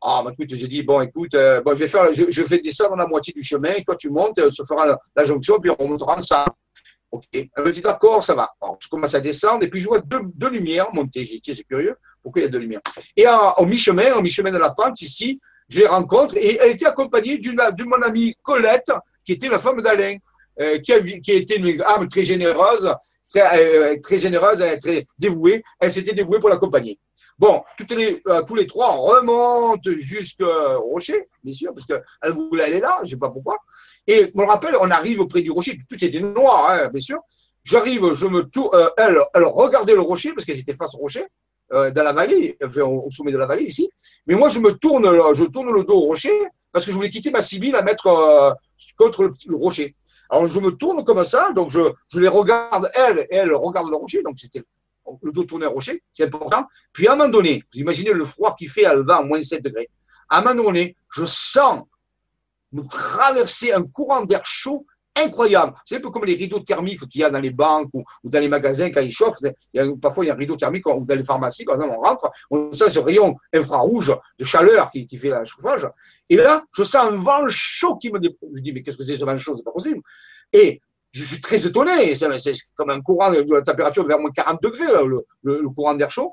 [0.00, 2.96] Ah, bah, écoute, j'ai dit, bon, écoute, euh, bon, je vais faire, je, je, descendre
[2.96, 6.16] la moitié du chemin, toi tu montes, on se fera la, jonction, puis on montera
[6.16, 6.52] ensemble.
[7.10, 7.24] Ok.
[7.32, 8.48] Elle me dit, d'accord, ça va.
[8.62, 11.24] Alors, je commence à descendre, et puis je vois deux, deux lumières monter.
[11.24, 11.96] J'ai dit, c'est curieux.
[12.22, 12.80] Pourquoi il y a de lumière?
[13.16, 16.86] Et au mi-chemin, au mi-chemin de la pente, ici, je les rencontre et elle était
[16.86, 18.92] accompagnée de mon amie Colette,
[19.24, 20.16] qui était la femme d'Alain,
[20.60, 22.92] euh, qui, a, qui était une âme très généreuse,
[23.28, 25.62] très, euh, très généreuse, très dévouée.
[25.78, 26.98] Elle s'était dévouée pour l'accompagner.
[27.38, 32.64] Bon, toutes les, euh, tous les trois remontent jusqu'au rocher, bien sûr, parce qu'elle voulait
[32.64, 33.56] aller là, je ne sais pas pourquoi.
[34.06, 37.20] Et je me rappelle, on arrive auprès du rocher, tout était noir, hein, bien sûr.
[37.62, 41.24] J'arrive, je me tourne, elle, elle regardait le rocher, parce qu'elle était face au rocher.
[41.72, 43.88] Euh, dans la vallée, au sommet de la vallée ici.
[44.26, 45.04] Mais moi, je me tourne,
[45.34, 46.32] je tourne le dos au rocher
[46.72, 48.50] parce que je voulais quitter ma Sibylle à mettre euh,
[48.96, 49.94] contre le, rocher.
[50.30, 53.88] Alors, je me tourne comme ça, donc je, je les regarde, elle, et elle regarde
[53.88, 54.62] le rocher, donc c'était
[55.22, 56.66] le dos tourné au rocher, c'est important.
[56.92, 59.42] Puis à un moment donné, vous imaginez le froid qui fait à le vent, moins
[59.42, 59.88] 7 degrés.
[60.28, 61.84] À un moment donné, je sens
[62.72, 64.86] me traverser un courant d'air chaud
[65.24, 65.74] incroyable.
[65.84, 68.40] C'est un peu comme les rideaux thermiques qu'il y a dans les banques ou, dans
[68.40, 69.38] les magasins quand ils chauffent.
[70.00, 72.30] Parfois, il y a un rideau thermique ou dans les pharmacies, par exemple, on rentre,
[72.50, 75.86] on sent ce rayon infrarouge de chaleur qui, fait le chauffage.
[76.28, 79.16] Et là, je sens un vent chaud qui me Je dis, mais qu'est-ce que c'est
[79.16, 79.56] ce vent chaud?
[79.56, 80.00] C'est pas possible.
[80.52, 80.80] Et
[81.12, 82.14] je suis très étonné.
[82.14, 84.86] C'est comme un courant de température vers moins 40 degrés,
[85.42, 86.32] le, courant d'air chaud.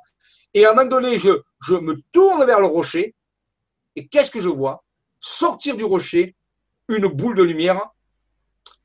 [0.53, 3.15] Et à un moment donné, je me tourne vers le rocher.
[3.95, 4.79] Et qu'est-ce que je vois?
[5.19, 6.35] Sortir du rocher
[6.87, 7.89] une boule de lumière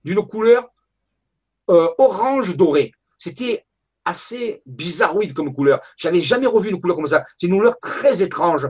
[0.04, 0.68] d'une couleur
[1.70, 2.92] euh, orange doré.
[3.18, 3.64] C'était
[4.04, 5.80] assez bizarroïde comme couleur.
[5.96, 7.24] J'avais jamais revu une couleur comme ça.
[7.36, 8.68] C'est une couleur très étrange,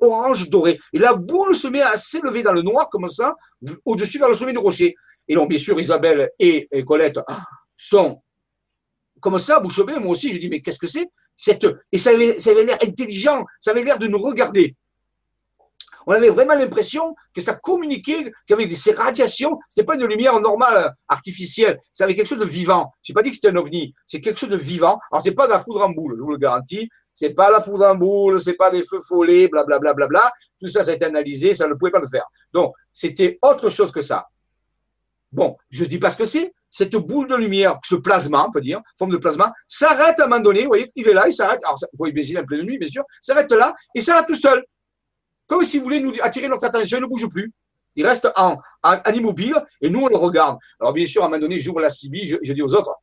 [0.00, 0.78] orange doré.
[0.92, 3.34] Et la boule se met à s'élever dans le noir comme ça,
[3.84, 4.94] au-dessus vers le sommet du rocher.
[5.28, 7.18] Et donc, bien sûr, Isabelle et, Colette
[7.76, 8.22] sont
[9.20, 9.98] comme ça, bouche bée.
[9.98, 11.08] Moi aussi, je dis, mais qu'est-ce que c'est?
[11.36, 11.66] Cette...
[11.90, 14.76] Et ça avait l'air intelligent, ça avait l'air de nous regarder
[16.06, 20.40] on avait vraiment l'impression que ça communiquait qu'avec ces radiations, ce n'était pas une lumière
[20.40, 22.92] normale, artificielle, c'est avec quelque chose de vivant.
[23.02, 24.98] Je n'ai pas dit que c'était un ovni, c'est quelque chose de vivant.
[25.10, 26.88] Alors, ce n'est pas de la foudre en boule, je vous le garantis.
[27.14, 29.92] Ce n'est pas la foudre en boule, ce n'est pas des feux follets, blablabla.
[29.92, 32.24] Bla, bla, bla, Tout ça, ça a été analysé, ça ne pouvait pas le faire.
[32.52, 34.26] Donc, c'était autre chose que ça.
[35.30, 36.52] Bon, je ne dis pas ce que c'est.
[36.70, 40.26] Cette boule de lumière, ce plasma, on peut dire, forme de plasma, s'arrête à un
[40.26, 40.62] moment donné.
[40.62, 41.60] Vous voyez, il est là, il s'arrête.
[41.64, 43.04] Alors, il faut imaginer en pleine nuit, bien sûr.
[43.20, 44.64] S'arrête là et s'arrête tout seul.
[45.46, 47.52] Comme si vous voulez nous attirer notre attention, il ne bouge plus.
[47.94, 48.56] Il reste en,
[49.12, 50.58] immobile et nous, on le regarde.
[50.80, 52.94] Alors, bien sûr, à un moment donné, j'ouvre la CB, je, dis aux autres,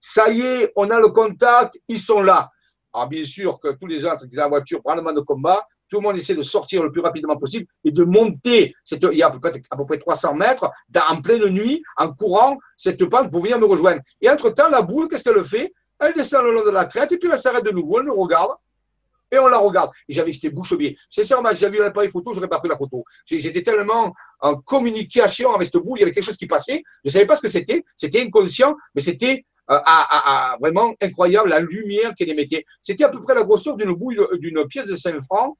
[0.00, 2.50] ça y est, on a le contact, ils sont là.
[2.92, 5.66] Alors, bien sûr que tous les autres qui sont dans la voiture, le de combat,
[5.88, 9.22] tout le monde essaie de sortir le plus rapidement possible et de monter, il y
[9.22, 10.70] a à peu, près, à peu près 300 mètres,
[11.08, 14.02] en pleine nuit, en courant, cette pente pour venir me rejoindre.
[14.20, 15.72] Et entre-temps, la boule, qu'est-ce qu'elle fait?
[15.98, 18.14] Elle descend le long de la crête et puis elle s'arrête de nouveau, elle nous
[18.14, 18.52] regarde
[19.30, 19.90] et on la regarde.
[20.08, 20.96] Et j'avais j'étais bouche bée.
[21.08, 23.04] Sincèrement, j'ai vu l'appareil photo, je n'aurais pas pris la photo.
[23.26, 26.82] J'étais tellement en communication avec cette boule, il y avait quelque chose qui passait.
[27.04, 27.84] Je savais pas ce que c'était.
[27.96, 29.78] C'était inconscient, mais c'était euh,
[30.60, 32.64] vraiment incroyable la lumière qu'elle émettait.
[32.80, 35.56] C'était à peu près la grosseur d'une boule, d'une pièce de 5 francs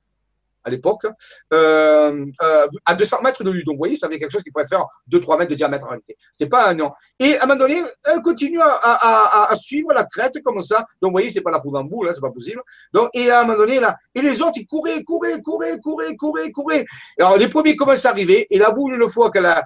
[0.68, 1.06] à l'époque,
[1.52, 3.64] euh, euh, à 200 mètres de lui.
[3.64, 5.88] Donc, vous voyez, ça avait quelque chose qui pourrait faire 2-3 mètres de diamètre en
[5.88, 6.16] réalité.
[6.32, 6.92] C'était pas un non.
[7.18, 10.86] Et à un moment donné, elle continue à, suivre la crête comme ça.
[11.02, 12.62] Donc, vous voyez, c'est pas la foudre en boule, là, c'est pas possible.
[12.92, 16.16] Donc, et à un moment donné, là, et les autres, ils couraient, couraient, couraient, couraient,
[16.16, 16.84] couraient, couraient.
[17.18, 19.64] Alors, les premiers commencent à arriver, et la boule, une fois qu'elle a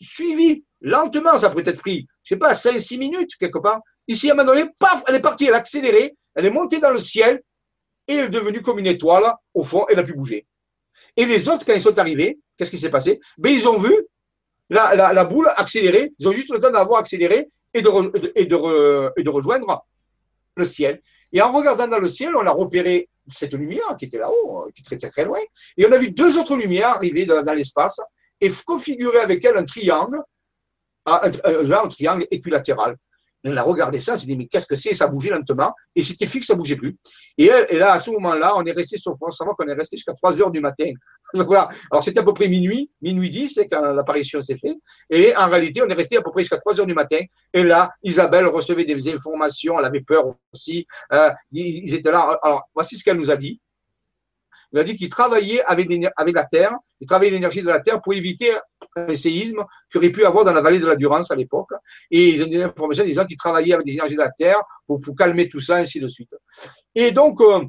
[0.00, 3.80] suivi lentement, ça peut être pris, je sais pas, 5-6 minutes, quelque part.
[4.08, 6.80] Ici, à un moment donné, paf, elle est partie, elle a accéléré, elle est montée
[6.80, 7.40] dans le ciel,
[8.08, 10.46] et elle est devenue comme une étoile, au fond, elle n'a plus bougé.
[11.16, 13.20] Et les autres, quand ils sont arrivés, qu'est-ce qui s'est passé?
[13.38, 13.94] Ben, Ils ont vu
[14.70, 19.84] la, boule accélérer, ils ont juste le temps d'avoir accéléré et de, et, de, rejoindre
[20.56, 21.02] le ciel.
[21.32, 24.82] Et en regardant dans le ciel, on a repéré cette lumière qui était là-haut, qui
[24.82, 25.38] était très, très loin,
[25.76, 28.00] et on a vu deux autres lumières arriver dans, l'espace
[28.40, 30.20] et configurer avec elles un triangle,
[31.06, 32.96] un, un triangle équilatéral
[33.44, 34.94] elle a regardé ça, elle s'est dit, mais qu'est-ce que c'est?
[34.94, 35.74] Ça bougeait lentement.
[35.96, 36.96] Et c'était fixe, ça bougeait plus.
[37.38, 39.38] Et, là, à ce moment-là, on est resté sur France.
[39.40, 40.90] Va qu'on est resté jusqu'à 3 heures du matin.
[41.34, 41.70] Alors,
[42.02, 44.76] c'était à peu près minuit, minuit 10, c'est quand l'apparition s'est faite.
[45.10, 47.20] Et en réalité, on est resté à peu près jusqu'à 3 heures du matin.
[47.52, 49.78] Et là, Isabelle recevait des informations.
[49.78, 50.86] Elle avait peur aussi.
[51.12, 52.38] Euh, ils étaient là.
[52.42, 53.60] Alors, voici ce qu'elle nous a dit.
[54.72, 55.88] Il a dit qu'il travaillait avec,
[56.34, 58.52] la Terre, il travaillait l'énergie de la Terre pour éviter
[58.96, 61.70] un séisme qu'il aurait pu avoir dans la vallée de la Durance à l'époque.
[62.10, 65.00] Et ils ont donné l'information disant qu'il travaillait avec des énergies de la Terre pour,
[65.16, 66.34] calmer tout ça, ainsi de suite.
[66.94, 67.64] Et donc, euh,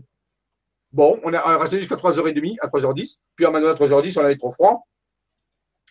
[0.92, 3.18] bon, on est resté jusqu'à 3h30, à 3h10.
[3.36, 4.84] Puis à maintenant, à 3h10, on avait trop froid.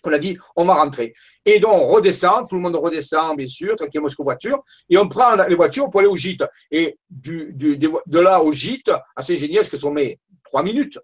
[0.05, 1.15] On a dit, on va rentrer.
[1.45, 5.09] Et donc, on redescend, tout le monde redescend, bien sûr, tranquillement jusqu'aux voitures, et on
[5.09, 6.45] prend les voitures pour aller au gîte.
[6.73, 10.99] Et du, de là au gîte, assez génial, ce que sont mes trois minutes?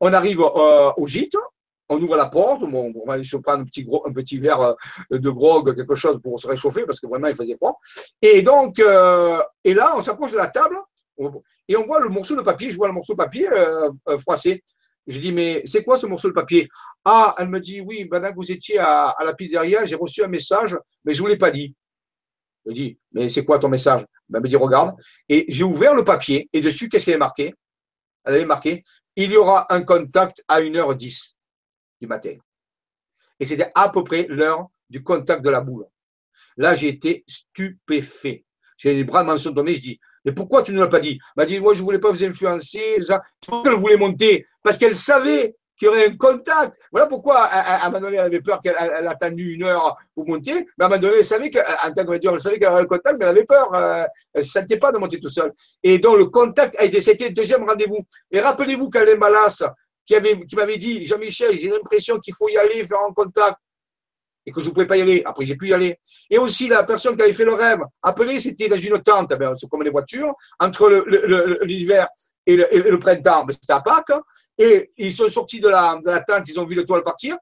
[0.00, 1.36] On arrive euh, au gîte,
[1.88, 4.74] on ouvre la porte, on va aller se prendre un petit, un petit verre euh,
[5.18, 7.80] de grog, quelque chose pour se réchauffer, parce que vraiment il faisait froid.
[8.22, 10.76] Et donc, euh, et là, on s'approche de la table,
[11.66, 13.48] et on voit le morceau de papier, je vois le morceau de papier
[14.20, 14.62] froissé.
[15.08, 16.68] Je dis, mais c'est quoi ce morceau de papier?
[17.02, 20.76] Ah, elle me dit, oui, que vous étiez à, la pizzeria, j'ai reçu un message,
[21.02, 21.74] mais je ne vous l'ai pas dit.
[22.66, 24.04] Je dis, mais c'est quoi ton message?
[24.32, 24.94] Elle me dit, regarde.
[25.26, 27.54] Et j'ai ouvert le papier, et dessus, qu'est-ce qu'il y avait marqué?
[28.24, 28.84] Elle avait marqué,
[29.16, 31.36] il y aura un contact à 1h10
[32.02, 32.36] du matin.
[33.40, 35.86] Et c'était à peu près l'heure du contact de la boule.
[36.58, 38.44] Là, j'ai été stupéfait.
[38.76, 41.18] J'ai les bras de tombés, je dis, mais pourquoi tu ne l'as pas dit?
[41.20, 42.98] Elle m'a dit, moi, je ne voulais pas vous influencer.
[43.40, 46.78] Pourquoi qu'elle voulait monter Parce qu'elle savait qu'il y aurait un contact.
[46.92, 50.28] Voilà pourquoi, à, un moment donné, elle avait peur qu'elle a attendu une heure pour
[50.28, 51.60] monter, mais à un moment donné, elle savait qu'en
[51.96, 53.74] elle savait qu'elle avait un contact, mais elle avait peur.
[53.74, 54.04] Euh,
[54.34, 55.54] elle ne se sentait pas de monter tout seul.
[55.82, 58.06] Et donc, le contact a été, c'était le deuxième rendez-vous.
[58.30, 59.62] Et rappelez-vous qu'Alain Malas,
[60.04, 60.14] qui,
[60.46, 63.56] qui m'avait dit, Jean-Michel, j'ai l'impression qu'il faut y aller, faire un contact.
[64.44, 65.22] et que je ne pouvais pas y aller.
[65.24, 65.98] Après, j'ai pu y aller.
[66.28, 69.54] Et aussi, la personne qui avait fait le rêve, appelé, c'était dans une tente, ben,
[69.54, 70.90] c'est comme les voitures, entre
[71.64, 72.08] l'hiver
[72.48, 74.12] et, le, printemps, ben, c'était à Pâques,
[74.56, 77.36] et ils sont sortis de la, tente, ils ont vu l'étoile partir,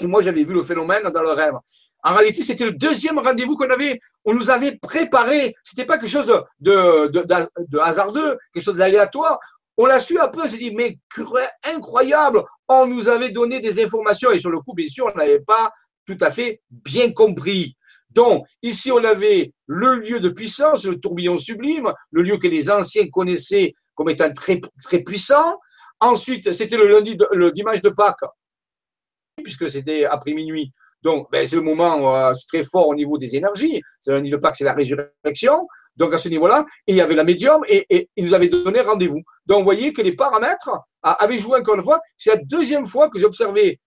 [0.00, 1.54] et moi, j'avais vu le phénomène dans le rêve.
[2.02, 4.00] En réalité, c'était le deuxième rendez-vous qu'on avait.
[4.24, 5.54] On nous avait préparé.
[5.64, 9.38] C'était pas quelque chose de, hasardeux, quelque chose d'aléatoire.
[9.78, 10.42] On l'a su un peu.
[10.44, 10.98] On s'est dit, mais
[11.64, 12.44] incroyable.
[12.68, 14.30] On nous avait donné des informations.
[14.30, 15.72] Et sur le coup, bien sûr, on n'avait pas
[16.06, 17.74] tout à fait bien compris.
[18.10, 22.70] Donc, ici, on avait le lieu de puissance, le tourbillon sublime, le lieu que les
[22.70, 25.58] anciens connaissaient comme étant très, très puissant.
[26.00, 28.24] Ensuite, c'était le lundi, le dimanche de Pâques,
[29.42, 30.72] puisque c'était après minuit.
[31.02, 33.82] Donc, ben, c'est le moment euh, très fort au niveau des énergies.
[34.00, 35.66] C'est lundi de Pâques, c'est la résurrection.
[35.96, 39.22] Donc, à ce niveau-là, il y avait la médium et, il nous avait donné rendez-vous.
[39.46, 40.70] Donc, vous voyez que les paramètres
[41.02, 42.00] avaient joué encore une fois.
[42.18, 43.80] C'est la deuxième fois que j'ai observé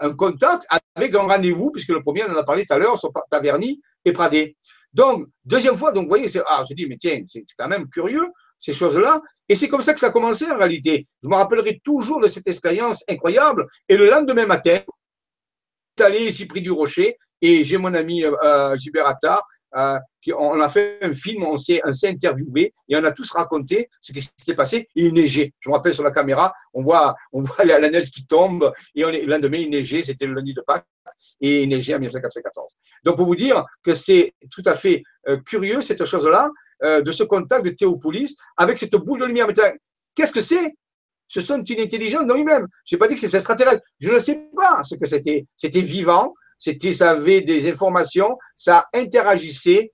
[0.00, 2.98] un contact avec un rendez-vous, puisque le premier, on en a parlé tout à l'heure,
[2.98, 4.56] sur Taverny et Pradé.
[4.94, 8.26] Donc, deuxième fois, donc, vous voyez, ah, je dis, mais tiens, c'est quand même curieux,
[8.58, 9.20] ces choses-là.
[9.48, 11.06] Et c'est comme ça que ça a commencé en réalité.
[11.22, 13.66] Je me rappellerai toujours de cette expérience incroyable.
[13.88, 14.80] Et le lendemain matin,
[16.00, 19.14] allé ici près du rocher et j'ai mon ami euh, euh Gilbert.
[19.76, 19.98] Euh,
[20.36, 24.22] on a fait un film, on s'est, interviewé et on a tous raconté ce qui
[24.22, 24.88] s'était passé.
[24.94, 25.52] Il neigeait.
[25.60, 27.16] Je me rappelle sur la caméra, on voit,
[27.64, 30.60] la, neige qui tombe et on est, le lendemain il neigeait, c'était le lundi de
[30.60, 30.86] Pâques
[31.40, 32.72] et il neigeait en 1994.
[33.04, 36.50] Donc pour vous dire que c'est tout à fait euh, curieux cette chose-là
[36.82, 39.46] de ce contact de Théopolis avec cette boule de lumière.
[40.14, 40.74] Qu'est-ce que c'est?
[41.28, 42.66] Ce sont une intelligence non humaine.
[42.84, 43.82] Je n'ai pas dit que c'est extraterrestre.
[44.00, 45.46] Je ne sais pas ce que c'était.
[45.56, 46.34] C'était vivant,
[46.64, 49.92] c'était, ça avait des informations, ça interagissait.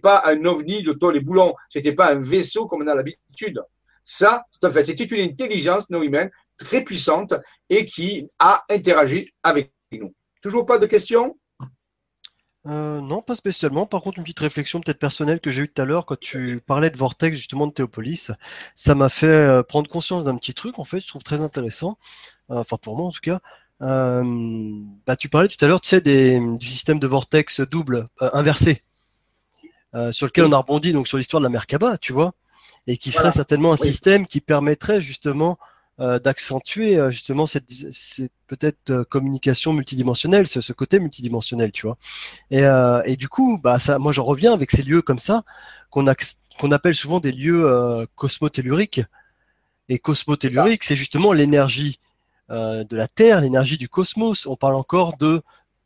[0.00, 3.60] Pas un ovni de tôle et boulons, c'était pas un vaisseau comme on a l'habitude.
[4.04, 7.34] Ça, c'est en fait, c'était une intelligence non humaine très puissante
[7.68, 10.14] et qui a interagi avec nous.
[10.40, 11.36] Toujours pas de questions?
[12.68, 13.84] Euh, non, pas spécialement.
[13.86, 16.60] Par contre, une petite réflexion peut-être personnelle que j'ai eue tout à l'heure quand tu
[16.64, 18.30] parlais de Vortex, justement de Théopolis,
[18.76, 21.98] ça m'a fait euh, prendre conscience d'un petit truc, en fait, je trouve très intéressant,
[22.48, 23.40] enfin pour moi en tout cas.
[23.82, 28.82] Bah, tu parlais tout à l'heure, tu sais, des, du système de Vortex double, inversé,
[30.12, 32.32] sur lequel on a rebondi donc sur l'histoire de la Merkaba, tu vois,
[32.86, 35.58] et qui serait certainement un système qui permettrait justement
[36.00, 37.66] euh, d'accentuer euh, justement cette,
[38.46, 41.98] peut-être euh, communication multidimensionnelle, ce, côté multidimensionnel, tu vois.
[42.50, 42.62] Et,
[43.04, 45.44] et du coup, bah ça, moi j'en reviens avec ces lieux comme ça
[45.90, 46.06] qu'on
[46.58, 49.02] qu'on appelle souvent des lieux euh, cosmotelluriques.
[49.88, 52.00] Et cosmotellurique, c'est justement l'énergie
[52.48, 54.46] de la Terre, l'énergie du cosmos.
[54.46, 55.42] On parle encore de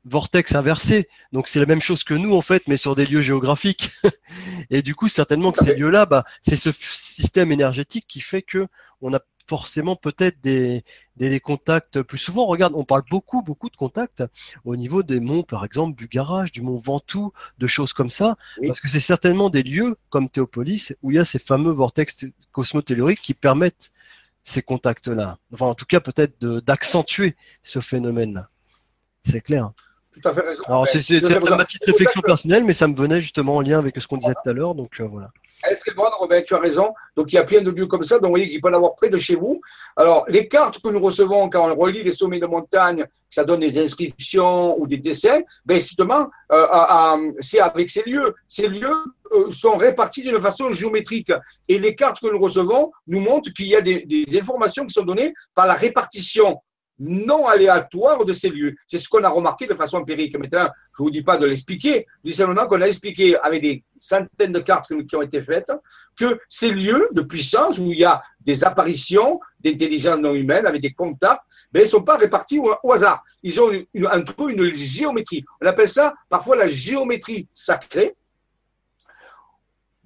[0.07, 1.09] vortex inversé.
[1.33, 3.91] Donc c'est la même chose que nous en fait, mais sur des lieux géographiques.
[4.71, 8.69] et du coup, certainement que ces lieux-là, bah, c'est ce système énergétique qui fait que
[9.01, 10.85] on a forcément peut-être des,
[11.17, 12.47] des, contacts plus souvent.
[12.47, 14.25] Regarde, on parle beaucoup, beaucoup de contacts
[14.65, 18.37] au niveau des monts, par exemple, du garage, du mont Ventoux, de choses comme ça,
[18.67, 22.27] parce que c'est certainement des lieux comme Théopolis où il y a ces fameux vortex
[22.51, 23.93] cosmotelluriques qui permettent
[24.47, 25.39] ces contacts-là.
[25.53, 28.49] Enfin, en tout cas, peut-être d'accentuer ce phénomène-là.
[29.25, 29.73] C'est clair.
[30.13, 30.63] Tout à fait raison.
[30.67, 31.21] Alors, c'est
[31.51, 34.35] ma petite réflexion personnelle, mais ça me venait justement en lien avec ce qu'on disait
[34.35, 35.31] tout à l'heure, donc euh, voilà.
[35.63, 36.95] Elle est très bonne, Robin, tu as raison.
[37.17, 38.17] Donc, il y a plein de lieux comme ça.
[38.17, 39.61] Donc, vous voyez qu'il peut en avoir près de chez vous.
[39.97, 43.61] Alors, les cartes que nous recevons quand on relie les sommets de montagne, ça donne
[43.61, 45.41] des inscriptions ou des dessins.
[45.65, 48.35] Ben, justement, euh, c'est avec ces lieux.
[48.47, 49.03] Ces lieux
[49.51, 51.33] sont répartis d'une façon géométrique.
[51.69, 55.05] Et les cartes que nous recevons nous montrent qu'il y a des, informations qui sont
[55.05, 56.61] données par la répartition
[56.99, 58.75] non aléatoire de ces lieux.
[58.87, 60.37] C'est ce qu'on a remarqué de façon empirique.
[60.39, 63.63] Maintenant, je ne vous dis pas de l'expliquer, je dis simplement qu'on a expliqué avec
[63.63, 65.71] des centaines de cartes qui ont été faites
[66.19, 70.81] que ces lieux de puissance où il y a des apparitions d'intelligence non humaine avec
[70.81, 71.43] des contacts,
[71.73, 73.23] mais ben, ils ne sont pas répartis au, hasard.
[73.43, 75.45] Ils ont une, entre une géométrie.
[75.61, 78.15] On appelle ça parfois la géométrie sacrée,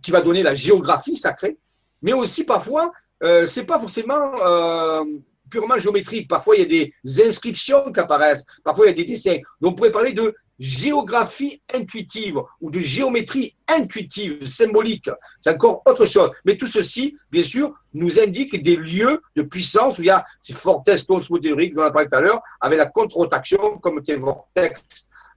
[0.02, 1.58] qui va donner la géographie sacrée,
[2.02, 5.04] mais aussi parfois, euh, c'est pas forcément euh,
[5.50, 6.28] purement géométrique.
[6.28, 8.44] Parfois, il y a des inscriptions qui apparaissent.
[8.64, 9.36] Parfois, il y a des dessins.
[9.60, 15.10] Donc, on pourrait parler de géographie intuitive ou de géométrie intuitive, symbolique.
[15.40, 16.30] C'est encore autre chose.
[16.44, 20.24] Mais tout ceci, bien sûr, nous indique des lieux de puissance où il y a
[20.40, 24.16] ces vortex cosmotelluriques dont on a parlé tout à l'heure, avec la contre-rotation comme des
[24.16, 24.82] vortex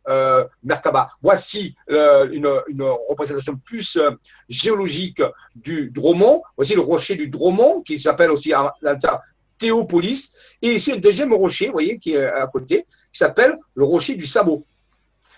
[0.08, 1.10] euh, Merkaba.
[1.22, 2.48] Voici euh, une,
[3.10, 4.12] représentation plus euh,
[4.50, 5.22] géologique
[5.56, 6.42] du Dromont.
[6.56, 8.54] Voici le rocher du Dromont, qui s'appelle aussi
[9.58, 10.34] Théopolis.
[10.62, 14.16] Et ici, un deuxième rocher, vous voyez, qui est à côté, qui s'appelle le rocher
[14.16, 14.66] du sabot.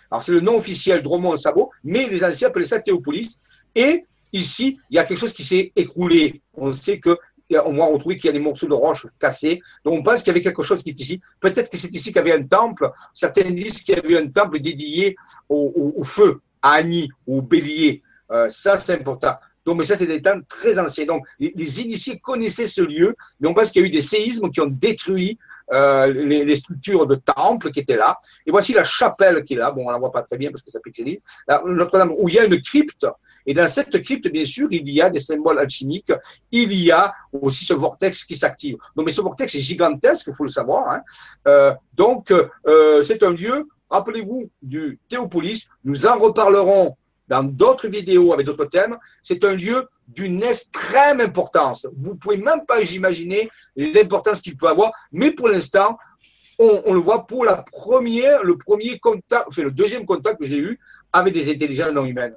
[0.09, 3.39] Alors, c'est le nom officiel, Dromont-Sabot, mais les anciens appelaient ça Théopolis.
[3.73, 6.41] Et ici, il y a quelque chose qui s'est écroulé.
[6.53, 7.17] On sait que
[7.51, 9.61] on va retrouver qu'il y a des morceaux de roche cassés.
[9.83, 11.21] Donc on pense qu'il y avait quelque chose qui est ici.
[11.39, 12.89] Peut-être que c'est ici qu'il y avait un temple.
[13.13, 15.15] Certains disent qu'il y avait un temple dédié
[15.49, 18.01] au, feu, à Annie, au bélier.
[18.31, 19.35] Euh, ça, c'est important.
[19.65, 21.05] Donc, mais ça, c'est des temps très anciens.
[21.05, 24.51] Donc, les, initiés connaissaient ce lieu, mais on pense qu'il y a eu des séismes
[24.51, 25.39] qui ont détruit
[25.73, 28.19] euh, les, structures de temples qui étaient là.
[28.45, 29.71] Et voici la chapelle qui est là.
[29.71, 31.19] Bon, on ne la voit pas très bien parce que ça pixelise.
[31.65, 33.07] Notre-Dame, où il y a une crypte.
[33.45, 36.11] Et dans cette crypte, bien sûr, il y a des symboles alchimiques.
[36.51, 38.77] Il y a aussi ce vortex qui s'active.
[38.95, 40.89] Donc, mais ce vortex est gigantesque, il faut le savoir.
[40.89, 41.01] Hein.
[41.47, 45.67] Euh, donc, euh, c'est un lieu, rappelez-vous, du Théopolis.
[45.83, 46.95] Nous en reparlerons
[47.27, 48.97] dans d'autres vidéos avec d'autres thèmes.
[49.21, 51.87] C'est un lieu d'une extrême importance.
[51.97, 55.97] Vous ne pouvez même pas imaginer l'importance qu'il peut avoir, mais pour l'instant,
[56.57, 60.57] on, le voit pour la première, le premier contact, enfin le deuxième contact que j'ai
[60.57, 60.79] eu
[61.11, 62.35] avec des intelligences non humaines.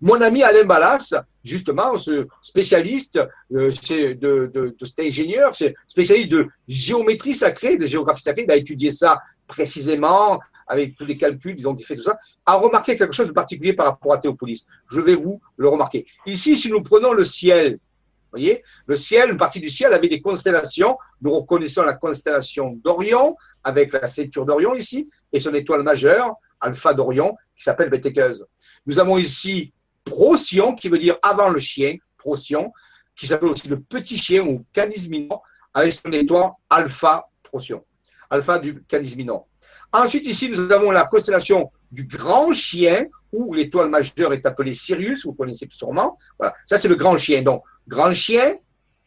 [0.00, 3.20] Mon ami Alain Ballas, justement, ce spécialiste
[3.52, 5.52] euh, de, cet ingénieur,
[5.86, 11.56] spécialiste de géométrie sacrée, de géographie sacrée, a étudié ça précisément, avec tous les calculs,
[11.58, 12.16] ils ont fait tout ça,
[12.46, 14.66] a remarqué quelque chose de particulier par rapport à Théopolis.
[14.88, 16.06] Je vais vous le remarquer.
[16.26, 20.06] Ici, si nous prenons le ciel, vous voyez, le ciel, une partie du ciel avait
[20.06, 20.96] des constellations.
[21.20, 26.94] Nous reconnaissons la constellation d'Orion, avec la ceinture d'Orion ici, et son étoile majeure, Alpha
[26.94, 28.46] d'Orion, qui s'appelle Bétékeuse.
[28.86, 29.72] Nous avons ici
[30.04, 32.72] Procyon, qui veut dire avant le chien, Procyon,
[33.14, 35.42] qui s'appelle aussi le petit chien ou Canis minor,
[35.74, 37.84] avec son étoile Alpha Procyon.
[38.30, 39.46] Alpha du Canis minor.
[39.92, 45.24] Ensuite, ici, nous avons la constellation du grand chien, où l'étoile majeure est appelée Sirius,
[45.24, 46.16] vous connaissez sûrement.
[46.38, 46.54] Voilà.
[46.64, 47.42] Ça, c'est le grand chien.
[47.42, 48.56] Donc, grand chien,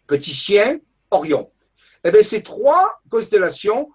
[0.08, 0.80] petit chien,
[1.12, 1.48] Orion.
[2.04, 3.90] Eh bien, ces trois constellations,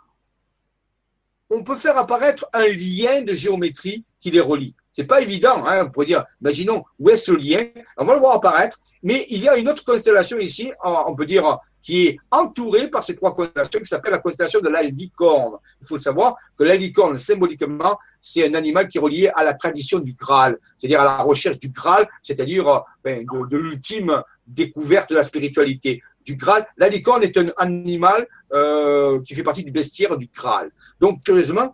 [1.50, 4.74] on peut faire apparaître un lien de géométrie qui les relie.
[4.98, 7.66] C'est pas évident, hein, on pourrait dire, imaginons, où est ce lien
[7.96, 11.24] On va le voir apparaître, mais il y a une autre constellation ici, on peut
[11.24, 15.58] dire qui est entouré par ces trois constellations qui s'appelle la constellation de la licorne.
[15.80, 19.54] Il faut savoir que la licorne, symboliquement, c'est un animal qui est relié à la
[19.54, 25.10] tradition du Graal, c'est-à-dire à la recherche du Graal, c'est-à-dire euh, ben, de, l'ultime découverte
[25.10, 26.02] de la spiritualité.
[26.24, 26.66] Du Graal.
[26.76, 30.72] La licorne est un animal euh, qui fait partie du bestiaire du Graal.
[30.98, 31.72] Donc, curieusement,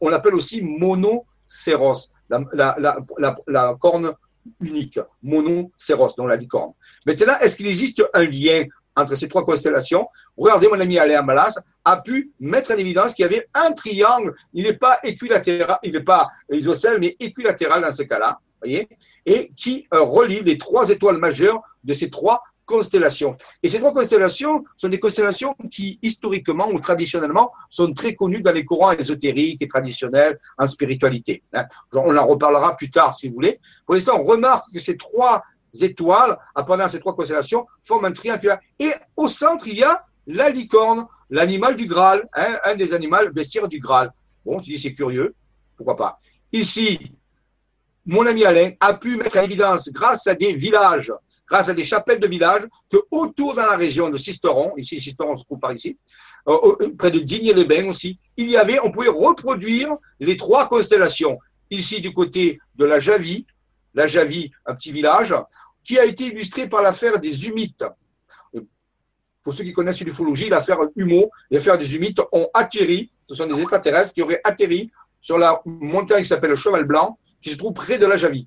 [0.00, 4.12] on l'appelle aussi monocéros, la, corne
[4.60, 6.72] unique, monocéros, donc la licorne.
[7.06, 8.64] Maintenant, est-ce qu'il existe un lien
[8.96, 13.22] entre ces trois constellations, regardez, mon ami Alain Malas a pu mettre en évidence qu'il
[13.22, 14.34] y avait un triangle.
[14.52, 18.88] Il n'est pas équilatéral, il n'est pas isocèle, mais équilatéral dans ce cas-là, voyez,
[19.26, 23.36] et qui euh, relie les trois étoiles majeures de ces trois constellations.
[23.62, 28.52] Et ces trois constellations sont des constellations qui, historiquement ou traditionnellement, sont très connues dans
[28.52, 31.42] les courants ésotériques et traditionnels en spiritualité.
[31.52, 31.64] Hein.
[31.92, 33.58] On en reparlera plus tard, si vous voulez.
[33.84, 35.42] Pour l'instant, on remarque que ces trois
[35.80, 38.58] étoiles, pendant ces trois constellations, forment un triangle.
[38.78, 43.30] Et au centre, il y a la licorne, l'animal du Graal, hein, un des animaux
[43.32, 44.12] bestiaires du Graal.
[44.44, 45.34] Bon, tu dis c'est curieux,
[45.76, 46.18] pourquoi pas.
[46.52, 47.12] Ici,
[48.06, 51.12] mon ami Alain a pu mettre en évidence, grâce à des villages,
[51.50, 55.34] grâce à des chapelles de villages, que autour dans la région de Sisteron, ici Sisteron
[55.34, 55.98] se trouve par ici,
[56.48, 61.38] euh, près de Digne-les-Bains aussi, il y avait, on pouvait reproduire les trois constellations.
[61.70, 63.46] Ici, du côté de la Javie,
[63.94, 65.34] la Javie, un petit village,
[65.84, 67.84] qui a été illustré par l'affaire des Humites.
[69.42, 73.58] Pour ceux qui connaissent l'ufologie, l'affaire Humo, l'affaire des Humites ont atterri, ce sont des
[73.58, 74.90] extraterrestres qui auraient atterri
[75.20, 78.46] sur la montagne qui s'appelle le Cheval Blanc, qui se trouve près de la Javie.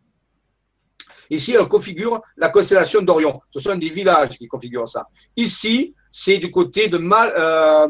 [1.29, 3.41] Ici, elle configure la constellation d'Orion.
[3.51, 5.07] Ce sont des villages qui configurent ça.
[5.35, 7.87] Ici, c'est du côté de euh,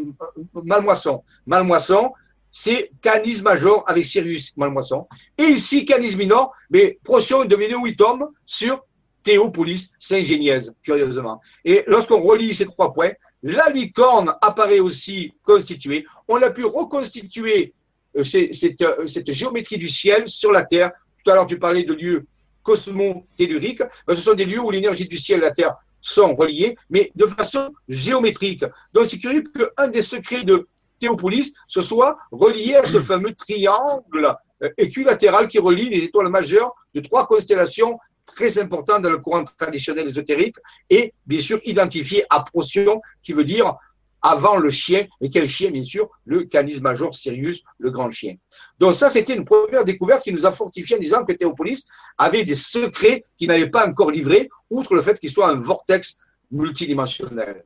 [0.64, 1.24] Malmoisson.
[1.46, 2.12] Malmoisson,
[2.50, 5.08] c'est Canis Major avec Sirius Malmoisson.
[5.38, 8.86] Et ici, Canis Minor, mais Procyon est devenu où il tombe sur
[9.24, 11.42] Théopolis Saint-Génièse, curieusement.
[11.66, 13.12] Et lorsqu'on relie ces trois points,
[13.42, 16.06] la licorne apparaît aussi constituée.
[16.28, 17.74] On a pu reconstituer
[18.16, 20.92] euh, euh, cette, géométrie du ciel sur la Terre.
[21.24, 22.26] Tout à l'heure, tu parlais de lieux
[22.64, 23.84] cosmotelluriques.
[24.08, 27.12] Ben, ce sont des lieux où l'énergie du ciel et la Terre sont reliées, mais
[27.16, 28.66] de façon géométrique.
[28.94, 30.68] Donc, c'est curieux qu'un des secrets de
[31.00, 36.74] Théopolis ce soit relié à ce fameux triangle euh, équilatéral qui relie les étoiles majeures
[36.94, 40.56] de trois constellations très importantes dans le courant traditionnel ésotérique
[40.90, 43.76] et bien sûr identifié à Procyon qui veut dire
[44.24, 46.10] avant le chien, mais quel chien bien sûr?
[46.26, 48.36] Le Canis Major Sirius, le grand chien.
[48.80, 51.86] Donc ça c'était une première découverte qui nous a fortifié en disant que Théopolis
[52.18, 56.16] avait des secrets qu'il n'avait pas encore livrés, outre le fait qu'il soit un vortex
[56.52, 57.66] multidimensionnel.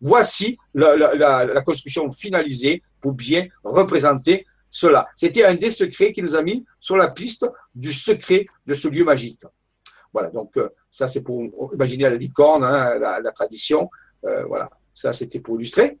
[0.00, 5.08] Voici la, construction finalisée pour bien représenter cela.
[5.16, 8.88] C'était un des secrets qui nous a mis sur la piste du secret de ce
[8.88, 9.40] lieu magique.
[10.12, 10.58] Voilà, donc
[10.90, 13.88] ça c'est pour imaginer la licorne, hein, la, tradition.
[14.22, 15.98] voilà, ça c'était pour illustrer.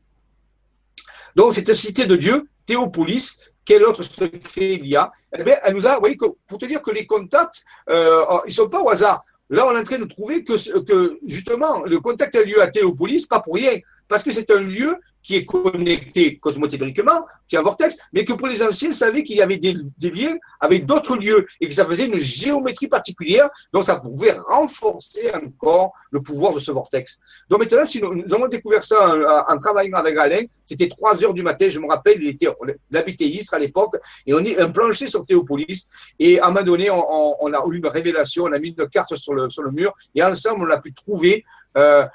[1.36, 5.10] Donc cette cité de Dieu, Théopolis, quel autre secret il y a?
[5.36, 8.50] Eh bien, Elle nous a, vous voyez, pour te dire que les contacts, ils ne
[8.50, 9.24] sont pas au hasard.
[9.50, 13.26] Là, on est en train de trouver que justement, le contact a lieu à Théopolis,
[13.26, 13.78] pas pour rien,
[14.14, 18.32] parce que c'est un lieu qui est connecté cosmothéoriquement, qui est un vortex, mais que
[18.32, 21.74] pour les anciens, ils savaient qu'il y avait des, liens avec d'autres lieux et que
[21.74, 27.18] ça faisait une géométrie particulière, donc ça pouvait renforcer encore le pouvoir de ce vortex.
[27.50, 29.16] Donc maintenant, si nous, avons découvert ça
[29.48, 33.54] en, travaillant avec Alain, c'était 3 heures du matin, je me rappelle, il était, Istres
[33.54, 33.96] à l'époque,
[34.28, 35.88] et on est un plancher sur Théopolis,
[36.20, 39.16] et à un moment donné, on, a eu une révélation, on a mis une carte
[39.16, 41.44] sur le, sur le mur, et ensemble, on a pu trouver
[41.76, 42.06] euh,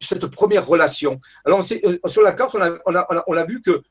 [0.00, 1.18] cette première relation.
[1.44, 3.82] Alors, euh, sur la carte, on a, vu que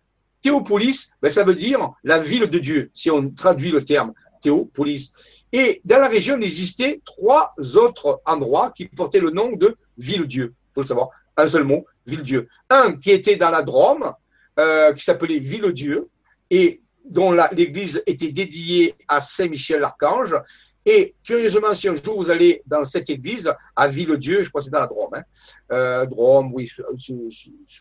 [0.42, 5.12] Théopolis, ben, ça veut dire la ville de Dieu, si on traduit le terme Théopolis.
[5.52, 10.54] Et dans la région, il existait trois autres endroits qui portaient le nom de Ville-Dieu.
[10.54, 12.48] Il faut le savoir, un seul mot, Ville-Dieu.
[12.70, 14.14] Un qui était dans la Drôme,
[14.60, 16.10] euh, qui s'appelait Ville-Dieu,
[16.50, 20.36] et dont l'église était dédiée à Saint-Michel l'Archange,
[20.86, 24.66] et curieusement, si un jour vous allez dans cette église, à Ville-Dieu, je crois que
[24.66, 25.24] c'est dans la Drôme, hein,
[25.72, 26.70] euh, Drôme, oui,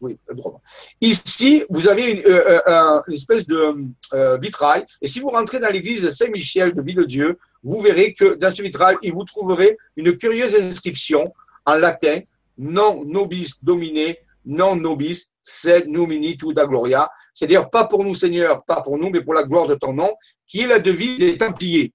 [0.00, 0.58] oui, Drôme.
[1.02, 6.08] Ici, vous avez une, euh, euh, espèce de vitrail, et si vous rentrez dans l'église
[6.08, 11.32] Saint-Michel de Ville-Dieu, vous verrez que dans ce vitrail, il vous trouverez une curieuse inscription
[11.66, 12.20] en latin,
[12.56, 14.14] non nobis domine,
[14.46, 19.20] non nobis, sed numini da gloria, c'est-à-dire pas pour nous Seigneur, pas pour nous, mais
[19.20, 20.14] pour la gloire de ton nom,
[20.46, 21.92] qui est la devise des Templiers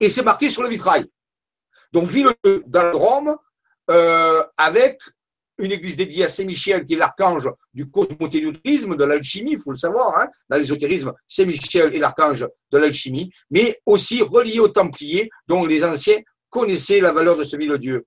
[0.00, 1.06] et c'est marqué sur le vitrail.
[1.92, 2.28] Donc, ville
[2.66, 3.38] dans
[3.90, 5.00] euh, avec
[5.58, 9.76] une église dédiée à Saint-Michel, qui est l'archange du cosmothéisme, de l'alchimie, il faut le
[9.76, 15.64] savoir, hein, dans l'ésotérisme, Saint-Michel est l'archange de l'alchimie, mais aussi relié aux Templiers, dont
[15.64, 16.18] les anciens
[16.50, 18.04] connaissaient la valeur de ce ville-dieu.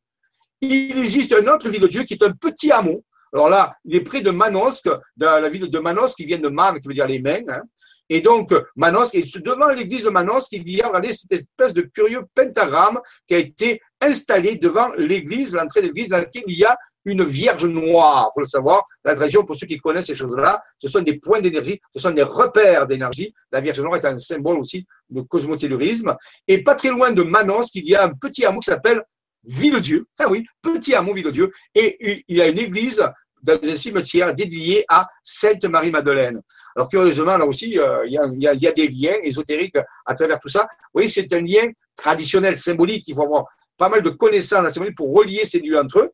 [0.59, 3.05] Il existe un autre ville-dieu qui est un petit hameau.
[3.33, 6.49] Alors là, il est près de Manosque, de la ville de Manosque, qui vient de
[6.49, 7.61] Man, qui veut dire les mains, hein,
[8.09, 11.81] et donc, Manos, et devant l'église de Manos, il y a, regardez, cette espèce de
[11.81, 16.65] curieux pentagramme qui a été installé devant l'église, l'entrée de l'église, dans laquelle il y
[16.65, 18.29] a une vierge noire.
[18.31, 21.17] Il faut le savoir, la région, pour ceux qui connaissent ces choses-là, ce sont des
[21.19, 23.33] points d'énergie, ce sont des repères d'énergie.
[23.51, 26.15] La vierge noire est un symbole aussi de cosmotélurisme.
[26.47, 29.03] Et pas très loin de Manos, il y a un petit hameau qui s'appelle
[29.43, 30.05] Ville-Dieu.
[30.19, 31.51] Ah oui, petit hameau Ville-Dieu.
[31.75, 33.01] Et il y a une église
[33.41, 36.41] dans un cimetière dédié à Sainte Marie-Madeleine.
[36.75, 40.67] Alors curieusement, là aussi, euh, il y, a, des liens ésotériques à travers tout ça.
[40.93, 43.07] Oui, c'est un lien traditionnel, symbolique.
[43.07, 43.45] Il faut avoir
[43.77, 46.11] pas mal de connaissances pour relier ces lieux entre eux.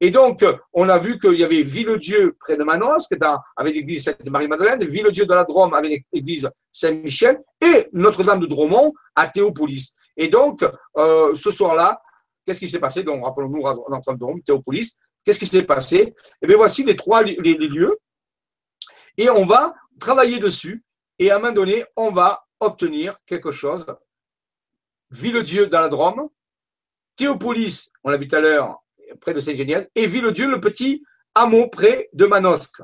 [0.00, 3.16] Et donc, on a vu qu'il y avait Ville-Dieu près de Manosque,
[3.56, 9.28] avec l'église Sainte-Marie-Madeleine, Ville-Dieu de la Drôme avec l'église Saint-Michel, et Notre-Dame de Dromont à
[9.28, 9.94] Théopolis.
[10.16, 10.64] Et donc,
[10.96, 12.00] euh, ce soir-là,
[12.44, 13.02] qu'est-ce qui s'est passé?
[13.04, 16.14] Donc, rappelons-nous, Notre-Dame de Drôme, Théopolis, Qu'est-ce qui s'est passé?
[16.42, 17.98] Eh bien voici les trois lieux.
[19.16, 20.84] Et on va travailler dessus.
[21.18, 23.86] Et à un moment donné, on va obtenir quelque chose.
[25.10, 26.28] Ville-Dieu dans la Drôme,
[27.16, 28.82] Théopolis, on l'a vu tout à l'heure,
[29.20, 32.82] près de Saint-Génial, et Ville-Dieu, le petit hameau près de Manosque.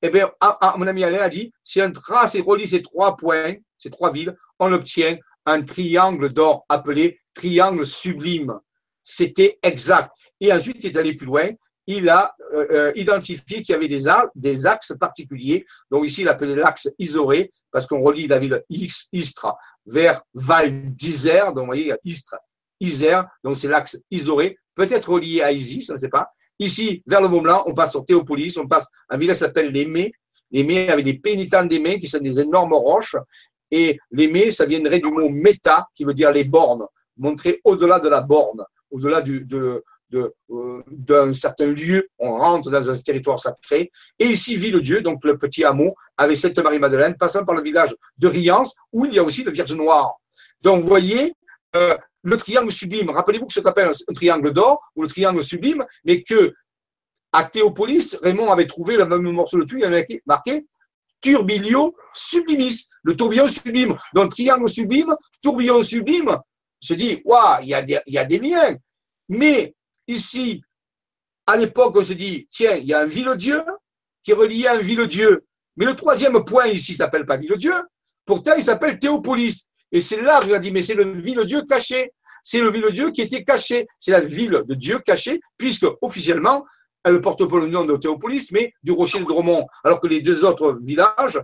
[0.00, 0.30] Eh bien,
[0.76, 4.12] mon ami Alain a dit, si un trace et relie ces trois points, ces trois
[4.12, 8.60] villes, on obtient un triangle d'or appelé triangle sublime.
[9.02, 10.10] C'était exact.
[10.40, 11.48] Et ensuite, il est allé plus loin.
[11.86, 15.66] Il a euh, euh, identifié qu'il y avait des, axes particuliers.
[15.90, 19.54] Donc ici, il appelait l'axe Isoré, parce qu'on relie la ville Istres
[19.86, 21.52] vers Val d'Isère.
[21.52, 22.36] Donc vous voyez, Istres,
[22.80, 26.30] Isère, donc c'est l'axe Isoré, peut-être relié à Isis, on ne sait pas.
[26.58, 29.72] Ici, vers le Mont-Blanc, on passe sur Théopolis, on passe à un village qui s'appelle
[29.72, 30.12] les Mets.
[30.52, 33.16] Les avec des pénitents des qui sont des énormes roches.
[33.70, 36.86] Et les ça viendrait du mot méta, qui veut dire les bornes,
[37.16, 39.22] montrer au-delà de la borne, au-delà
[40.12, 43.90] euh, d'un certain lieu, on rentre dans un territoire sacré.
[44.18, 47.62] Et ici vit le Dieu, donc le petit hameau, avec Sainte Marie-Madeleine, passant par le
[47.62, 50.14] village de Riance, où il y a aussi le Vierge Noire.
[50.62, 51.34] Donc vous voyez,
[51.76, 55.84] euh, le triangle sublime, rappelez-vous que ce appelle un triangle d'or, ou le triangle sublime,
[56.04, 56.52] mais que
[57.32, 60.66] à Théopolis, Raymond avait trouvé le même morceau de tuyau, il avait marqué
[61.20, 63.96] turbilio sublimis, le tourbillon sublime.
[64.14, 66.38] Donc triangle sublime, tourbillon sublime,
[66.80, 68.76] se dit, waouh, il y a des liens.
[69.28, 69.74] Mais
[70.10, 70.60] Ici,
[71.46, 73.62] à l'époque, on se dit, tiens, il y a un ville-dieu
[74.24, 75.44] qui est relié à un ville-dieu.
[75.76, 77.74] Mais le troisième point ici s'appelle pas ville-dieu.
[78.24, 79.68] Pourtant, il s'appelle Théopolis.
[79.92, 82.10] Et c'est là je dit, mais c'est le ville-dieu caché.
[82.42, 83.86] C'est le ville-dieu qui était caché.
[84.00, 86.66] C'est la ville de Dieu cachée, puisque officiellement,
[87.04, 89.64] elle porte pas le nom de Théopolis, mais du rocher de Dromont.
[89.84, 91.38] Alors que les deux autres villages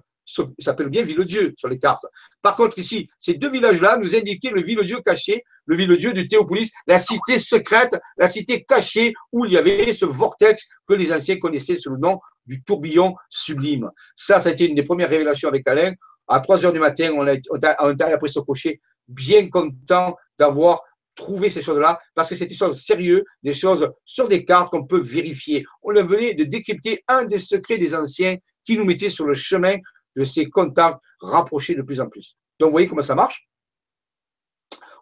[0.58, 2.04] s'appelle bien Ville-Dieu sur les cartes.
[2.42, 6.72] Par contre, ici, ces deux villages-là nous indiquaient le Ville-Dieu caché, le Ville-Dieu de Théopolis,
[6.86, 11.38] la cité secrète, la cité cachée où il y avait ce vortex que les anciens
[11.38, 13.90] connaissaient sous le nom du tourbillon sublime.
[14.14, 15.92] Ça, ça a été une des premières révélations avec Alain.
[16.28, 20.82] À 3 heures du matin, on, on, allé après ce cocher, bien content d'avoir
[21.14, 24.84] trouvé ces choses-là, parce que c'est des choses sérieuses, des choses sur des cartes qu'on
[24.84, 25.64] peut vérifier.
[25.82, 29.76] On venait de décrypter un des secrets des anciens qui nous mettait sur le chemin
[30.16, 32.36] de ces contacts rapprochés de plus en plus.
[32.58, 33.48] Donc, vous voyez comment ça marche?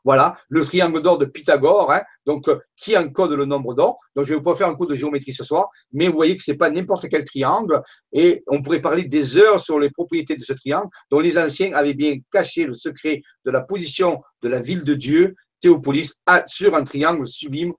[0.07, 3.99] Voilà, le triangle d'or de Pythagore, hein, donc euh, qui encode le nombre d'or?
[4.15, 6.43] Donc, je vais pas faire un cours de géométrie ce soir, mais vous voyez que
[6.43, 7.81] c'est pas n'importe quel triangle,
[8.13, 11.73] et on pourrait parler des heures sur les propriétés de ce triangle, dont les anciens
[11.73, 16.13] avaient bien caché le secret de la position de la ville de Dieu, Théopolis,
[16.47, 17.73] sur un triangle sublime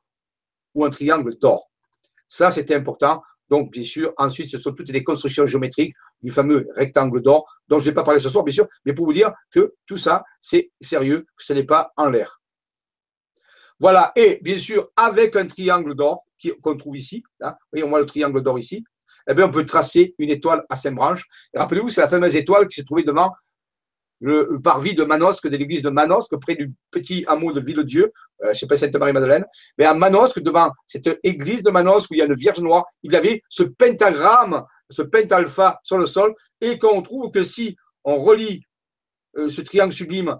[0.73, 1.69] ou un triangle d'or.
[2.27, 3.21] Ça, c'était important.
[3.49, 7.79] Donc, bien sûr, ensuite, ce sont toutes les constructions géométriques du fameux rectangle d'or, dont
[7.79, 9.97] je ne vais pas parler ce soir, bien sûr, mais pour vous dire que tout
[9.97, 12.41] ça, c'est sérieux, que ce n'est pas en l'air.
[13.79, 16.25] Voilà, et bien sûr, avec un triangle d'or
[16.61, 18.83] qu'on trouve ici, là, voyez, on voit le triangle d'or ici,
[19.27, 21.25] eh bien, on peut tracer une étoile à cinq branches.
[21.53, 23.31] Rappelez-vous, c'est la fameuse étoile qui s'est trouvée devant
[24.21, 28.11] le, parvis de Manosque, de l'église de Manosque, près du petit hameau de Villedieu,
[28.43, 29.45] euh, sais pas Sainte-Marie-Madeleine,
[29.77, 32.85] mais à Manosque, devant cette église de Manosque où il y a une Vierge noire,
[33.03, 37.75] il y avait ce pentagramme, ce pentalpha sur le sol, et qu'on trouve que si
[38.03, 38.61] on relie
[39.37, 40.37] euh, ce triangle sublime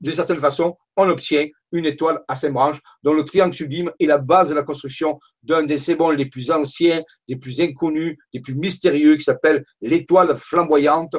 [0.00, 4.06] de certaine façon, on obtient une étoile à cinq branches, dont le triangle sublime est
[4.06, 8.40] la base de la construction d'un des sébons les plus anciens, des plus inconnus, des
[8.40, 11.16] plus mystérieux, qui s'appelle l'étoile flamboyante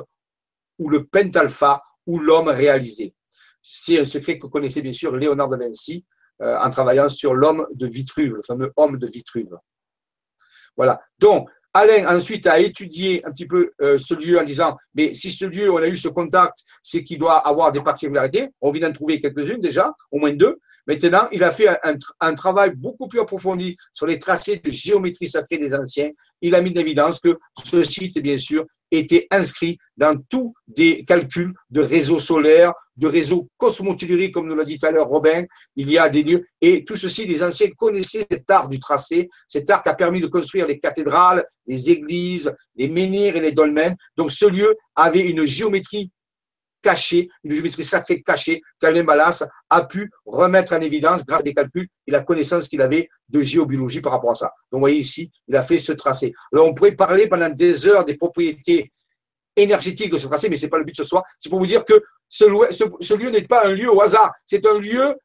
[0.79, 3.13] ou le pentalpha ou l'homme réalisé.
[3.61, 6.05] C'est un secret que connaissait bien sûr Léonard de Vinci
[6.41, 9.57] euh, en travaillant sur l'homme de Vitruve, le fameux homme de Vitruve.
[10.75, 11.01] Voilà.
[11.19, 15.31] Donc, Alain ensuite a étudié un petit peu euh, ce lieu en disant, mais si
[15.31, 18.49] ce lieu, on a eu ce contact, c'est qu'il doit avoir des particularités.
[18.59, 20.59] On vient d'en trouver quelques-unes déjà, au moins deux.
[20.87, 21.67] Maintenant, il a fait
[22.19, 26.09] un, travail beaucoup plus approfondi sur les tracés de géométrie sacrée des anciens.
[26.41, 31.03] Il a mis en évidence que ce site, bien sûr, était inscrit dans tous des
[31.05, 35.45] calculs de réseaux solaires, de réseaux cosmotelluriques, comme nous l'a dit tout à l'heure Robin.
[35.75, 36.45] Il y a des lieux.
[36.61, 40.21] Et tout ceci, les anciens connaissaient cet art du tracé, cet art qui a permis
[40.21, 43.95] de construire les cathédrales, les églises, les menhirs et les dolmens.
[44.17, 46.11] Donc ce lieu avait une géométrie
[46.81, 51.53] cachée, une géométrie sacrée cachée, qu'Alain Ballas a pu remettre en évidence grâce à des
[51.53, 54.45] calculs et la connaissance qu'il avait de géobiologie par rapport à ça.
[54.71, 56.33] Donc, vous voyez ici, il a fait ce tracé.
[56.51, 58.91] Alors, on pourrait parler pendant des heures des propriétés
[59.55, 61.23] énergétiques de ce tracé, mais ce n'est pas le but ce soir.
[61.37, 64.31] C'est pour vous dire que ce lieu n'est pas un lieu au hasard.
[64.45, 65.15] C'est un lieu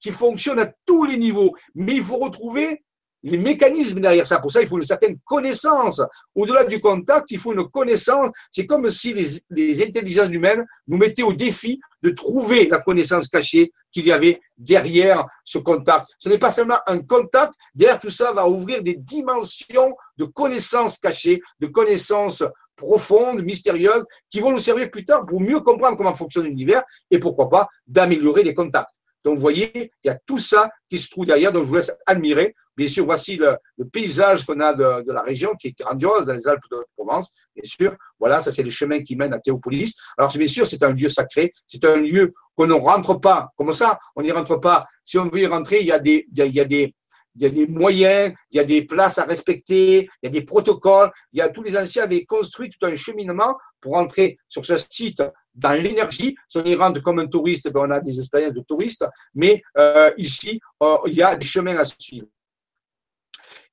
[0.00, 1.54] qui fonctionne à tous les niveaux.
[1.74, 2.82] Mais il faut retrouver
[3.22, 4.38] les mécanismes derrière ça.
[4.38, 6.00] Pour ça, il faut une certaine connaissance.
[6.34, 8.30] Au-delà du contact, il faut une connaissance.
[8.50, 9.14] C'est comme si
[9.50, 14.40] les, intelligences humaines nous mettaient au défi de trouver la connaissance cachée qu'il y avait
[14.56, 16.06] derrière ce contact.
[16.18, 20.98] Ce n'est pas seulement un contact, derrière tout ça va ouvrir des dimensions de connaissances
[20.98, 22.42] cachées, de connaissances
[22.76, 27.18] profondes, mystérieuses, qui vont nous servir plus tard pour mieux comprendre comment fonctionne l'univers et
[27.18, 28.94] pourquoi pas d'améliorer les contacts.
[29.24, 31.52] Donc, vous voyez, il y a tout ça qui se trouve derrière.
[31.52, 32.54] Donc, je vous laisse admirer.
[32.80, 33.58] Bien sûr, voici le,
[33.92, 37.30] paysage qu'on a de, la région qui est grandiose dans les Alpes de Provence.
[37.54, 39.94] Bien sûr, voilà, ça c'est les chemins qui mènent à Théopolis.
[40.16, 41.52] Alors, bien sûr, c'est un lieu sacré.
[41.66, 43.50] C'est un lieu qu'on ne rentre pas.
[43.54, 43.98] Comment ça?
[44.16, 44.86] On n'y rentre pas.
[45.04, 49.18] Si on veut y rentrer, il y a des, moyens, il y a des places
[49.18, 51.10] à respecter, il y a des protocoles.
[51.34, 54.78] Il y a tous les anciens avaient construit tout un cheminement pour entrer sur ce
[54.88, 55.22] site
[55.54, 56.34] dans l'énergie.
[56.48, 59.04] Si on y rentre comme un touriste, ben on a des expériences de touristes,
[59.34, 62.26] mais euh, ici, euh, il y a des chemins à suivre.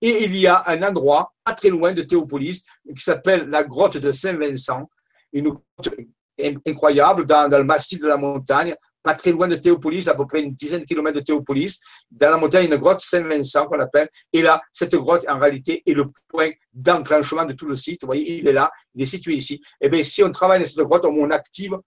[0.01, 2.63] Et il y a un endroit pas très loin de Théopolis
[2.95, 4.89] qui s'appelle la grotte de Saint-Vincent,
[5.33, 5.89] une grotte
[6.65, 10.41] incroyable dans, le massif de la montagne, pas très loin de Théopolis, à peu près
[10.41, 11.79] une dizaine de kilomètres de Théopolis.
[12.11, 14.09] Dans la montagne, une grotte Saint-Vincent qu'on appelle.
[14.33, 18.01] Et là, cette grotte, en réalité, est le point d'enclenchement de tout le site.
[18.01, 19.55] Vous voyez, il est là, il est situé ici.
[19.81, 21.77] Et eh bien, si on travaille dans cette grotte, on active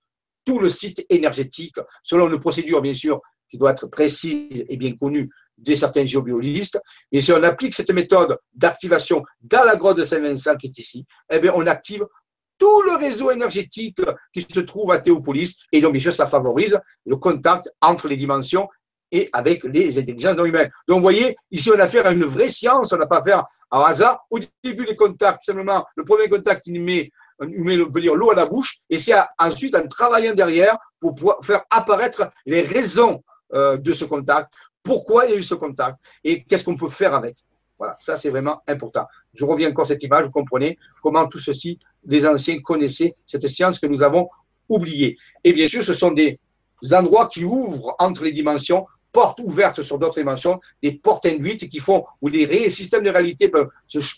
[0.45, 3.21] tout le site énergétique, selon une procédure, bien sûr,
[3.51, 5.27] qui doit être précise et bien connue
[5.61, 6.81] des certains géobiologistes.
[7.13, 11.07] Et si on applique cette méthode d'activation dans la grotte de Saint-Vincent qui est ici,
[11.31, 12.07] eh bien, on active
[12.59, 14.01] tout le réseau énergétique
[14.33, 15.57] qui se trouve à Théopolis.
[15.73, 18.69] Et donc, bien sûr, ça favorise le contact entre les dimensions
[19.13, 20.71] et avec les intelligences non humaines.
[20.87, 23.45] Donc, vous voyez, ici, on a affaire à une vraie science, on n'a pas affaire
[23.71, 24.25] à hasard.
[24.31, 27.11] Au début, les contacts, simplement, le premier contact, il met,
[27.41, 32.31] met l'eau à la bouche, et c'est ensuite en travaillant derrière pour pouvoir faire apparaître
[32.47, 33.23] les raisons
[33.53, 34.53] euh, de ce contact,
[34.83, 37.37] pourquoi il y a eu ce contact, et qu'est-ce qu'on peut faire avec.
[37.79, 39.07] Voilà, ça c'est vraiment important.
[39.33, 43.47] Je reviens encore à cette image, vous comprenez comment tout ceci, les anciens connaissaient cette
[43.49, 44.29] science que nous avons
[44.69, 45.17] oubliée.
[45.45, 46.39] Et bien sûr, ce sont des
[46.93, 51.79] endroits qui ouvrent entre les dimensions, portes ouvertes sur d'autres dimensions, des portes induites qui
[51.79, 53.69] font, où les systèmes de réalité peuvent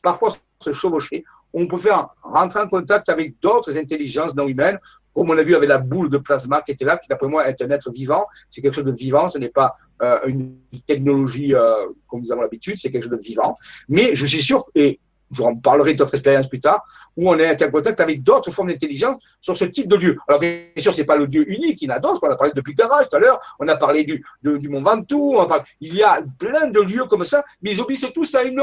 [0.03, 1.25] parfois se chevaucher.
[1.53, 4.79] On peut faire rentrer en contact avec d'autres intelligences non humaines,
[5.15, 7.49] comme on l'a vu avec la boule de plasma qui était là, qui d'après moi
[7.49, 8.27] est un être vivant.
[8.51, 9.77] C'est quelque chose de vivant, ce n'est pas
[10.27, 10.57] une
[10.87, 13.57] technologie euh, comme nous avons l'habitude, c'est quelque chose de vivant.
[13.89, 14.99] Mais je suis sûr, et
[15.31, 16.83] je en parlerai d'autres expériences plus tard,
[17.16, 20.16] où on est en contact avec d'autres formes d'intelligence sur ce type de lieu.
[20.29, 22.37] Alors bien sûr, c'est pas le Dieu unique, il y en a d'autres, on a
[22.37, 25.39] parlé depuis garage tout à l'heure, on a parlé du, du Mont Ventoux,
[25.81, 28.62] il y a plein de lieux comme ça, mais ils obéissent tous à une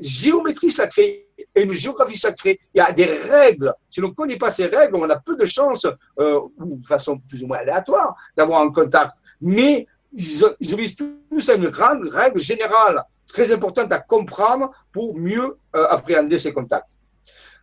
[0.00, 2.58] géométrie sacrée et une géographie sacrée.
[2.74, 3.72] Il y a des règles.
[3.88, 5.86] Si l'on ne connaît pas ces règles, on a peu de chances,
[6.18, 9.12] euh, ou de façon plus ou moins aléatoire, d'avoir un contact.
[9.40, 15.56] Mais ils, obéissent tous à une grande règle générale, très importante à comprendre pour mieux
[15.76, 16.90] euh, appréhender ces contacts.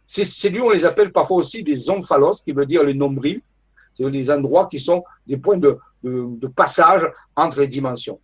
[0.08, 3.42] Ces, lieux, on les appelle parfois aussi des omphalos, qui veut dire les nombrils.
[3.94, 5.78] C'est des endroits qui sont des points de,
[6.56, 7.02] passage
[7.36, 8.20] entre les dimensions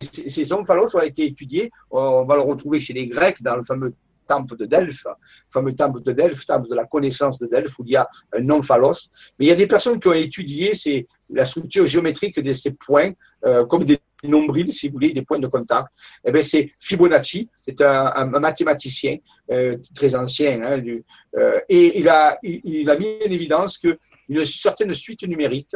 [0.00, 1.70] ces omphalos ont été étudiés.
[1.90, 3.94] On va le retrouver chez les Grecs dans le fameux
[4.26, 5.12] temple de Delphes, le
[5.50, 8.48] fameux temple de Delphes, temple de la connaissance de Delphes, où il y a un
[8.50, 9.10] omphalos.
[9.38, 10.74] Mais il y a des personnes qui ont étudié
[11.30, 13.12] la structure géométrique de ces points,
[13.44, 15.88] euh, comme des nombrils, si vous voulez, des points de contact.
[16.24, 19.18] Eh c'est Fibonacci, c'est un, mathématicien
[19.50, 20.82] euh, très ancien, hein,
[21.36, 25.74] euh, et il a, il, a mis en évidence qu'une certaine suite numérique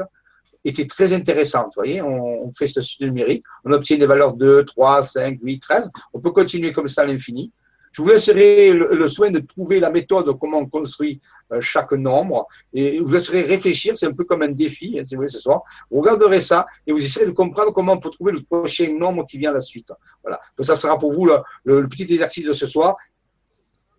[0.65, 1.73] était très intéressante.
[1.77, 5.59] Vous voyez, on, fait ce suite numérique, on obtient des valeurs 2, 3, 5, 8,
[5.61, 5.91] 13.
[6.13, 7.53] On peut continuer comme ça à l'infini.
[7.93, 11.21] Je vous laisserai le, soin de trouver la méthode comment on construit
[11.53, 13.97] euh, chaque nombre et vous laisserai réfléchir.
[13.97, 15.63] C'est un peu comme un défi, hein, si vous voulez, ce soir.
[15.91, 19.27] Vous regarderez ça et vous essaierez de comprendre comment on peut trouver le prochain nombre
[19.27, 19.93] qui vient à la suite.
[20.23, 20.39] Voilà.
[20.57, 21.29] Donc, ça sera pour vous
[21.65, 22.97] le, petit exercice de ce soir.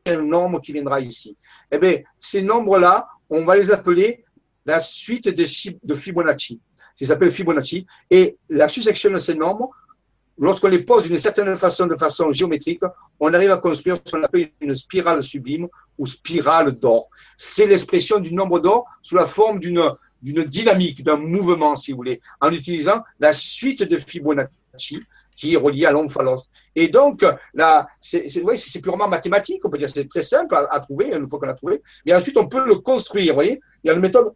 [0.05, 1.35] Un nombre qui viendra ici?
[1.71, 4.23] Eh bien, ces nombres-là, on va les appeler
[4.65, 5.45] la suite de,
[5.83, 6.61] de Fibonacci.
[6.95, 7.85] Ça s'appelle Fibonacci.
[8.09, 9.71] Et la succession de ces nombres,
[10.39, 12.81] lorsqu'on les pose d'une certaine façon, de façon géométrique,
[13.19, 15.67] on arrive à construire ce qu'on appelle une spirale sublime
[15.97, 17.09] ou spirale d'or.
[17.37, 21.97] C'est l'expression du nombre d'or sous la forme d'une d'une dynamique, d'un mouvement, si vous
[21.97, 24.99] voulez, en utilisant la suite de Fibonacci
[25.35, 26.49] qui est reliée à l'omphalos.
[26.75, 31.25] Et donc, là, c'est purement mathématique, on peut dire, c'est très simple à, trouver, une
[31.25, 33.61] fois qu'on a trouvé, mais ensuite on peut le construire, vous voyez.
[33.83, 34.33] Il y a une méthode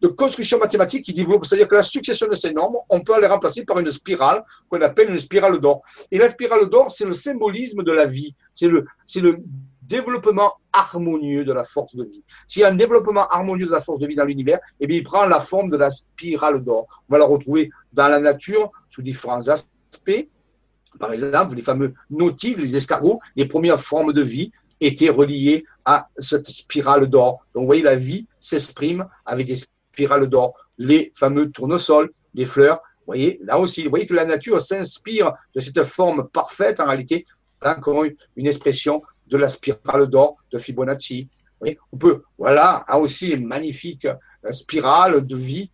[0.00, 3.26] de construction mathématique qui développe, c'est-à-dire que la succession de ces nombres, on peut les
[3.26, 5.82] remplacer par une spirale qu'on appelle une spirale d'or.
[6.10, 8.84] Et la spirale d'or, c'est le symbolisme de la vie, c'est le,
[9.82, 12.22] développement harmonieux de la force de vie.
[12.48, 14.96] S'il y a un développement harmonieux de la force de vie dans l'univers, eh bien,
[14.96, 16.86] il prend la forme de la spirale d'or.
[17.06, 20.28] On va la retrouver dans la nature sous différents aspects.
[20.98, 26.08] Par exemple, les fameux nautiles, les escargots, les premières formes de vie étaient reliées à
[26.18, 27.44] cette spirale d'or.
[27.54, 29.56] Donc, vous voyez, la vie s'exprime avec des
[29.94, 32.80] spirale d'or, les fameux tournesols, les fleurs.
[32.98, 36.86] Vous voyez, là aussi, vous voyez que la nature s'inspire de cette forme parfaite, en
[36.86, 37.26] réalité,
[37.62, 38.04] encore
[38.36, 41.28] une expression de la spirale d'or de Fibonacci.
[41.92, 45.70] on peut, voilà, a aussi une magnifique euh, spirale de vie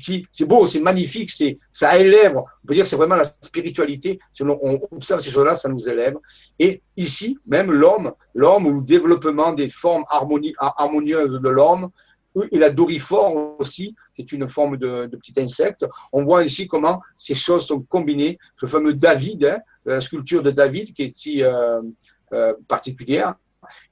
[0.00, 2.36] qui, c'est beau, c'est magnifique, c'est, ça élève.
[2.36, 4.18] On peut dire c'est vraiment la spiritualité.
[4.32, 6.16] Si on, observe ces choses-là, ça nous élève.
[6.58, 11.90] Et ici, même l'homme, l'homme ou le développement des formes harmonieuses de l'homme,
[12.50, 15.86] et la dorifor aussi, qui est une forme de, petit insecte.
[16.12, 18.38] On voit ici comment ces choses sont combinées.
[18.56, 21.80] Ce fameux David, hein, la sculpture de David, qui est si euh,
[22.32, 23.34] euh, particulière.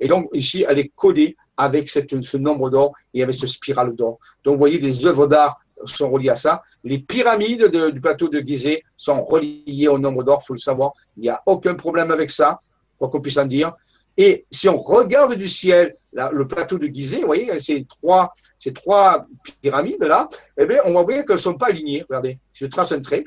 [0.01, 3.95] Et donc, ici, elle est codée avec cette, ce nombre d'or et avec ce spirale
[3.95, 4.19] d'or.
[4.45, 6.63] Donc, vous voyez, les œuvres d'art sont reliées à ça.
[6.85, 10.93] Les pyramides du plateau de Gizeh sont reliées au nombre d'or, il faut le savoir.
[11.17, 12.59] Il n'y a aucun problème avec ça,
[12.99, 13.73] quoi qu'on puisse en dire.
[14.25, 18.73] Et si on regarde du ciel le plateau de Gizeh, vous voyez, ces trois, ces
[18.73, 19.27] trois
[19.61, 22.05] pyramides-là, eh bien, on va voir qu'elles ne sont pas alignées.
[22.09, 23.25] Regardez, je trace un trait.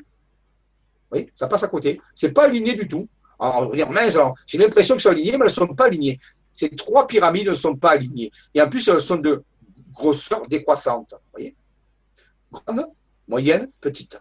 [1.12, 2.00] Oui, ça passe à côté.
[2.14, 3.06] Ce n'est pas aligné du tout.
[3.38, 4.16] Alors, on va dire, mince,
[4.46, 6.18] j'ai l'impression qu'elles sont alignées, mais elles ne sont pas alignées.
[6.54, 8.32] Ces trois pyramides ne sont pas alignées.
[8.54, 9.44] Et en plus, elles sont de
[9.92, 11.10] grosseur décroissante.
[11.12, 11.54] Vous voyez
[12.50, 12.86] Grande,
[13.28, 14.18] moyenne, petite.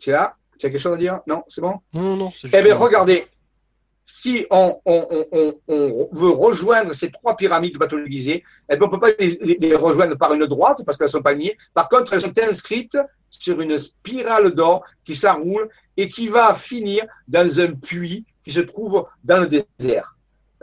[0.00, 1.20] Tu as, tu as quelque chose à dire?
[1.24, 1.74] Non, c'est bon?
[1.92, 3.28] Non, non, c'est Eh bien, regardez,
[4.10, 4.80] si on,
[6.12, 10.32] veut rejoindre ces trois pyramides bateaulisées, eh ben, on ne peut pas les, rejoindre par
[10.32, 11.56] une droite parce qu'elles sont pas liées.
[11.74, 12.98] Par contre, elles sont inscrites
[13.28, 18.60] sur une spirale d'or qui s'enroule et qui va finir dans un puits qui se
[18.60, 20.16] trouve dans le désert.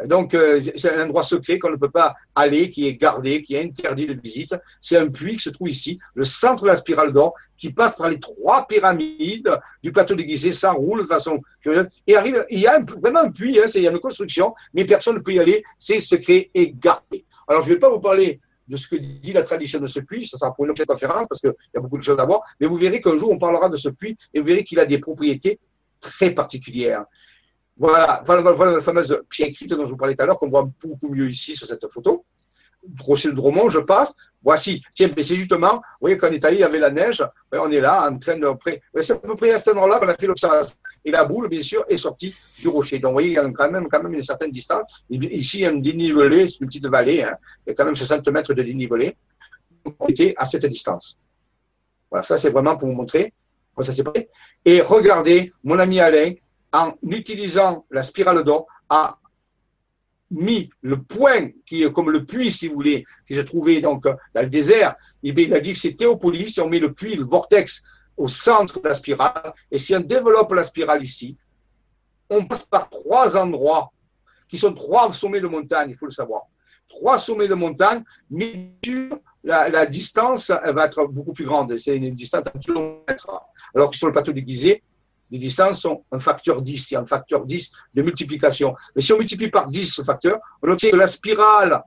[0.04, 3.56] Donc, euh, c'est un endroit secret qu'on ne peut pas aller, qui est gardé, qui
[3.56, 4.56] est interdit de visite.
[4.82, 7.96] C'est un puits qui se trouve ici, le centre de la spirale d'or, qui passe
[7.96, 9.50] par les trois pyramides
[9.82, 10.52] du plateau Gizeh.
[10.52, 11.88] Ça roule de façon curieuse.
[12.08, 12.16] Et
[12.50, 15.22] il y a vraiment un puits, hein, il y a une construction, mais personne ne
[15.22, 15.64] peut y aller.
[15.80, 17.26] C'est secret et gardé.
[17.48, 20.00] Alors, je ne vais pas vous parler de ce que dit la tradition de ce
[20.00, 22.26] puits, ça sera pour une autre conférence parce qu'il y a beaucoup de choses à
[22.26, 24.80] voir, mais vous verrez qu'un jour on parlera de ce puits et vous verrez qu'il
[24.80, 25.60] a des propriétés
[26.00, 27.06] très particulières.
[27.78, 30.70] Voilà, voilà, la fameuse pierre écrite dont je vous parlais tout à l'heure, qu'on voit
[30.82, 32.26] beaucoup mieux ici sur cette photo.
[33.02, 34.14] Rocher de Dromont, je passe.
[34.44, 34.84] Voici.
[34.94, 37.24] Tiens, mais c'est justement, vous voyez, est allé, il y avait la neige.
[37.52, 38.48] On est là, en train de.
[39.02, 40.76] C'est à peu près à cet endroit-là qu'on a fait l'observation.
[41.04, 43.00] Et la boule, bien sûr, est sortie du rocher.
[43.00, 45.04] Donc, vous voyez, il y a quand même, une certaine distance.
[45.10, 47.24] Ici, il y a un dénivelé, c'est une petite vallée.
[47.24, 47.36] Hein.
[47.66, 49.18] Il y a quand même 60 mètres de dénivelé.
[50.00, 51.18] On était à cette distance.
[52.10, 53.34] Voilà, ça, c'est vraiment pour vous montrer.
[53.82, 54.04] Ça, c'est
[54.64, 56.34] Et regardez, mon ami Alain,
[56.74, 59.18] en utilisant la spirale d'or, a
[60.32, 64.04] mis le point qui est comme le puits, si vous voulez, qui se trouvait donc
[64.04, 64.96] dans le désert.
[65.24, 67.84] Il a dit que c'est Théopolis, si on met le puits, le vortex
[68.18, 71.38] au centre de la spirale, et si on développe la spirale ici,
[72.30, 73.92] on passe par trois endroits
[74.48, 76.44] qui sont trois sommets de montagne, il faut le savoir.
[76.88, 78.72] Trois sommets de montagne, mais
[79.44, 81.76] la, distance va être beaucoup plus grande.
[81.78, 83.30] C'est une distance d'un kilomètre.
[83.74, 84.84] Alors que sur le plateau déguisé,
[85.32, 86.92] les distances sont un facteur 10.
[86.92, 88.76] Il y a un facteur 10 de multiplication.
[88.96, 91.82] Mais si on multiplie par 10 ce facteur, on obtient que la spirale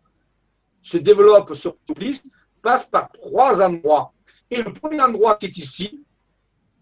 [0.82, 2.26] se développe sur toute liste,
[2.62, 4.12] passe par trois endroits.
[4.50, 6.02] Et le premier endroit qui est ici,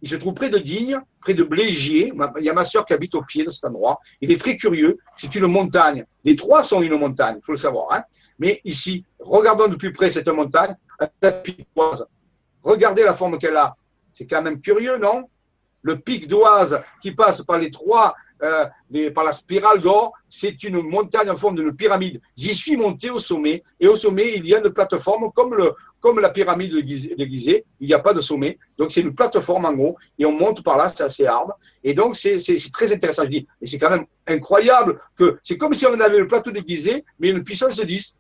[0.03, 2.13] il se trouve près de Digne, près de Blégier.
[2.39, 3.99] Il y a ma soeur qui habite au pied de cet endroit.
[4.21, 4.99] Il est très curieux.
[5.17, 6.05] C'est une montagne.
[6.25, 7.93] Les trois sont une montagne, il faut le savoir.
[7.93, 8.05] Hein.
[8.39, 10.77] Mais ici, regardons de plus près cette montagne,
[12.63, 13.77] Regardez la forme qu'elle a.
[14.13, 15.29] C'est quand même curieux, non?
[15.87, 18.67] Le pic d'Oise qui passe par les trois, euh,
[19.15, 22.21] par la spirale d'or, c'est une montagne en forme d'une pyramide.
[22.37, 26.31] J'y suis monté au sommet, et au sommet, il y a une plateforme comme, la
[26.31, 29.97] pyramide de Gizeh, il n'y a pas de sommet, donc c'est une plateforme en haut,
[30.19, 31.53] et on monte par là, c'est assez hard,
[31.83, 32.39] et donc c'est
[32.73, 36.19] très intéressant, je dis, et c'est quand même incroyable que c'est comme si on avait
[36.19, 38.19] le plateau de Gizeh, mais une puissance de 10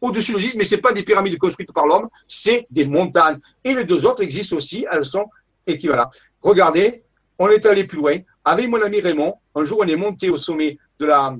[0.00, 3.38] au-dessus de 10, mais ce pas des pyramides construites par l'homme, c'est des montagnes.
[3.64, 5.26] Et les deux autres existent aussi, elles sont
[5.66, 6.14] équivalentes.
[6.42, 7.04] Regardez,
[7.38, 8.18] on est allé plus loin.
[8.44, 11.34] Avec mon ami Raymond, un jour, on est monté au sommet de, la,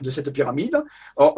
[0.00, 0.82] de cette pyramide.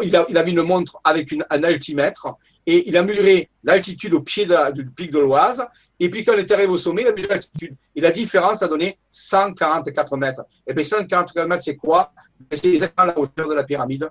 [0.03, 2.37] il, a, il a mis une montre avec un altimètre
[2.67, 5.65] et il a mesuré l'altitude au pied du pic de l'Oise.
[5.99, 7.77] Et puis, quand on est arrivé au sommet, il a mesuré l'altitude.
[7.95, 10.43] Et la différence a donné 144 mètres.
[10.67, 12.13] Et bien, 144 mètres, c'est quoi?
[12.51, 14.11] Ben, C'est exactement la hauteur de la pyramide, de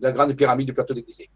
[0.00, 1.26] la grande pyramide du plateau de Il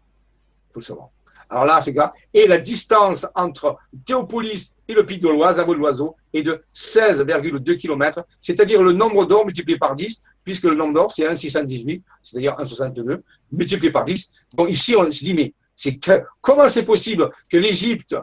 [0.69, 1.09] faut le savoir.
[1.49, 2.11] Alors là, c'est grave.
[2.33, 6.63] Et la distance entre Théopolis et le pic de l'Oise, à vol l'oiseau, est de
[6.73, 12.03] 16,2 km, c'est-à-dire le nombre d'or multiplié par 10, puisque le nombre d'or, c'est 1,618,
[12.21, 14.33] c'est-à-dire 1,62, multiplié par 10.
[14.53, 15.95] Donc ici, on se dit, mais c'est
[16.41, 18.15] comment c'est possible que l'Égypte,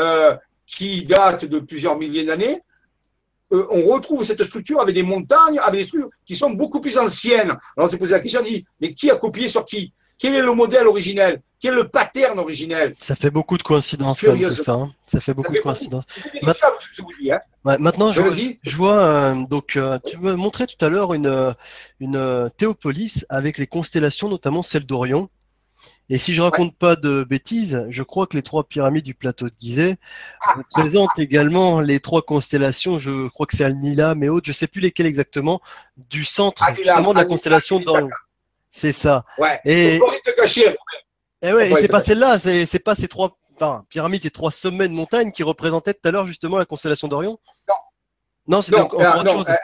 [0.00, 0.36] euh,
[0.66, 2.60] qui date de plusieurs milliers d'années,
[3.52, 6.98] euh, on retrouve cette structure avec des montagnes, avec des structures qui sont beaucoup plus
[6.98, 7.56] anciennes?
[7.76, 9.92] Alors on s'est posé la question, on dit, mais qui a copié sur qui?
[10.18, 11.40] Quel est le modèle originel?
[11.60, 12.94] Quel est le pattern originel?
[12.98, 14.72] Ça fait beaucoup de coïncidences comme tout ça.
[14.72, 14.90] Hein.
[15.06, 16.04] Ça fait beaucoup de coïncidences.
[16.42, 17.76] Hein.
[17.78, 21.54] maintenant, je, vois, euh, donc euh, tu me montrais tout à l'heure une,
[22.00, 25.28] une euh, théopolis avec les constellations, notamment celle d'Orion.
[26.10, 29.46] Et si je raconte pas de bêtises, je crois que les trois pyramides du plateau
[29.46, 29.96] de Gizeh
[30.56, 32.98] représentent également les trois constellations.
[32.98, 35.60] Je crois que c'est Al-Nila, mais autres, je sais plus lesquelles exactement,
[35.96, 38.08] du centre justement de la constellation d'Orion.
[38.78, 39.24] C'est ça.
[39.38, 39.60] Ouais.
[39.64, 40.00] Et,
[40.36, 40.76] cacher.
[41.42, 44.86] Et ouais, et c'est pas celle-là, c'est pas ces trois enfin, pyramides, ces trois sommets
[44.86, 47.38] de montagne qui représentaient tout à l'heure justement la constellation d'Orion?
[47.68, 47.74] Non.
[48.46, 49.50] Non, c'est encore autre non, chose.
[49.50, 49.54] Euh,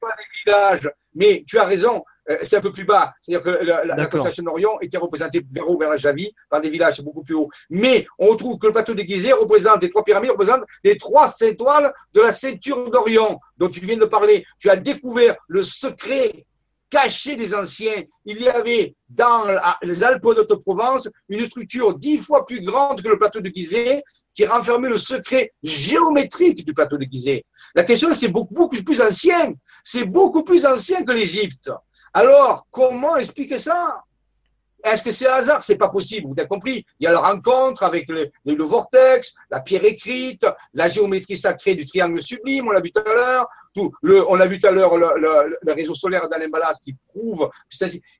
[0.00, 3.14] pas des villages, mais tu as raison, euh, c'est un peu plus bas.
[3.22, 7.00] C'est-à-dire que la, constellation d'Orion était représentée vers haut, vers la Javi, par des villages
[7.02, 7.48] beaucoup plus hauts.
[7.70, 11.94] Mais on retrouve que le plateau déguisé représente, les trois pyramides représentent les trois étoiles
[12.12, 14.44] de la ceinture d'Orion dont tu viens de parler.
[14.58, 16.44] Tu as découvert le secret
[16.94, 19.46] caché des anciens, il y avait dans
[19.82, 24.00] les Alpes de Provence une structure dix fois plus grande que le plateau de Gizeh
[24.32, 27.44] qui renfermait le secret géométrique du plateau de Gizeh.
[27.74, 29.54] La question, c'est beaucoup, beaucoup plus ancien.
[29.82, 31.68] C'est beaucoup plus ancien que l'Égypte.
[32.12, 34.00] Alors, comment expliquer ça?
[34.84, 35.62] Est-ce que c'est un hasard?
[35.62, 36.84] C'est pas possible, vous avez compris.
[37.00, 41.86] Il y a la rencontre avec le, vortex, la pierre écrite, la géométrie sacrée du
[41.86, 43.48] triangle sublime, on l'a vu tout à l'heure.
[43.76, 47.48] on a vu tout à l'heure le, réseau solaire d'Alain Ballas qui prouve.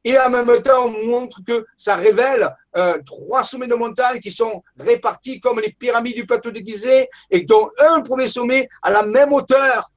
[0.04, 4.30] Et en même temps, on montre que ça révèle euh, trois sommets de montagne qui
[4.30, 8.90] sont répartis comme les pyramides du plateau de Gizeh et dont un premier sommet à
[8.90, 9.90] la même hauteur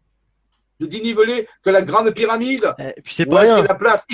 [0.80, 2.74] de dénivelé que la grande pyramide.
[2.78, 3.64] Et puis c'est pas rien.
[3.64, 4.06] La place?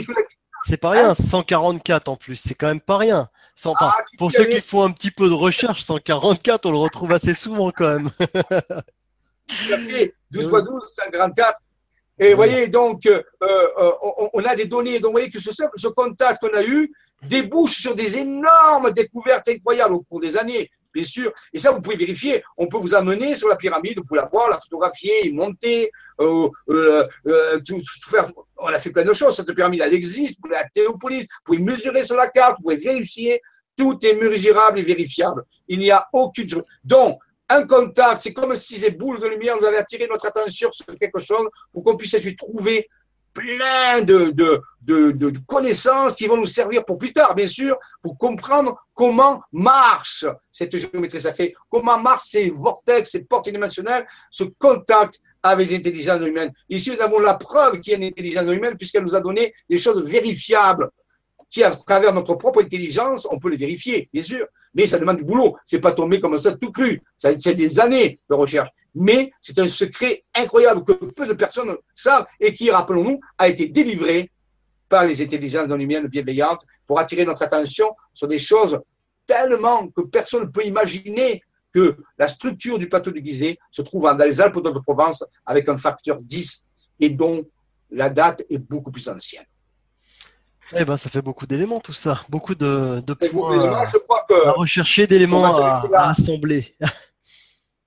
[0.63, 1.13] C'est pas rien.
[1.13, 3.29] 144 en plus, c'est quand même pas rien.
[3.65, 7.33] Ah, pour ceux qui font un petit peu de recherche, 144, on le retrouve assez
[7.33, 8.09] souvent quand même.
[10.31, 11.59] 12 fois 12, 144.
[12.19, 13.91] Et vous voyez, donc, euh, euh,
[14.33, 14.99] on, a des données.
[14.99, 16.91] Donc, vous voyez que ce, ce contact qu'on a eu
[17.27, 21.31] débouche sur des énormes découvertes incroyables au cours des années, bien sûr.
[21.51, 22.43] Et ça, vous pouvez vérifier.
[22.57, 26.49] On peut vous amener sur la pyramide, vous pouvez la voir, la photographier, monter, euh,
[27.65, 28.31] tout, faire.
[28.57, 29.35] On a fait plein de choses.
[29.35, 30.35] Cette pyramide, elle existe.
[30.35, 33.41] Vous pouvez la théopolis, vous pouvez mesurer sur la carte, vous pouvez vérifier.
[33.75, 35.43] Tout est mesurable et vérifiable.
[35.67, 36.47] Il n'y a aucune.
[36.83, 40.71] Donc, un contact, c'est comme si ces boules de lumière nous avaient attiré notre attention
[40.71, 42.87] sur quelque chose pour qu'on puisse y trouver
[43.33, 49.41] plein de, connaissances qui vont nous servir pour plus tard, bien sûr, pour comprendre comment
[49.51, 55.75] marche cette géométrie sacrée, comment marchent ces vortex, ces portes dimensionnelles, ce contact avec les
[55.75, 56.53] intelligences humaines.
[56.69, 59.53] Ici, nous avons la preuve qu'il y a une intelligence humaine puisqu'elle nous a donné
[59.69, 60.89] des choses vérifiables
[61.49, 64.47] qui, à travers notre propre intelligence, on peut les vérifier, bien sûr.
[64.73, 65.55] Mais ça demande du boulot.
[65.65, 67.01] C'est pas tombé comme ça tout cru.
[67.17, 68.69] C'est des années de recherche.
[68.95, 73.67] Mais c'est un secret incroyable que peu de personnes savent et qui, rappelons-nous, a été
[73.67, 74.31] délivré
[74.87, 78.79] par les intelligences non humaines bienveillantes pour attirer notre attention sur des choses
[79.25, 81.41] tellement que personne ne peut imaginer
[81.73, 85.67] que la structure du plateau de Gizeh se trouve dans les Alpes de Provence avec
[85.69, 86.63] un facteur 10
[86.99, 87.43] et dont
[87.89, 89.45] la date est beaucoup plus ancienne.
[90.75, 93.01] Eh ben, ça fait beaucoup d'éléments tout ça, beaucoup de,
[93.31, 96.73] points à, rechercher, d'éléments à, assembler.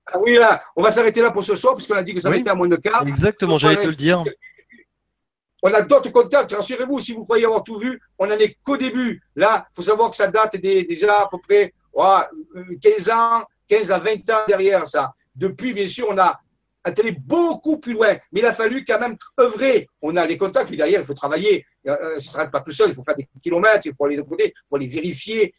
[0.05, 2.29] Ah oui, là, on va s'arrêter là pour ce soir, puisqu'on a dit que ça
[2.29, 2.41] oui.
[2.47, 3.05] à moins de quart.
[3.05, 4.23] Exactement, j'allais te le dire.
[5.61, 8.77] On a d'autres contacts, rassurez-vous, si vous croyez avoir tout vu, on n'en est qu'au
[8.77, 9.21] début.
[9.35, 13.99] Là, il faut savoir que ça date déjà à peu près 15 ans, 15 à
[13.99, 15.13] 20 ans derrière ça.
[15.35, 16.39] Depuis, bien sûr, on a
[16.87, 18.17] aller beaucoup plus loin.
[18.31, 19.87] Mais il a fallu quand même œuvrer.
[20.01, 21.65] On a les contacts, mais derrière, il faut travailler.
[21.87, 22.89] Euh, euh, ça ne s'arrête pas tout seul.
[22.89, 25.53] Il faut faire des kilomètres, il faut aller de côté, il faut aller vérifier.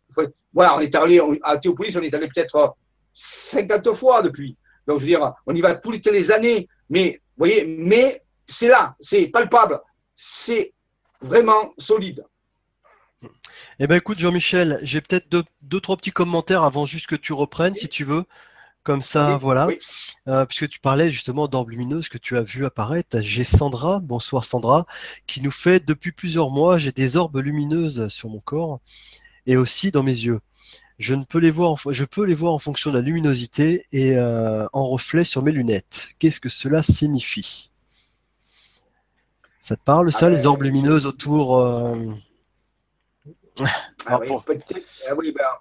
[0.53, 2.77] Voilà, on est allé à Théopolis, on est allé peut-être
[3.15, 4.57] 50 fois depuis.
[4.87, 6.69] Donc, je veux dire, on y va toutes les années.
[6.91, 9.81] Mais, vous voyez, mais c'est là, c'est palpable,
[10.15, 10.73] c'est
[11.21, 12.25] vraiment solide.
[13.79, 17.33] Eh bien, écoute, Jean-Michel, j'ai peut-être deux, deux, trois petits commentaires avant juste que tu
[17.33, 18.25] reprennes, si tu veux.
[18.85, 19.69] Comme ça, voilà.
[20.29, 24.45] Euh, puisque tu parlais justement d'orbes lumineuses que tu as vu apparaître, j'ai Sandra, bonsoir
[24.45, 24.87] Sandra,
[25.27, 28.81] qui nous fait depuis plusieurs mois, j'ai des orbes lumineuses sur mon corps
[29.47, 30.41] et aussi dans mes yeux.
[30.99, 33.87] Je ne peux les voir, en, je peux les voir en fonction de la luminosité
[33.93, 36.15] et euh, en reflet sur mes lunettes.
[36.19, 37.71] Qu'est-ce que cela signifie?
[39.61, 41.95] Ça te parle ça, ah les ben, orbes lumineuses autour euh,
[44.07, 44.61] ah ah ben,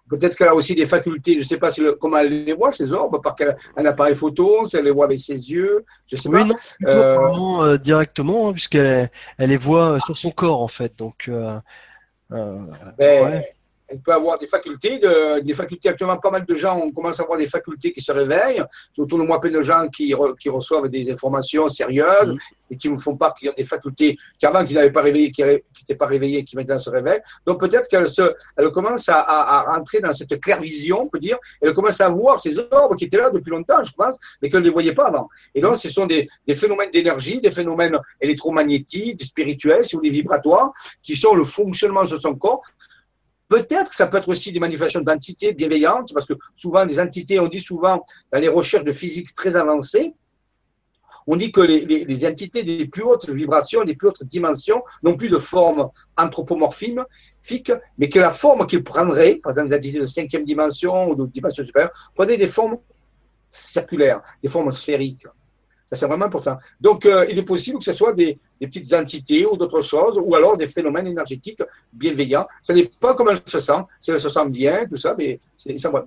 [0.09, 2.71] peut-être qu'elle a aussi des facultés, je ne sais pas si comment elle les voit,
[2.71, 3.35] ces orbes, par
[3.75, 6.55] un appareil photo, si elle les voit avec ses yeux, je sais oui, Non,
[6.85, 7.15] euh...
[7.61, 10.97] euh directement, hein, puisqu'elle elle les voit sur son corps, en fait.
[10.97, 11.59] Donc, euh,
[12.31, 13.41] euh
[13.87, 15.89] elle peut avoir des facultés, de, des facultés.
[15.89, 18.63] Actuellement, pas mal de gens on commence à avoir des facultés qui se réveillent.
[18.97, 22.37] Autour de moi, plein de gens qui, qui reçoivent des informations sérieuses mm.
[22.71, 25.41] et qui me font part qu'ils ont des facultés qu'avant qu'ils n'avaient pas réveillées, qui
[25.41, 27.21] n'étaient pas réveillées, qui maintenant se réveillent.
[27.45, 31.19] Donc peut-être qu'elle se, elle commence à, à, rentrer dans cette claire vision, on peut
[31.19, 31.37] dire.
[31.61, 34.61] Elle commence à voir ces orbes qui étaient là depuis longtemps, je pense, mais qu'elle
[34.61, 35.29] ne les voyait pas avant.
[35.55, 40.71] Et donc, ce sont des, des phénomènes d'énergie, des phénomènes électromagnétiques, spirituels, ou des vibratoires,
[41.01, 42.61] qui sont le fonctionnement de son corps
[43.49, 47.39] Peut-être que ça peut être aussi des manifestations d'entités bienveillantes, parce que souvent, des entités,
[47.39, 50.13] on dit souvent dans les recherches de physique très avancées,
[51.27, 55.27] on dit que les, entités des plus hautes vibrations, des plus hautes dimensions, n'ont plus
[55.27, 60.45] de forme anthropomorphique, mais que la forme qu'ils prendraient, par exemple des entités de cinquième
[60.45, 62.77] dimension ou de dimension supérieure, prenaient des formes
[63.51, 65.27] circulaires, des formes sphériques.
[65.89, 66.57] Ça, c'est vraiment important.
[66.81, 70.35] Donc, euh, il est possible que ce soit des, petites entités ou d'autres choses, ou
[70.35, 71.61] alors des phénomènes énergétiques
[71.93, 72.45] bienveillants.
[72.61, 73.81] Ça n'est pas comme elle se sent.
[73.99, 75.39] Si elle se sent bien, tout ça, mais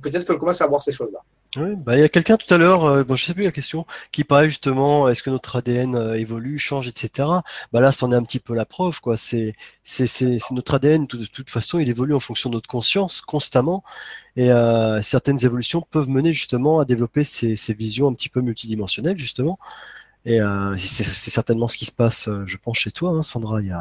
[0.03, 1.21] peut-être qu'elle commence à voir ces choses-là.
[1.57, 3.51] Oui, bah, il y a quelqu'un tout à l'heure, euh, bon, je sais plus la
[3.51, 7.29] question, qui parlait justement, est-ce que notre ADN euh, évolue, change, etc.
[7.73, 9.17] Bah là, c'en est un petit peu la preuve, quoi.
[9.17, 13.21] C'est, c'est, c'est, notre ADN, de toute façon, il évolue en fonction de notre conscience
[13.21, 13.83] constamment,
[14.37, 18.41] et euh, certaines évolutions peuvent mener justement à développer ces, ces visions un petit peu
[18.43, 19.59] multidimensionnelles, justement.
[20.25, 23.61] Et euh, c'est, certainement ce qui se passe, euh, je pense, chez toi, hein, Sandra.
[23.63, 23.77] Il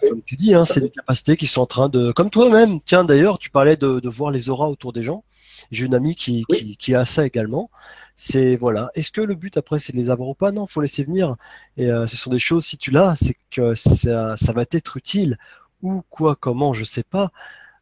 [0.00, 2.80] comme tu dis, hein, c'est des capacités qui sont en train de, comme toi-même.
[2.80, 5.24] Tiens, d'ailleurs, tu parlais de, de voir les auras autour des gens.
[5.70, 6.44] J'ai une amie qui,
[6.78, 7.70] qui, a ça également.
[8.16, 8.90] C'est voilà.
[8.94, 10.52] Est-ce que le but après c'est de les avoir ou pas?
[10.52, 11.36] Non, faut laisser venir.
[11.76, 12.64] Et euh, ce sont des choses.
[12.64, 15.38] Si tu l'as, c'est que ça, ça va t'être utile
[15.82, 17.30] ou quoi, comment, je sais pas.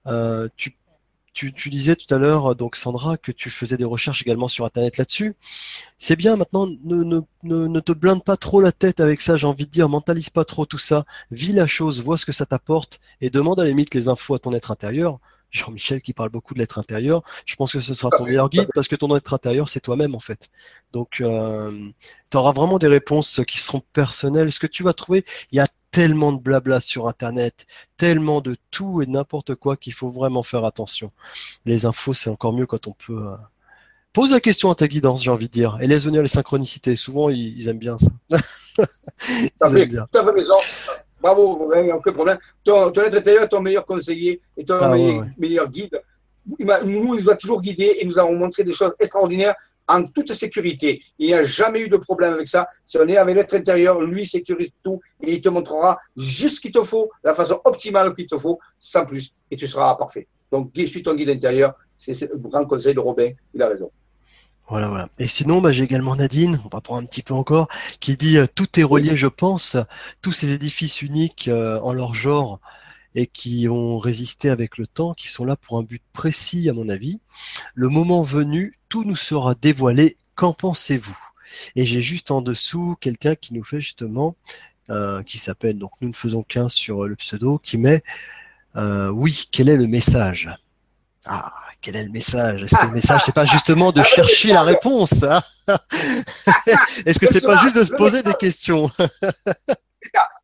[0.06, 0.77] Euh, tu
[1.38, 4.64] tu, tu, disais tout à l'heure, donc Sandra, que tu faisais des recherches également sur
[4.64, 5.36] Internet là-dessus.
[5.96, 7.20] C'est bien, maintenant, ne, ne,
[7.68, 10.44] ne, te blinde pas trop la tête avec ça, j'ai envie de dire, mentalise pas
[10.44, 13.68] trop tout ça, vis la chose, vois ce que ça t'apporte et demande à la
[13.68, 15.20] limite les infos à ton être intérieur.
[15.52, 18.68] Jean-Michel qui parle beaucoup de l'être intérieur, je pense que ce sera ton meilleur guide
[18.74, 20.50] parce que ton être intérieur, c'est toi-même en fait.
[20.92, 21.88] Donc, euh,
[22.30, 24.50] tu auras vraiment des réponses qui seront personnelles.
[24.50, 27.66] Ce que tu vas trouver, il y a tellement de blabla sur Internet,
[27.96, 31.10] tellement de tout et n'importe quoi qu'il faut vraiment faire attention.
[31.64, 33.26] Les infos, c'est encore mieux quand on peut...
[33.26, 33.36] Euh,
[34.12, 36.96] pose la question à ta guidance, j'ai envie de dire, et laisse venir les synchronicités.
[36.96, 38.10] Souvent, ils, aiment bien ça.
[39.56, 40.06] ça fait, bien.
[40.12, 40.56] raison.
[41.20, 42.38] Bravo, il n'y a aucun problème.
[42.64, 44.94] Ton, être intérieur ton meilleur conseiller et ton ah,
[45.36, 46.00] meilleur, guide.
[46.46, 49.54] Nous, il nous a toujours guidés et nous avons montré des choses extraordinaires
[49.88, 51.02] en toute sécurité.
[51.18, 52.68] Il n'y a jamais eu de problème avec ça.
[52.84, 56.60] Si on est avec l'être intérieur, lui sécurise tout et il te montrera juste ce
[56.60, 60.28] qu'il te faut, la façon optimale qu'il te faut, sans plus, et tu seras parfait.
[60.52, 61.74] Donc, suis ton guide intérieur.
[61.96, 63.32] C'est le grand conseil de Robin.
[63.54, 63.90] Il a raison.
[64.68, 65.08] Voilà, voilà.
[65.18, 67.68] Et sinon, bah, j'ai également Nadine, on va prendre un petit peu encore,
[68.00, 69.78] qui dit euh, tout est relié, je pense,
[70.20, 72.60] tous ces édifices uniques euh, en leur genre
[73.14, 76.72] et qui ont résisté avec le temps, qui sont là pour un but précis, à
[76.72, 77.20] mon avis.
[77.74, 80.16] Le moment venu, tout nous sera dévoilé.
[80.34, 81.18] Qu'en pensez-vous?
[81.74, 84.36] Et j'ai juste en dessous quelqu'un qui nous fait justement,
[84.90, 88.02] euh, qui s'appelle, donc nous ne faisons qu'un sur le pseudo, qui met
[88.76, 90.48] oui, quel est le message?
[91.26, 92.62] Ah, quel est le message?
[92.62, 95.42] Est-ce que le message, c'est pas justement de chercher la réponse hein?
[97.06, 98.90] Est-ce que c'est pas juste de se poser des questions?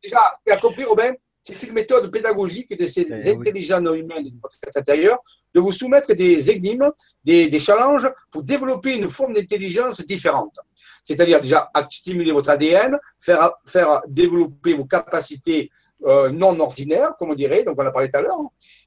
[0.03, 1.13] Déjà, tu as compris, Robin?
[1.53, 5.19] C'est une méthode pédagogique de ces eh intelligences non humaines de votre intérieur
[5.53, 6.91] de vous soumettre des énigmes,
[7.23, 10.57] des, des challenges pour développer une forme d'intelligence différente.
[11.05, 15.71] C'est-à-dire déjà stimuler votre ADN, faire, faire développer vos capacités
[16.05, 18.37] euh, non ordinaire, comme on dirait, donc on a parlé tout à l'heure,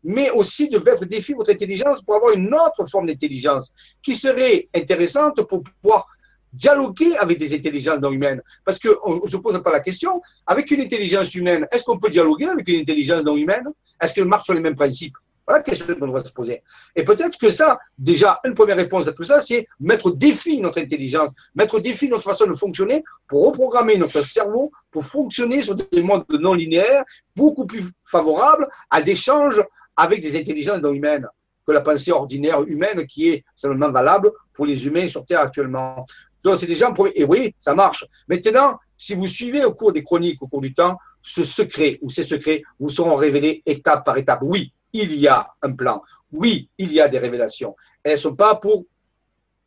[0.05, 3.73] mais aussi de mettre défi votre intelligence pour avoir une autre forme d'intelligence
[4.03, 6.07] qui serait intéressante pour pouvoir
[6.53, 8.43] dialoguer avec des intelligences non humaines.
[8.65, 12.11] Parce qu'on ne se pose pas la question, avec une intelligence humaine, est-ce qu'on peut
[12.11, 13.67] dialoguer avec une intelligence non humaine?
[14.01, 15.15] Est-ce qu'elle marche sur les mêmes principes?
[15.47, 16.63] Voilà la question qu'on devrait se poser.
[16.95, 20.61] Et peut-être que ça, déjà, une première réponse à tout ça, c'est mettre au défi
[20.61, 25.63] notre intelligence, mettre au défi notre façon de fonctionner pour reprogrammer notre cerveau pour fonctionner
[25.63, 27.03] sur des modes non linéaires
[27.35, 29.63] beaucoup plus favorables à d'échanges
[29.97, 31.27] avec des intelligences non humaines
[31.67, 36.05] que la pensée ordinaire humaine qui est seulement valable pour les humains sur Terre actuellement.
[36.45, 37.13] Donc, c'est déjà un premier.
[37.15, 38.05] Et oui, ça marche.
[38.29, 42.11] Maintenant, si vous suivez au cours des chroniques, au cours du temps, ce secret ou
[42.11, 44.41] ces secrets vous seront révélés étape par étape.
[44.43, 46.03] Oui, il y a un plan.
[46.33, 47.77] Oui, il y a des révélations.
[48.03, 48.85] Elles ne sont pas pour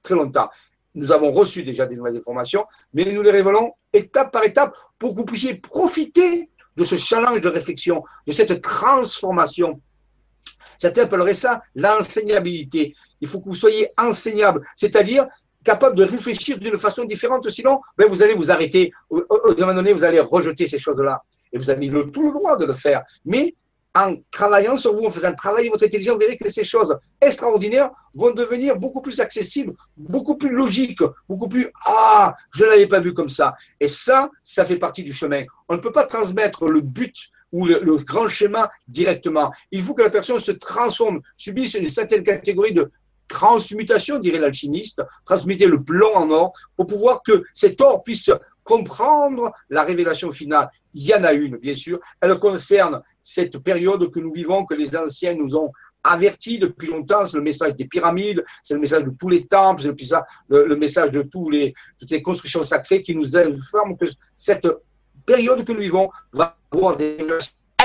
[0.02, 0.50] très longtemps.
[0.94, 5.12] Nous avons reçu déjà des nouvelles informations, mais nous les révélons étape par étape pour
[5.12, 9.82] que vous puissiez profiter de ce challenge de réflexion, de cette transformation.
[10.78, 12.96] Certains appelleraient ça l'enseignabilité.
[13.22, 15.28] Il faut que vous soyez enseignable, c'est-à-dire
[15.64, 18.92] capable de réfléchir d'une façon différente, sinon ben, vous allez vous arrêter.
[19.12, 21.22] À un moment donné, vous allez rejeter ces choses-là.
[21.54, 23.04] Et vous avez le, tout le droit de le faire.
[23.26, 23.56] Mais
[23.94, 27.92] en travaillant sur vous, en faisant travailler votre intelligence, vous verrez que ces choses extraordinaires
[28.14, 33.00] vont devenir beaucoup plus accessibles, beaucoup plus logiques, beaucoup plus Ah, je ne l'avais pas
[33.00, 33.54] vu comme ça.
[33.80, 35.44] Et ça, ça fait partie du chemin.
[35.68, 37.16] On ne peut pas transmettre le but
[37.52, 39.52] ou le, grand schéma directement.
[39.72, 42.90] Il faut que la personne se transforme, subisse une certaine catégorie de
[43.32, 48.30] transmutation, dirait l'alchimiste, transmuter le blanc en or pour pouvoir que cet or puisse
[48.64, 50.70] comprendre la révélation finale.
[50.94, 52.00] Il y en a une, bien sûr.
[52.20, 55.72] Elle concerne cette période que nous vivons, que les anciens nous ont
[56.04, 57.26] averti depuis longtemps.
[57.26, 60.16] C'est le message des pyramides, c'est le message de tous les temples, c'est
[60.50, 64.06] le, le, message de tous les, toutes les constructions sacrées qui nous informent que
[64.36, 64.68] cette
[65.26, 67.18] période que nous vivons va avoir des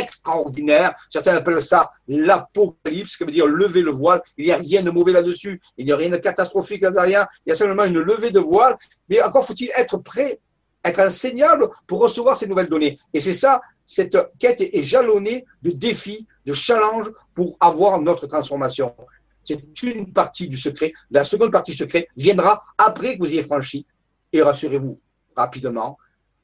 [0.07, 0.95] extraordinaires.
[1.11, 4.23] Certains appellent ça l'apocalypse, qui veut dire lever le voile.
[4.37, 5.61] Il n'y a rien de mauvais là-dessus.
[5.77, 7.27] Il n'y a rien de catastrophique derrière.
[7.45, 8.77] Il y a simplement une levée de voile.
[9.09, 10.41] Mais encore faut-il être prêt
[10.87, 12.97] être enseignable pour recevoir ces nouvelles données.
[13.13, 18.95] Et c'est ça, cette quête est jalonnée de défis, de challenges pour avoir notre transformation.
[19.43, 20.93] C'est une partie du secret.
[21.11, 23.87] La seconde partie du secret viendra après que vous ayez franchi,
[24.33, 25.01] et rassurez-vous
[25.37, 25.99] rapidement,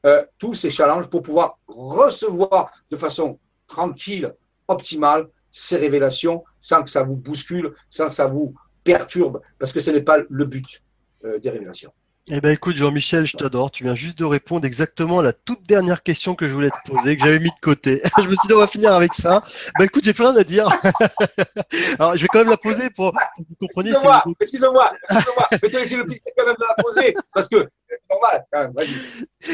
[0.05, 3.39] euh, tous ces challenges pour pouvoir recevoir de façon
[3.73, 4.35] tranquille,
[4.69, 8.55] optimale, ces révélations sans que ça vous bouscule, sans que ça vous
[8.85, 10.83] perturbe, parce que ce n'est pas le but
[11.25, 11.93] euh, des révélations.
[12.31, 13.73] Eh ben écoute Jean-Michel, je t'adore.
[13.73, 16.93] Tu viens juste de répondre exactement à la toute dernière question que je voulais te
[16.93, 18.01] poser, que j'avais mis de côté.
[18.17, 19.43] je me suis dit on va finir avec ça.
[19.77, 20.69] Ben écoute, j'ai plus rien à dire.
[21.99, 23.91] Alors je vais quand même la poser pour, que vous compreniez.
[23.91, 25.49] Excuse-moi, excuse-moi, excuse-moi.
[25.51, 28.45] Mais tu laisser le plaisir quand même de la poser parce que c'est normal.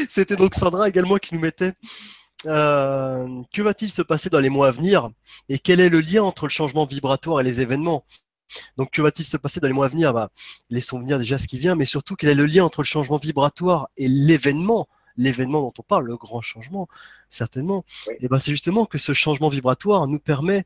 [0.07, 1.73] C'était donc Sandra également qui nous mettait.
[2.45, 5.09] Euh, que va-t-il se passer dans les mois à venir
[5.49, 8.05] et quel est le lien entre le changement vibratoire et les événements?
[8.77, 10.13] Donc, que va-t-il se passer dans les mois à venir?
[10.13, 10.31] Bah,
[10.69, 13.17] Laissons venir déjà ce qui vient, mais surtout quel est le lien entre le changement
[13.17, 14.87] vibratoire et l'événement?
[15.17, 16.87] L'événement dont on parle, le grand changement,
[17.27, 17.83] certainement.
[18.21, 20.65] Et ben c'est justement que ce changement vibratoire nous permet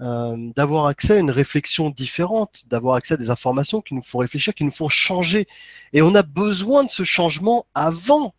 [0.00, 4.18] euh, d'avoir accès à une réflexion différente, d'avoir accès à des informations qui nous font
[4.18, 5.48] réfléchir, qui nous font changer.
[5.92, 8.34] Et on a besoin de ce changement avant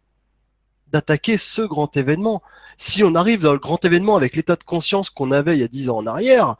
[0.93, 2.41] d'attaquer ce grand événement.
[2.77, 5.63] Si on arrive dans le grand événement avec l'état de conscience qu'on avait il y
[5.63, 6.55] a dix ans en arrière,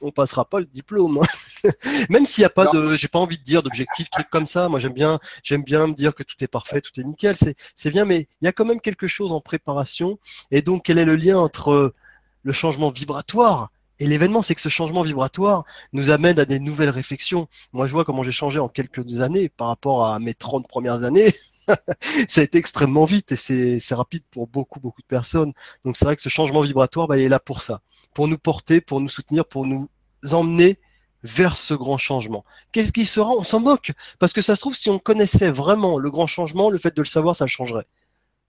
[0.00, 1.20] on passera pas le diplôme.
[2.10, 4.68] Même s'il n'y a pas de, j'ai pas envie de dire d'objectifs, trucs comme ça.
[4.68, 7.36] Moi, j'aime bien, j'aime bien me dire que tout est parfait, tout est nickel.
[7.36, 10.18] C'est, c'est bien, mais il y a quand même quelque chose en préparation.
[10.50, 11.94] Et donc, quel est le lien entre
[12.42, 15.64] le changement vibratoire et l'événement, c'est que ce changement vibratoire
[15.94, 17.48] nous amène à des nouvelles réflexions.
[17.72, 21.02] Moi, je vois comment j'ai changé en quelques années par rapport à mes 30 premières
[21.02, 21.32] années.
[22.28, 25.52] ça a été extrêmement vite et c'est rapide pour beaucoup, beaucoup de personnes.
[25.84, 27.82] Donc, c'est vrai que ce changement vibratoire, bah, il est là pour ça.
[28.14, 29.88] Pour nous porter, pour nous soutenir, pour nous
[30.32, 30.78] emmener
[31.22, 32.44] vers ce grand changement.
[32.72, 33.30] Qu'est-ce qui sera?
[33.30, 33.92] On s'en moque.
[34.18, 37.02] Parce que ça se trouve, si on connaissait vraiment le grand changement, le fait de
[37.02, 37.86] le savoir, ça le changerait.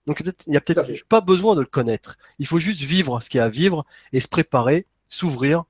[0.06, 2.16] Donc, il n'y a peut-être pas besoin de le connaître.
[2.38, 5.64] Il faut juste vivre ce qu'il y a à vivre et se préparer s'ouvrir,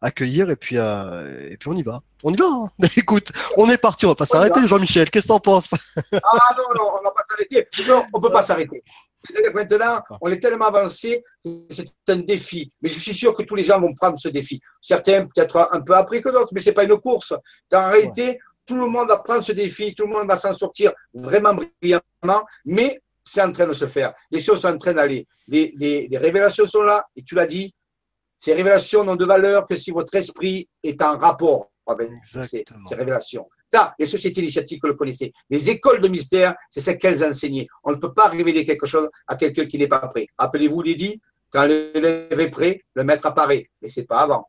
[0.00, 2.00] accueillir et puis euh, et puis on y va.
[2.22, 2.46] On y va.
[2.46, 2.68] Hein.
[2.96, 5.10] Écoute, on est parti, on va pas s'arrêter, Jean-Michel.
[5.10, 5.70] Qu'est-ce que t'en penses?
[6.12, 7.66] Ah non non, on va pas s'arrêter.
[7.88, 8.82] Non, on peut pas s'arrêter.
[9.52, 11.22] Maintenant, on est tellement avancé
[11.68, 12.72] c'est un défi.
[12.80, 14.60] Mais je suis sûr que tous les gens vont prendre ce défi.
[14.80, 17.34] Certains peut-être un peu après que d'autres, mais c'est pas une course.
[17.72, 20.92] En réalité, tout le monde va prendre ce défi, tout le monde va s'en sortir
[21.12, 24.14] vraiment brillamment, mais c'est en train de se faire.
[24.30, 25.26] Les choses sont en train d'aller.
[25.48, 27.74] Les, les révélations sont là, et tu l'as dit,
[28.40, 32.10] ces révélations n'ont de valeur que si votre esprit est en rapport avec
[32.46, 33.48] ces, révélations.
[33.72, 35.32] Ça, les sociétés initiatiques, le connaissez.
[35.50, 37.66] Les écoles de mystère, c'est ce qu'elles enseignaient.
[37.84, 40.26] On ne peut pas révéler quelque chose à quelqu'un qui n'est pas prêt.
[40.38, 43.68] Rappelez-vous, Lydie, quand l'élève est prêt, le maître apparaît.
[43.82, 44.48] Mais c'est pas avant.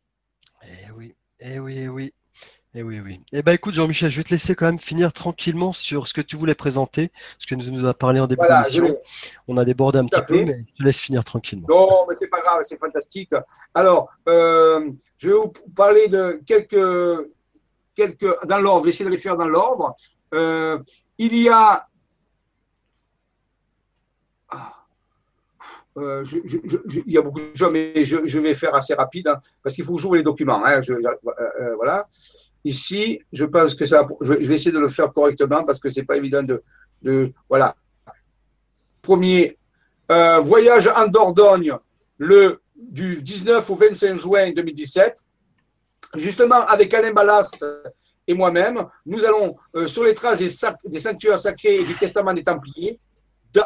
[0.63, 2.13] Eh oui, eh oui, eh oui.
[2.73, 3.19] Eh oui, oui.
[3.34, 6.22] Eh ben, écoute, Jean-Michel, je vais te laisser quand même finir tranquillement sur ce que
[6.22, 8.98] tu voulais présenter, ce que nous nous a parlé en début d'émission.
[9.49, 11.68] On a débordé un petit peu, mais je te laisse finir tranquillement.
[11.68, 13.31] Non, mais c'est pas grave, c'est fantastique.
[13.73, 17.27] Alors, euh, je vais vous parler de quelques,
[17.93, 18.84] quelques dans l'ordre.
[18.84, 19.93] Je vais essayer de les faire dans l'ordre.
[20.34, 20.80] Euh,
[21.18, 21.85] il y a
[24.48, 24.73] ah,
[25.98, 29.76] euh, il y a beaucoup de choses, mais je, vais faire assez rapide hein, parce
[29.76, 30.64] qu'il faut que j'ouvre les documents.
[30.65, 30.80] Hein,
[31.76, 32.07] voilà.
[32.64, 36.04] Ici, je pense que ça, je vais essayer de le faire correctement parce que c'est
[36.04, 36.62] pas évident de,
[37.02, 37.76] de, voilà.
[39.02, 39.58] Premier,
[40.12, 41.74] euh, voyage en Dordogne
[42.18, 45.18] le du 19 au 25 juin 2017.
[46.16, 47.66] Justement, avec Alain Ballast
[48.28, 50.50] et moi-même, nous allons euh, sur les traces des,
[50.86, 53.00] des, sanctuaires sacrés et du testament des Templiers,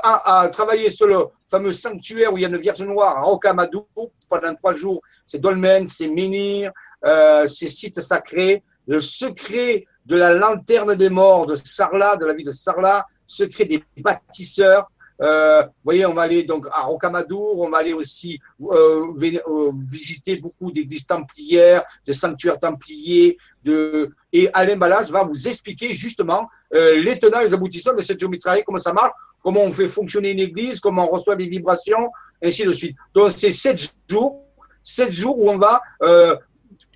[0.04, 3.88] à, travailler sur le fameux sanctuaire où il y a une Vierge Noire à Rocamadour
[4.30, 5.02] pendant trois jours.
[5.26, 6.72] C'est dolmen, c'est menhir,
[7.04, 12.34] euh, c'est sites sacrés le secret de la lanterne des morts de Sarlat, de la
[12.34, 14.90] vie de Sarlat, secret des bâtisseurs.
[15.22, 19.72] Euh, vous voyez, on va aller donc à Rocamadour, on va aller aussi euh, euh,
[19.74, 24.12] visiter beaucoup d'églises templières, de sanctuaires templiers, de...
[24.34, 28.62] et Alain Ballas va vous expliquer justement les tenants et les aboutissants de cette géométrie,
[28.66, 32.12] comment ça marche, comment on fait fonctionner une église, comment on reçoit des vibrations,
[32.44, 32.98] ainsi de suite.
[33.14, 34.44] Donc c'est sept jours,
[34.84, 35.82] sept jours où on va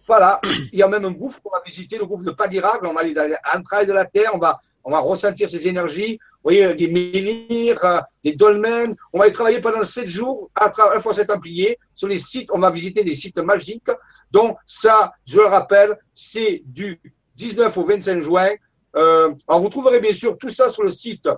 [0.09, 0.41] voilà,
[0.73, 2.81] il y a même un gouffre qu'on va visiter, le gouffre de Padirac.
[2.83, 6.17] On va aller dans l'entraille de la terre, on va, on va ressentir ces énergies.
[6.19, 8.95] Vous voyez, des menhirs, euh, des dolmens.
[9.13, 11.77] On va y travailler pendant sept jours à la fois templier.
[11.93, 13.91] Sur les sites, on va visiter des sites magiques.
[14.31, 16.99] Donc, ça, je le rappelle, c'est du
[17.35, 18.49] 19 au 25 juin.
[18.95, 21.29] Euh, alors, vous trouverez bien sûr tout ça sur le site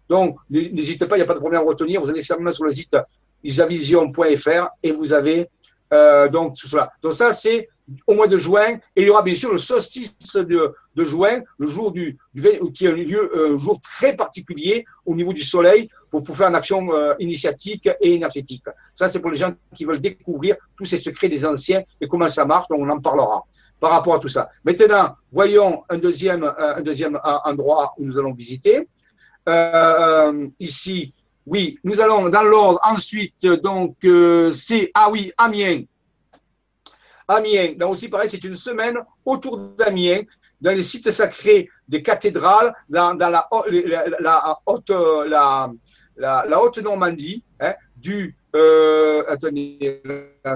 [0.07, 2.01] Donc, n'hésitez pas, il n'y a pas de problème à retenir.
[2.01, 2.97] Vous allez simplement sur le site
[3.43, 5.49] isavision.fr et vous avez
[5.93, 6.89] euh, donc tout cela.
[7.01, 7.69] Donc, ça, c'est
[8.07, 8.79] au mois de juin.
[8.95, 12.43] Et il y aura bien sûr le solstice de, juin, le jour du, du,
[12.73, 16.55] qui a lieu, euh, un jour très particulier au niveau du soleil pour, faire une
[16.55, 18.65] action euh, initiatique et énergétique.
[18.93, 22.27] Ça, c'est pour les gens qui veulent découvrir tous ces secrets des anciens et comment
[22.27, 22.67] ça marche.
[22.69, 23.45] Donc, on en parlera
[23.79, 24.49] par rapport à tout ça.
[24.63, 28.87] Maintenant, voyons un deuxième, euh, un deuxième endroit où nous allons visiter.
[29.49, 32.79] Euh, ici, oui, nous allons dans l'ordre.
[32.83, 33.95] Ensuite, donc,
[34.53, 35.83] c'est, ah oui, Amiens.
[37.31, 40.21] Amiens, là aussi pareil, c'est une semaine autour d'Amiens,
[40.59, 43.47] dans les sites sacrés des cathédrales, dans, la,
[44.19, 48.35] la, haute, la, haute Normandie, hein, du.
[48.55, 50.01] Euh, attendez,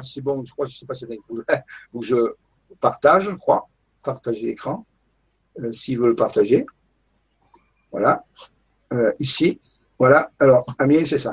[0.03, 2.33] c'est bon, je crois, je ne sais pas si c'est que je.
[2.79, 3.67] partage, je crois.
[4.03, 4.85] Partager l'écran,
[5.59, 6.65] euh, s'il veut le partager.
[7.91, 8.23] Voilà.
[8.93, 9.59] Euh, ici.
[9.97, 10.29] Voilà.
[10.39, 11.31] Alors, Amiens, c'est ça.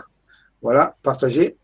[0.63, 1.57] Voilà, partager.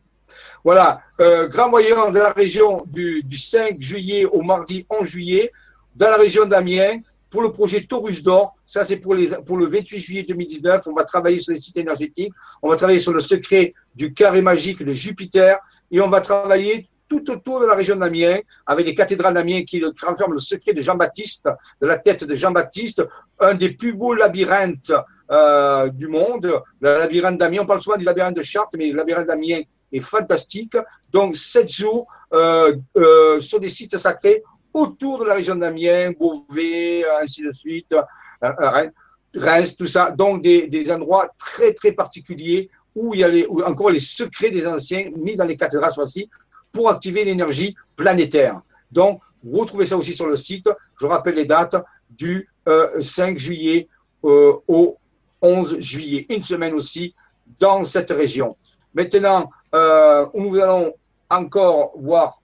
[0.64, 1.00] Voilà.
[1.18, 5.52] grand voyant de la région du, du 5 juillet au mardi 11 juillet,
[5.94, 10.22] dans la région d'Amiens, pour le projet Taurus d'Or, ça c'est pour le 28 juillet
[10.22, 12.32] 2019, on va travailler sur les sites énergétiques,
[12.62, 15.58] on va travailler sur le secret du carré magique de Jupiter
[15.90, 19.82] et on va travailler tout autour de la région d'Amiens, avec les cathédrales d'Amiens qui
[20.02, 21.48] renferment le secret de Jean-Baptiste,
[21.80, 23.02] de la tête de Jean-Baptiste,
[23.40, 24.92] un des plus beaux labyrinthes
[25.30, 26.52] euh, du monde.
[26.80, 29.62] Le labyrinthe d'Amiens, on parle souvent du labyrinthe de Chartres, mais le labyrinthe d'Amiens
[29.92, 30.76] est fantastique.
[31.12, 34.42] Donc, sept jours euh, euh, sur des sites sacrés
[34.72, 37.94] autour de la région d'Amiens, Beauvais, ainsi de suite,
[39.34, 40.10] Reims, tout ça.
[40.10, 44.66] Donc, des, endroits très, très particuliers où il y a les, encore les secrets des
[44.66, 46.28] anciens mis dans les cathédrales, voici,
[46.72, 48.60] pour activer l'énergie planétaire.
[48.90, 50.68] Donc, vous retrouvez ça aussi sur le site.
[51.00, 51.76] Je rappelle les dates
[52.10, 52.48] du
[53.00, 53.88] 5 euh, juillet
[54.24, 54.96] euh, au
[55.40, 57.14] 11 juillet, une semaine aussi
[57.58, 58.56] dans cette région.
[58.94, 60.94] Maintenant, euh, nous allons
[61.30, 62.40] encore voir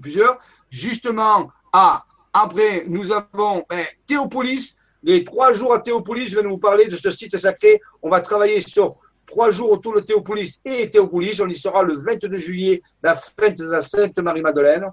[0.00, 0.38] plusieurs.
[0.68, 1.50] Justement,
[2.32, 4.76] après, nous avons ben, Théopolis.
[5.02, 7.80] Les trois jours à Théopolis, je vais vous parler de ce site sacré.
[8.02, 8.96] On va travailler sur
[9.26, 11.40] trois jours autour de Théopolis et Théopolis.
[11.40, 14.86] On y sera le 22 juillet, la fête de la Sainte Marie-Madeleine.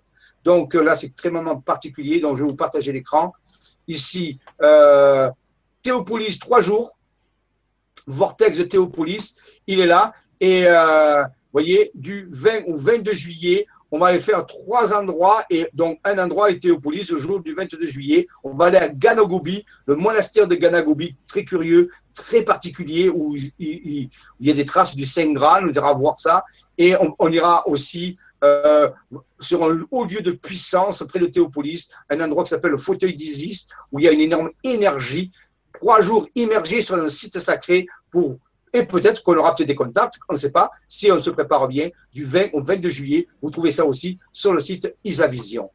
[0.44, 2.20] Donc euh, là, c'est extrêmement particulier.
[2.20, 3.34] Donc je vais vous partager l'écran.
[3.88, 5.30] Ici, euh,
[5.82, 6.98] Théopolis, trois jours.
[8.06, 9.36] Vortex de Théopolis,
[9.68, 10.14] il est là.
[10.40, 11.24] Et euh,
[11.58, 16.20] voyez, du 20 au 22 juillet, on va aller faire trois endroits, et donc un
[16.20, 18.28] endroit est Théopolis, le jour du 22 juillet.
[18.44, 24.10] On va aller à Ganagobi, le monastère de Ganagobi, très curieux, très particulier, où il,
[24.40, 26.44] y a des traces du Saint Graal, on ira voir ça.
[26.78, 28.90] Et on, ira aussi euh,
[29.40, 33.16] sur un haut lieu de puissance près de Théopolis, un endroit qui s'appelle le fauteuil
[33.16, 35.32] d'Isis, où il y a une énorme énergie.
[35.74, 38.38] Trois jours immergés sur un site sacré pour
[38.78, 41.68] et peut-être qu'on aura peut-être des contacts, on ne sait pas, si on se prépare
[41.68, 43.28] bien, du 20 au 22 juillet.
[43.42, 45.72] Vous trouvez ça aussi sur le site Isavision.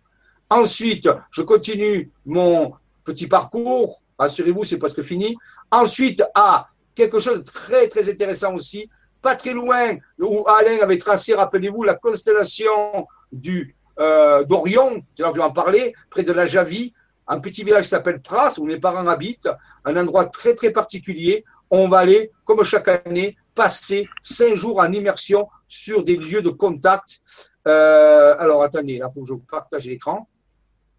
[0.49, 2.73] Ensuite, je continue mon
[3.05, 4.01] petit parcours.
[4.19, 5.37] Assurez-vous, c'est presque fini.
[5.70, 8.89] Ensuite, à quelque chose de très, très intéressant aussi,
[9.20, 15.33] pas très loin, où Alain avait tracé, rappelez-vous, la constellation du euh, d'Orion, tu as
[15.33, 16.93] dû en parler, près de la Javie,
[17.27, 19.49] un petit village qui s'appelle Pras, où mes parents habitent,
[19.85, 21.43] un endroit très, très particulier
[21.73, 26.51] on va aller, comme chaque année, passer cinq jours en immersion sur des lieux de
[26.51, 27.23] contact.
[27.66, 30.28] Euh, alors, attendez, là, il faut que je partage l'écran.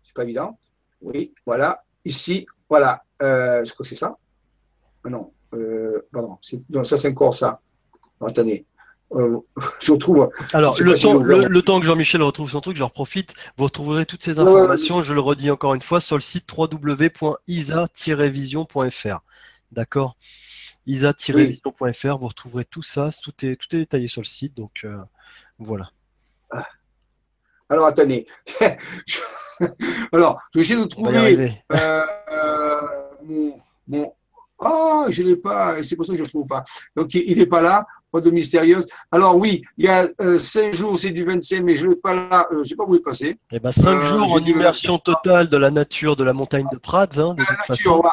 [0.03, 0.57] C'est pas évident.
[1.01, 1.83] Oui, voilà.
[2.05, 3.03] Ici, voilà.
[3.21, 4.13] Euh, je crois que c'est ça.
[5.03, 6.39] Ah non, euh, pardon.
[6.83, 7.59] ça, c'est encore ça.
[8.19, 8.65] attendez.
[9.79, 10.31] je retrouve.
[10.53, 13.35] Alors, le temps, le, temps, que Jean-Michel retrouve son truc, j'en profite.
[13.57, 19.19] Vous retrouverai toutes ces informations, je le redis encore une fois, sur le site www.isa-vision.fr.
[19.71, 20.15] D'accord?
[20.85, 24.97] isa-vision.fr, vous retrouverez tout ça, tout est, tout est détaillé sur le site, donc euh,
[25.59, 25.89] voilà.
[27.69, 28.27] Alors attendez,
[30.11, 32.81] alors je vais essayer de trouver euh, euh,
[33.23, 33.55] mon,
[33.87, 34.13] mon,
[34.65, 36.63] Oh, je ne l'ai pas, c'est pour ça que je ne le trouve pas.
[36.95, 38.85] Donc il n'est pas là, pas de mystérieuse.
[39.11, 40.07] Alors oui, il y a
[40.37, 42.83] cinq jours, c'est du 25, mais je ne l'ai pas là, je ne sais pas
[42.85, 43.37] où il est passé.
[43.51, 47.17] Eh ben, cinq jours en immersion totale de la nature de la montagne de Prades,
[47.19, 48.03] hein, de toute façon.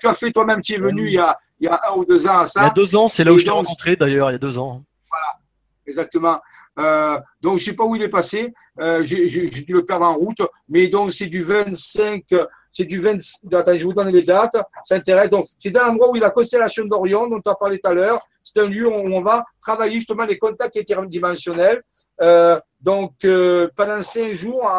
[0.00, 2.04] tu, as, fait toi-même, tu es venu il y a il y a un ou
[2.04, 2.60] deux ans à ça.
[2.60, 4.38] Il y a deux ans, c'est là où je t'ai rencontré d'ailleurs, il y a
[4.38, 4.82] deux ans.
[5.10, 5.38] Voilà,
[5.86, 6.40] exactement.
[6.78, 8.52] Euh, donc, je ne sais pas où il est passé.
[8.80, 10.42] Euh, J'ai dû le perdre en route.
[10.68, 12.24] Mais donc, c'est du 25.
[12.68, 13.16] C'est du 20.
[13.52, 14.56] Attends, je vous donne les dates.
[14.84, 15.30] Ça intéresse.
[15.30, 17.78] Donc, c'est dans l'endroit où il y a la constellation d'Orion, dont tu as parlé
[17.78, 18.20] tout à l'heure.
[18.54, 21.82] C'est un lieu où on va travailler justement les contacts interdimensionnels.
[22.20, 24.70] Euh, donc, euh, pendant cinq jours,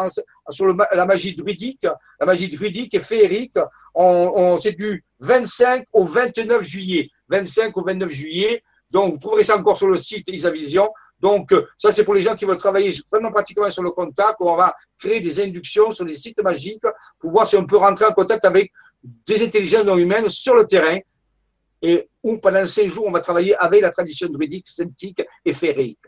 [0.48, 1.86] sur la magie druidique,
[2.18, 3.58] la magie druidique et féerique,
[3.94, 7.10] on, on c'est du 25 au 29 juillet.
[7.28, 8.62] 25 au 29 juillet.
[8.90, 10.88] Donc, vous trouverez ça encore sur le site Isavision.
[11.20, 14.36] Donc, euh, ça, c'est pour les gens qui veulent travailler vraiment pratiquement sur le contact.
[14.40, 16.84] On va créer des inductions sur des sites magiques
[17.18, 18.72] pour voir si on peut rentrer en contact avec
[19.02, 20.98] des intelligences non humaines sur le terrain.
[21.80, 26.00] Et où pendant cinq jours, on va travailler avec la tradition druidique, sceptique et féerique.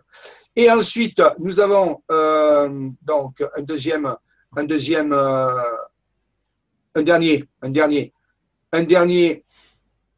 [0.57, 4.15] Et ensuite, nous avons euh, donc un deuxième,
[4.57, 5.63] un deuxième, euh,
[6.95, 8.13] un dernier, un dernier,
[8.73, 9.45] un dernier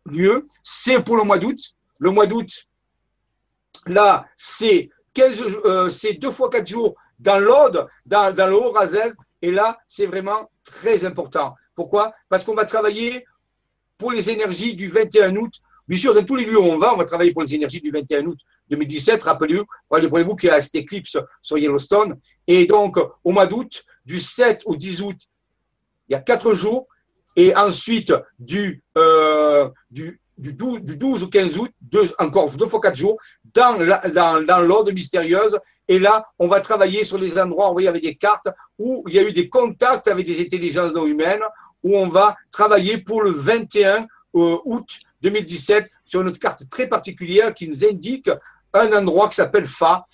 [0.07, 0.45] lieu.
[0.65, 1.59] C'est pour le mois d'août.
[1.99, 2.51] Le mois d'août,
[3.87, 9.15] là, c'est 15, euh, deux fois quatre jours dans l'Aude, dans, dans le Haut-Razès.
[9.43, 11.55] Et là, c'est vraiment très important.
[11.75, 12.13] Pourquoi?
[12.29, 13.25] Parce qu'on va travailler
[14.03, 15.55] pour les énergies du 21 août
[15.87, 17.81] Bien sûr, dans tous les lieux où on va, on va travailler pour les énergies
[17.81, 18.39] du 21 août
[18.71, 19.23] 2017.
[19.23, 22.19] Rappelez-vous, rappelez-vous qu'il y a cette éclipse sur Yellowstone.
[22.47, 25.17] Et donc, au mois d'août, du 7 au 10 août,
[26.09, 26.87] il y a quatre jours.
[27.37, 32.67] Et ensuite, du, euh, du, du, 12, du 12 au 15 août, deux, encore deux
[32.67, 33.17] fois quatre jours,
[33.55, 33.79] dans,
[34.13, 35.59] dans, dans l'ordre mystérieuse.
[35.89, 38.49] Et là, on va travailler sur les endroits, vous voyez, avec des cartes
[38.79, 41.43] où il y a eu des contacts avec des intelligences non humaines,
[41.83, 44.89] où on va travailler pour le 21 euh, août
[45.23, 48.31] 2017 sur une carte très particulière qui nous indique
[48.73, 50.07] un endroit qui s'appelle FA,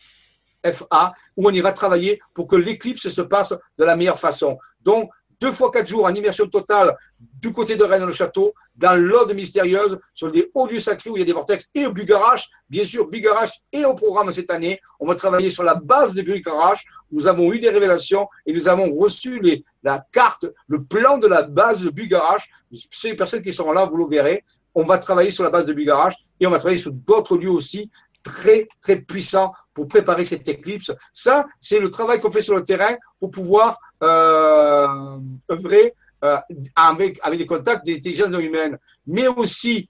[0.64, 4.58] FA, où on ira travailler pour que l'éclipse se passe de la meilleure façon.
[4.80, 6.96] Donc, deux fois quatre jours en immersion totale
[7.40, 11.22] du côté de Rennes-le-Château, dans l'ordre mystérieuse, sur des hauts lieux sacrés où il y
[11.22, 14.80] a des vortex, et au Bugarache, bien sûr, Bugarache est au programme cette année.
[15.00, 16.84] On va travailler sur la base de Bugarache.
[17.10, 19.40] Nous avons eu des révélations et nous avons reçu
[19.82, 22.48] la carte, le plan de la base de Bugarache.
[22.90, 24.44] Ces personnes qui seront là, vous le verrez.
[24.74, 27.50] On va travailler sur la base de Bugarache et on va travailler sur d'autres lieux
[27.50, 27.90] aussi
[28.28, 30.92] très, très puissants pour préparer cette éclipse.
[31.12, 35.18] Ça, c'est le travail qu'on fait sur le terrain pour pouvoir euh,
[35.50, 35.94] œuvrer
[36.24, 36.36] euh,
[36.74, 38.78] avec, avec des contacts d'intelligence non humaine.
[39.06, 39.88] Mais aussi,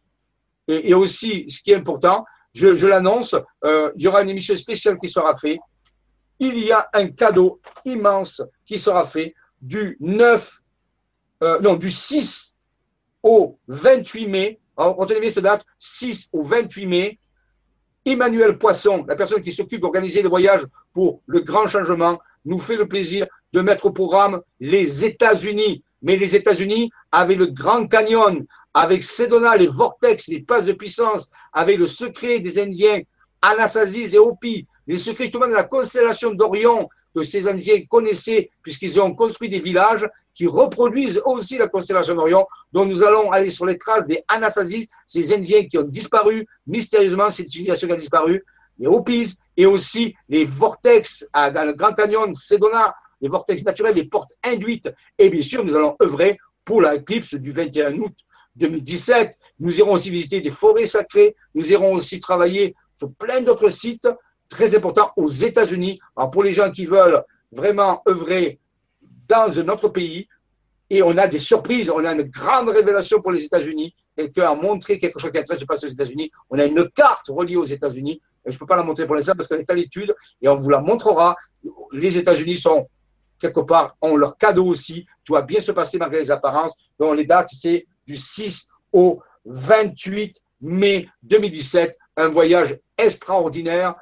[0.69, 3.35] et, aussi, ce qui est important, je, je l'annonce,
[3.65, 5.59] euh, il y aura une émission spéciale qui sera faite.
[6.39, 10.61] Il y a un cadeau immense qui sera fait du 9,
[11.43, 12.59] euh, non, du 6
[13.23, 14.61] au 28 mai.
[14.77, 17.19] Retenez bien cette date, 6 au 28 mai.
[18.05, 20.63] Emmanuel Poisson, la personne qui s'occupe d'organiser le voyage
[20.93, 25.83] pour le grand changement, nous fait le plaisir de mettre au programme les États-Unis.
[26.01, 31.29] Mais les États-Unis, avec le Grand Canyon, avec Sedona, les vortex, les passes de puissance,
[31.53, 33.01] avec le secret des Indiens,
[33.43, 36.89] Anasasis et Hopi, les secrets justement de la constellation d'Orion
[37.23, 42.85] ces Indiens connaissaient puisqu'ils ont construit des villages qui reproduisent aussi la constellation d'Orion, dont
[42.87, 47.49] nous allons aller sur les traces des Anasasis, ces Indiens qui ont disparu mystérieusement, cette
[47.49, 48.45] civilisation qui a disparu,
[48.79, 54.05] les Hopis et aussi les vortex dans le Grand Canyon, Sedona, les vortex naturels, les
[54.05, 54.89] portes induites.
[55.19, 58.15] Et bien sûr, nous allons œuvrer pour l'éclipse du 21 août
[58.55, 59.37] 2017.
[59.61, 61.35] Nous irons aussi visiter des forêts sacrées.
[61.55, 64.09] Nous irons aussi travailler sur plein d'autres sites
[64.49, 66.01] très importants aux États-Unis.
[66.33, 67.23] Pour les gens qui veulent
[67.53, 68.59] vraiment œuvrer
[69.29, 70.29] dans un autre pays,
[70.91, 73.95] et on a des surprises, on a une grande révélation pour les États-Unis.
[74.17, 76.31] Quelqu'un a montré quelque chose qui est en train de se passer aux États-Unis.
[76.49, 78.23] On a une carte reliée aux États-Unis.
[78.47, 80.55] Je ne peux pas la montrer pour l'instant parce qu'elle est à l'étude et on
[80.55, 81.37] vous la montrera.
[81.93, 82.89] Les États-Unis sont
[83.39, 85.07] quelque part, ont leur cadeau aussi.
[85.25, 86.73] Tout va bien se passer malgré les apparences.
[86.99, 91.97] Donc, les dates, c'est du 6 au 28 mai 2017.
[92.17, 93.95] Un voyage extraordinaire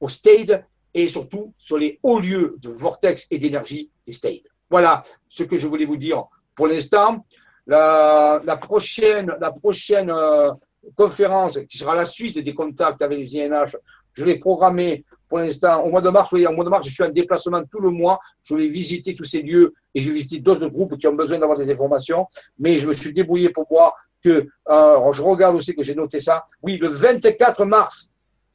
[0.00, 4.40] au Stade et surtout sur les hauts lieux de vortex et d'énergie des Stade.
[4.68, 6.24] Voilà ce que je voulais vous dire
[6.54, 7.24] pour l'instant.
[7.66, 10.50] La, prochaine, la prochaine euh,
[10.96, 13.76] conférence, qui sera la suite des contacts avec les INH,
[14.12, 16.92] je l'ai programmée pour l'instant, au mois de mars, oui, au mois de mars, je
[16.92, 18.18] suis en déplacement tout le mois.
[18.42, 21.38] Je vais visiter tous ces lieux et je vais visiter d'autres groupes qui ont besoin
[21.38, 22.26] d'avoir des informations.
[22.58, 26.18] Mais je me suis débrouillé pour voir que, euh, je regarde aussi que j'ai noté
[26.18, 26.44] ça.
[26.62, 28.09] Oui, le 24 mars,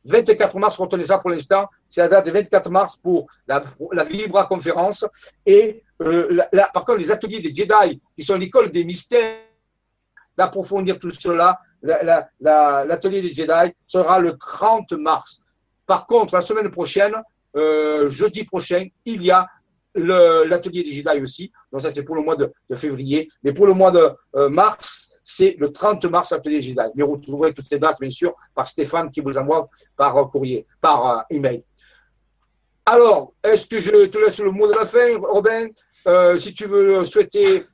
[0.06, 3.64] 24 mars, retenez ça pour l'instant, c'est la date du 24 mars pour la,
[4.04, 5.06] Vibra conférence.
[5.46, 6.42] Et euh,
[6.74, 9.38] par contre, les ateliers des Jedi, qui sont l'école des mystères,
[10.38, 15.42] d'approfondir tout cela, l'atelier des Jedi sera le 30 mars.
[15.86, 17.14] Par contre, la semaine prochaine,
[17.56, 19.48] euh, jeudi prochain, il y a
[19.96, 21.52] l'atelier des Jedi aussi.
[21.72, 23.30] Donc ça, c'est pour le mois de, février.
[23.44, 26.80] Mais pour le mois de euh, mars, c'est le 30 mars, atelier Jedi.
[26.94, 30.26] Mais vous retrouverez toutes ces dates, bien sûr, par Stéphane qui vous envoie par euh,
[30.26, 31.64] courrier, par email.
[32.86, 35.68] Alors, est-ce que je te laisse le mot de la fin, Robin?
[36.38, 37.66] Si tu veux souhaiter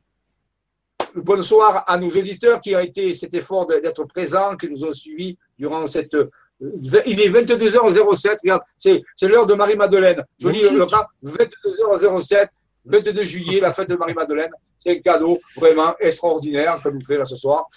[1.15, 5.37] bonsoir à nos auditeurs qui ont été cet effort d'être présents, qui nous ont suivis
[5.59, 6.15] durant cette
[6.61, 10.23] il est 22h07, regarde, c'est l'heure de Marie-Madeleine.
[10.39, 10.85] Je lis le
[11.25, 12.49] 22h07,
[12.85, 14.51] 22 juillet, la fête de Marie-Madeleine.
[14.77, 17.67] C'est un cadeau vraiment extraordinaire que nous fait là ce soir.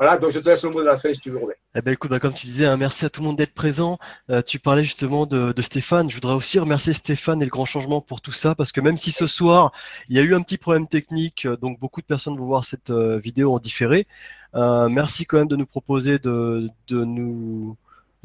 [0.00, 1.40] Voilà, donc je te laisse le mot de la fin si tu veux,
[1.74, 3.98] Eh ben, écoute, bah, comme tu disais, hein, merci à tout le monde d'être présent.
[4.30, 6.08] Euh, tu parlais justement de, Stéphane.
[6.08, 8.96] Je voudrais aussi remercier Stéphane et le Grand Changement pour tout ça, parce que même
[8.96, 9.72] si ce soir
[10.08, 12.64] il y a eu un petit problème technique, euh, donc beaucoup de personnes vont voir
[12.64, 14.06] cette euh, vidéo en différé.
[14.54, 17.76] merci quand même de nous proposer de, de nous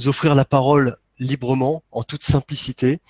[0.06, 3.02] offrir la parole librement, en toute simplicité,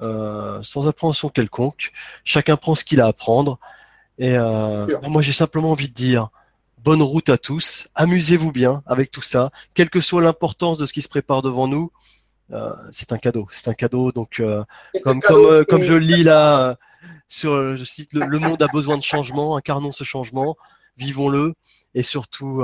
[0.00, 1.92] euh, sans appréhension quelconque.
[2.24, 3.58] Chacun prend ce qu'il a à prendre.
[4.18, 6.30] Et euh, moi, j'ai simplement envie de dire
[6.78, 7.88] bonne route à tous.
[7.94, 11.68] Amusez-vous bien avec tout ça, quelle que soit l'importance de ce qui se prépare devant
[11.68, 11.92] nous.
[12.52, 14.12] Euh, c'est un cadeau, c'est un cadeau.
[14.12, 14.42] Donc,
[15.02, 16.76] comme comme comme je lis là
[17.28, 19.56] sur, je cite, le, monde a besoin de changement.
[19.56, 20.56] Incarnons ce changement,
[20.96, 21.54] vivons-le
[21.94, 22.62] et surtout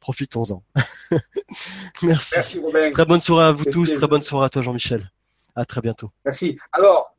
[0.00, 0.62] profitons-en.
[2.02, 2.60] Merci.
[2.90, 3.92] Très bonne soirée à vous tous.
[3.94, 5.10] Très bonne soirée à toi, Jean-Michel.
[5.54, 6.10] À très bientôt.
[6.24, 6.58] Merci.
[6.72, 7.14] Alors,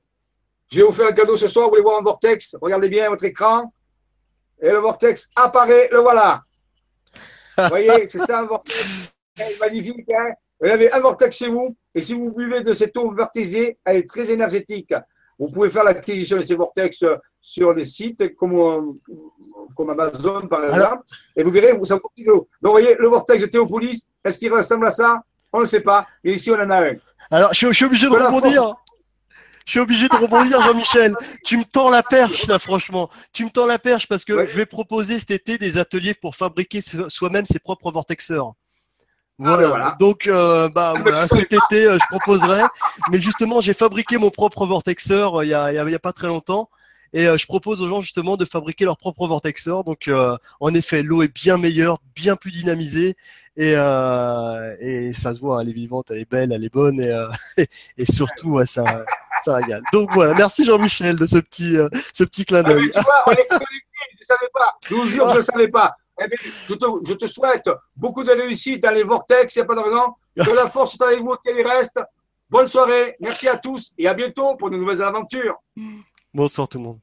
[0.72, 1.66] je vais vous faire un cadeau ce soir.
[1.66, 2.56] Vous voulez voir un vortex?
[2.62, 3.72] Regardez bien votre écran.
[4.62, 5.90] Et le vortex apparaît.
[5.92, 6.42] Le voilà.
[7.58, 9.14] Vous voyez, c'est ça un vortex.
[9.60, 10.10] Magnifique.
[10.12, 11.76] Hein vous avez un vortex chez vous.
[11.94, 14.94] Et si vous buvez de cette eau vortisée, elle est très énergétique.
[15.38, 17.04] Vous pouvez faire l'acquisition de ces vortex
[17.42, 18.94] sur des sites comme, euh,
[19.76, 21.04] comme Amazon, par exemple.
[21.36, 22.48] Et vous verrez, vous ça vous de l'eau.
[22.62, 25.22] Donc, vous voyez, le vortex de Théopolis, est-ce qu'il ressemble à ça?
[25.54, 26.08] On ne sait pas.
[26.24, 26.96] Et ici, on en a un.
[27.32, 28.76] Alors, je, suis- je suis obligé de rebondir.
[29.66, 31.16] Je suis obligé de rebondir, Jean-Michel.
[31.46, 33.10] Tu me tends la perche, là, franchement.
[33.32, 34.48] Tu me tends la perche parce que Ouais.
[34.48, 38.52] je vais proposer cet été des ateliers pour fabriquer so- soi-même ses propres vortexeurs.
[39.40, 39.96] ben Voilà.
[40.00, 42.64] Donc, euh, bah, Ah, voilà, mais cet été, euh, je proposerai.
[43.10, 45.92] Mais justement, j'ai fabriqué mon propre vortexeur euh, il y a, il y a, il
[45.92, 46.70] y a pas très longtemps.
[47.14, 49.84] Et euh, je propose aux gens justement de fabriquer leur propre vortexeur.
[49.84, 53.16] Donc, euh, en effet, l'eau est bien meilleure, bien plus dynamisée.
[53.56, 57.00] Et, euh, ça se voit, elle est vivante, elle est belle, elle est bonne.
[57.98, 58.84] Et, surtout, ça,
[59.46, 59.84] ça régale.
[59.94, 61.76] Donc voilà, merci Jean-Michel de ce petit,
[62.14, 62.92] ce petit clin Ah, d'œil.
[63.26, 63.66] connectés,
[64.90, 65.96] je vous jure, je savais pas.
[66.20, 69.80] Eh je te souhaite beaucoup de réussite dans les vortex, il n'y a pas de
[69.80, 70.14] raison.
[70.36, 72.00] Que la force soit avec vous, qu'elle y reste.
[72.50, 75.60] Bonne soirée, merci à tous et à bientôt pour de nouvelles aventures.
[76.36, 77.00] Bonsoir tout le monde.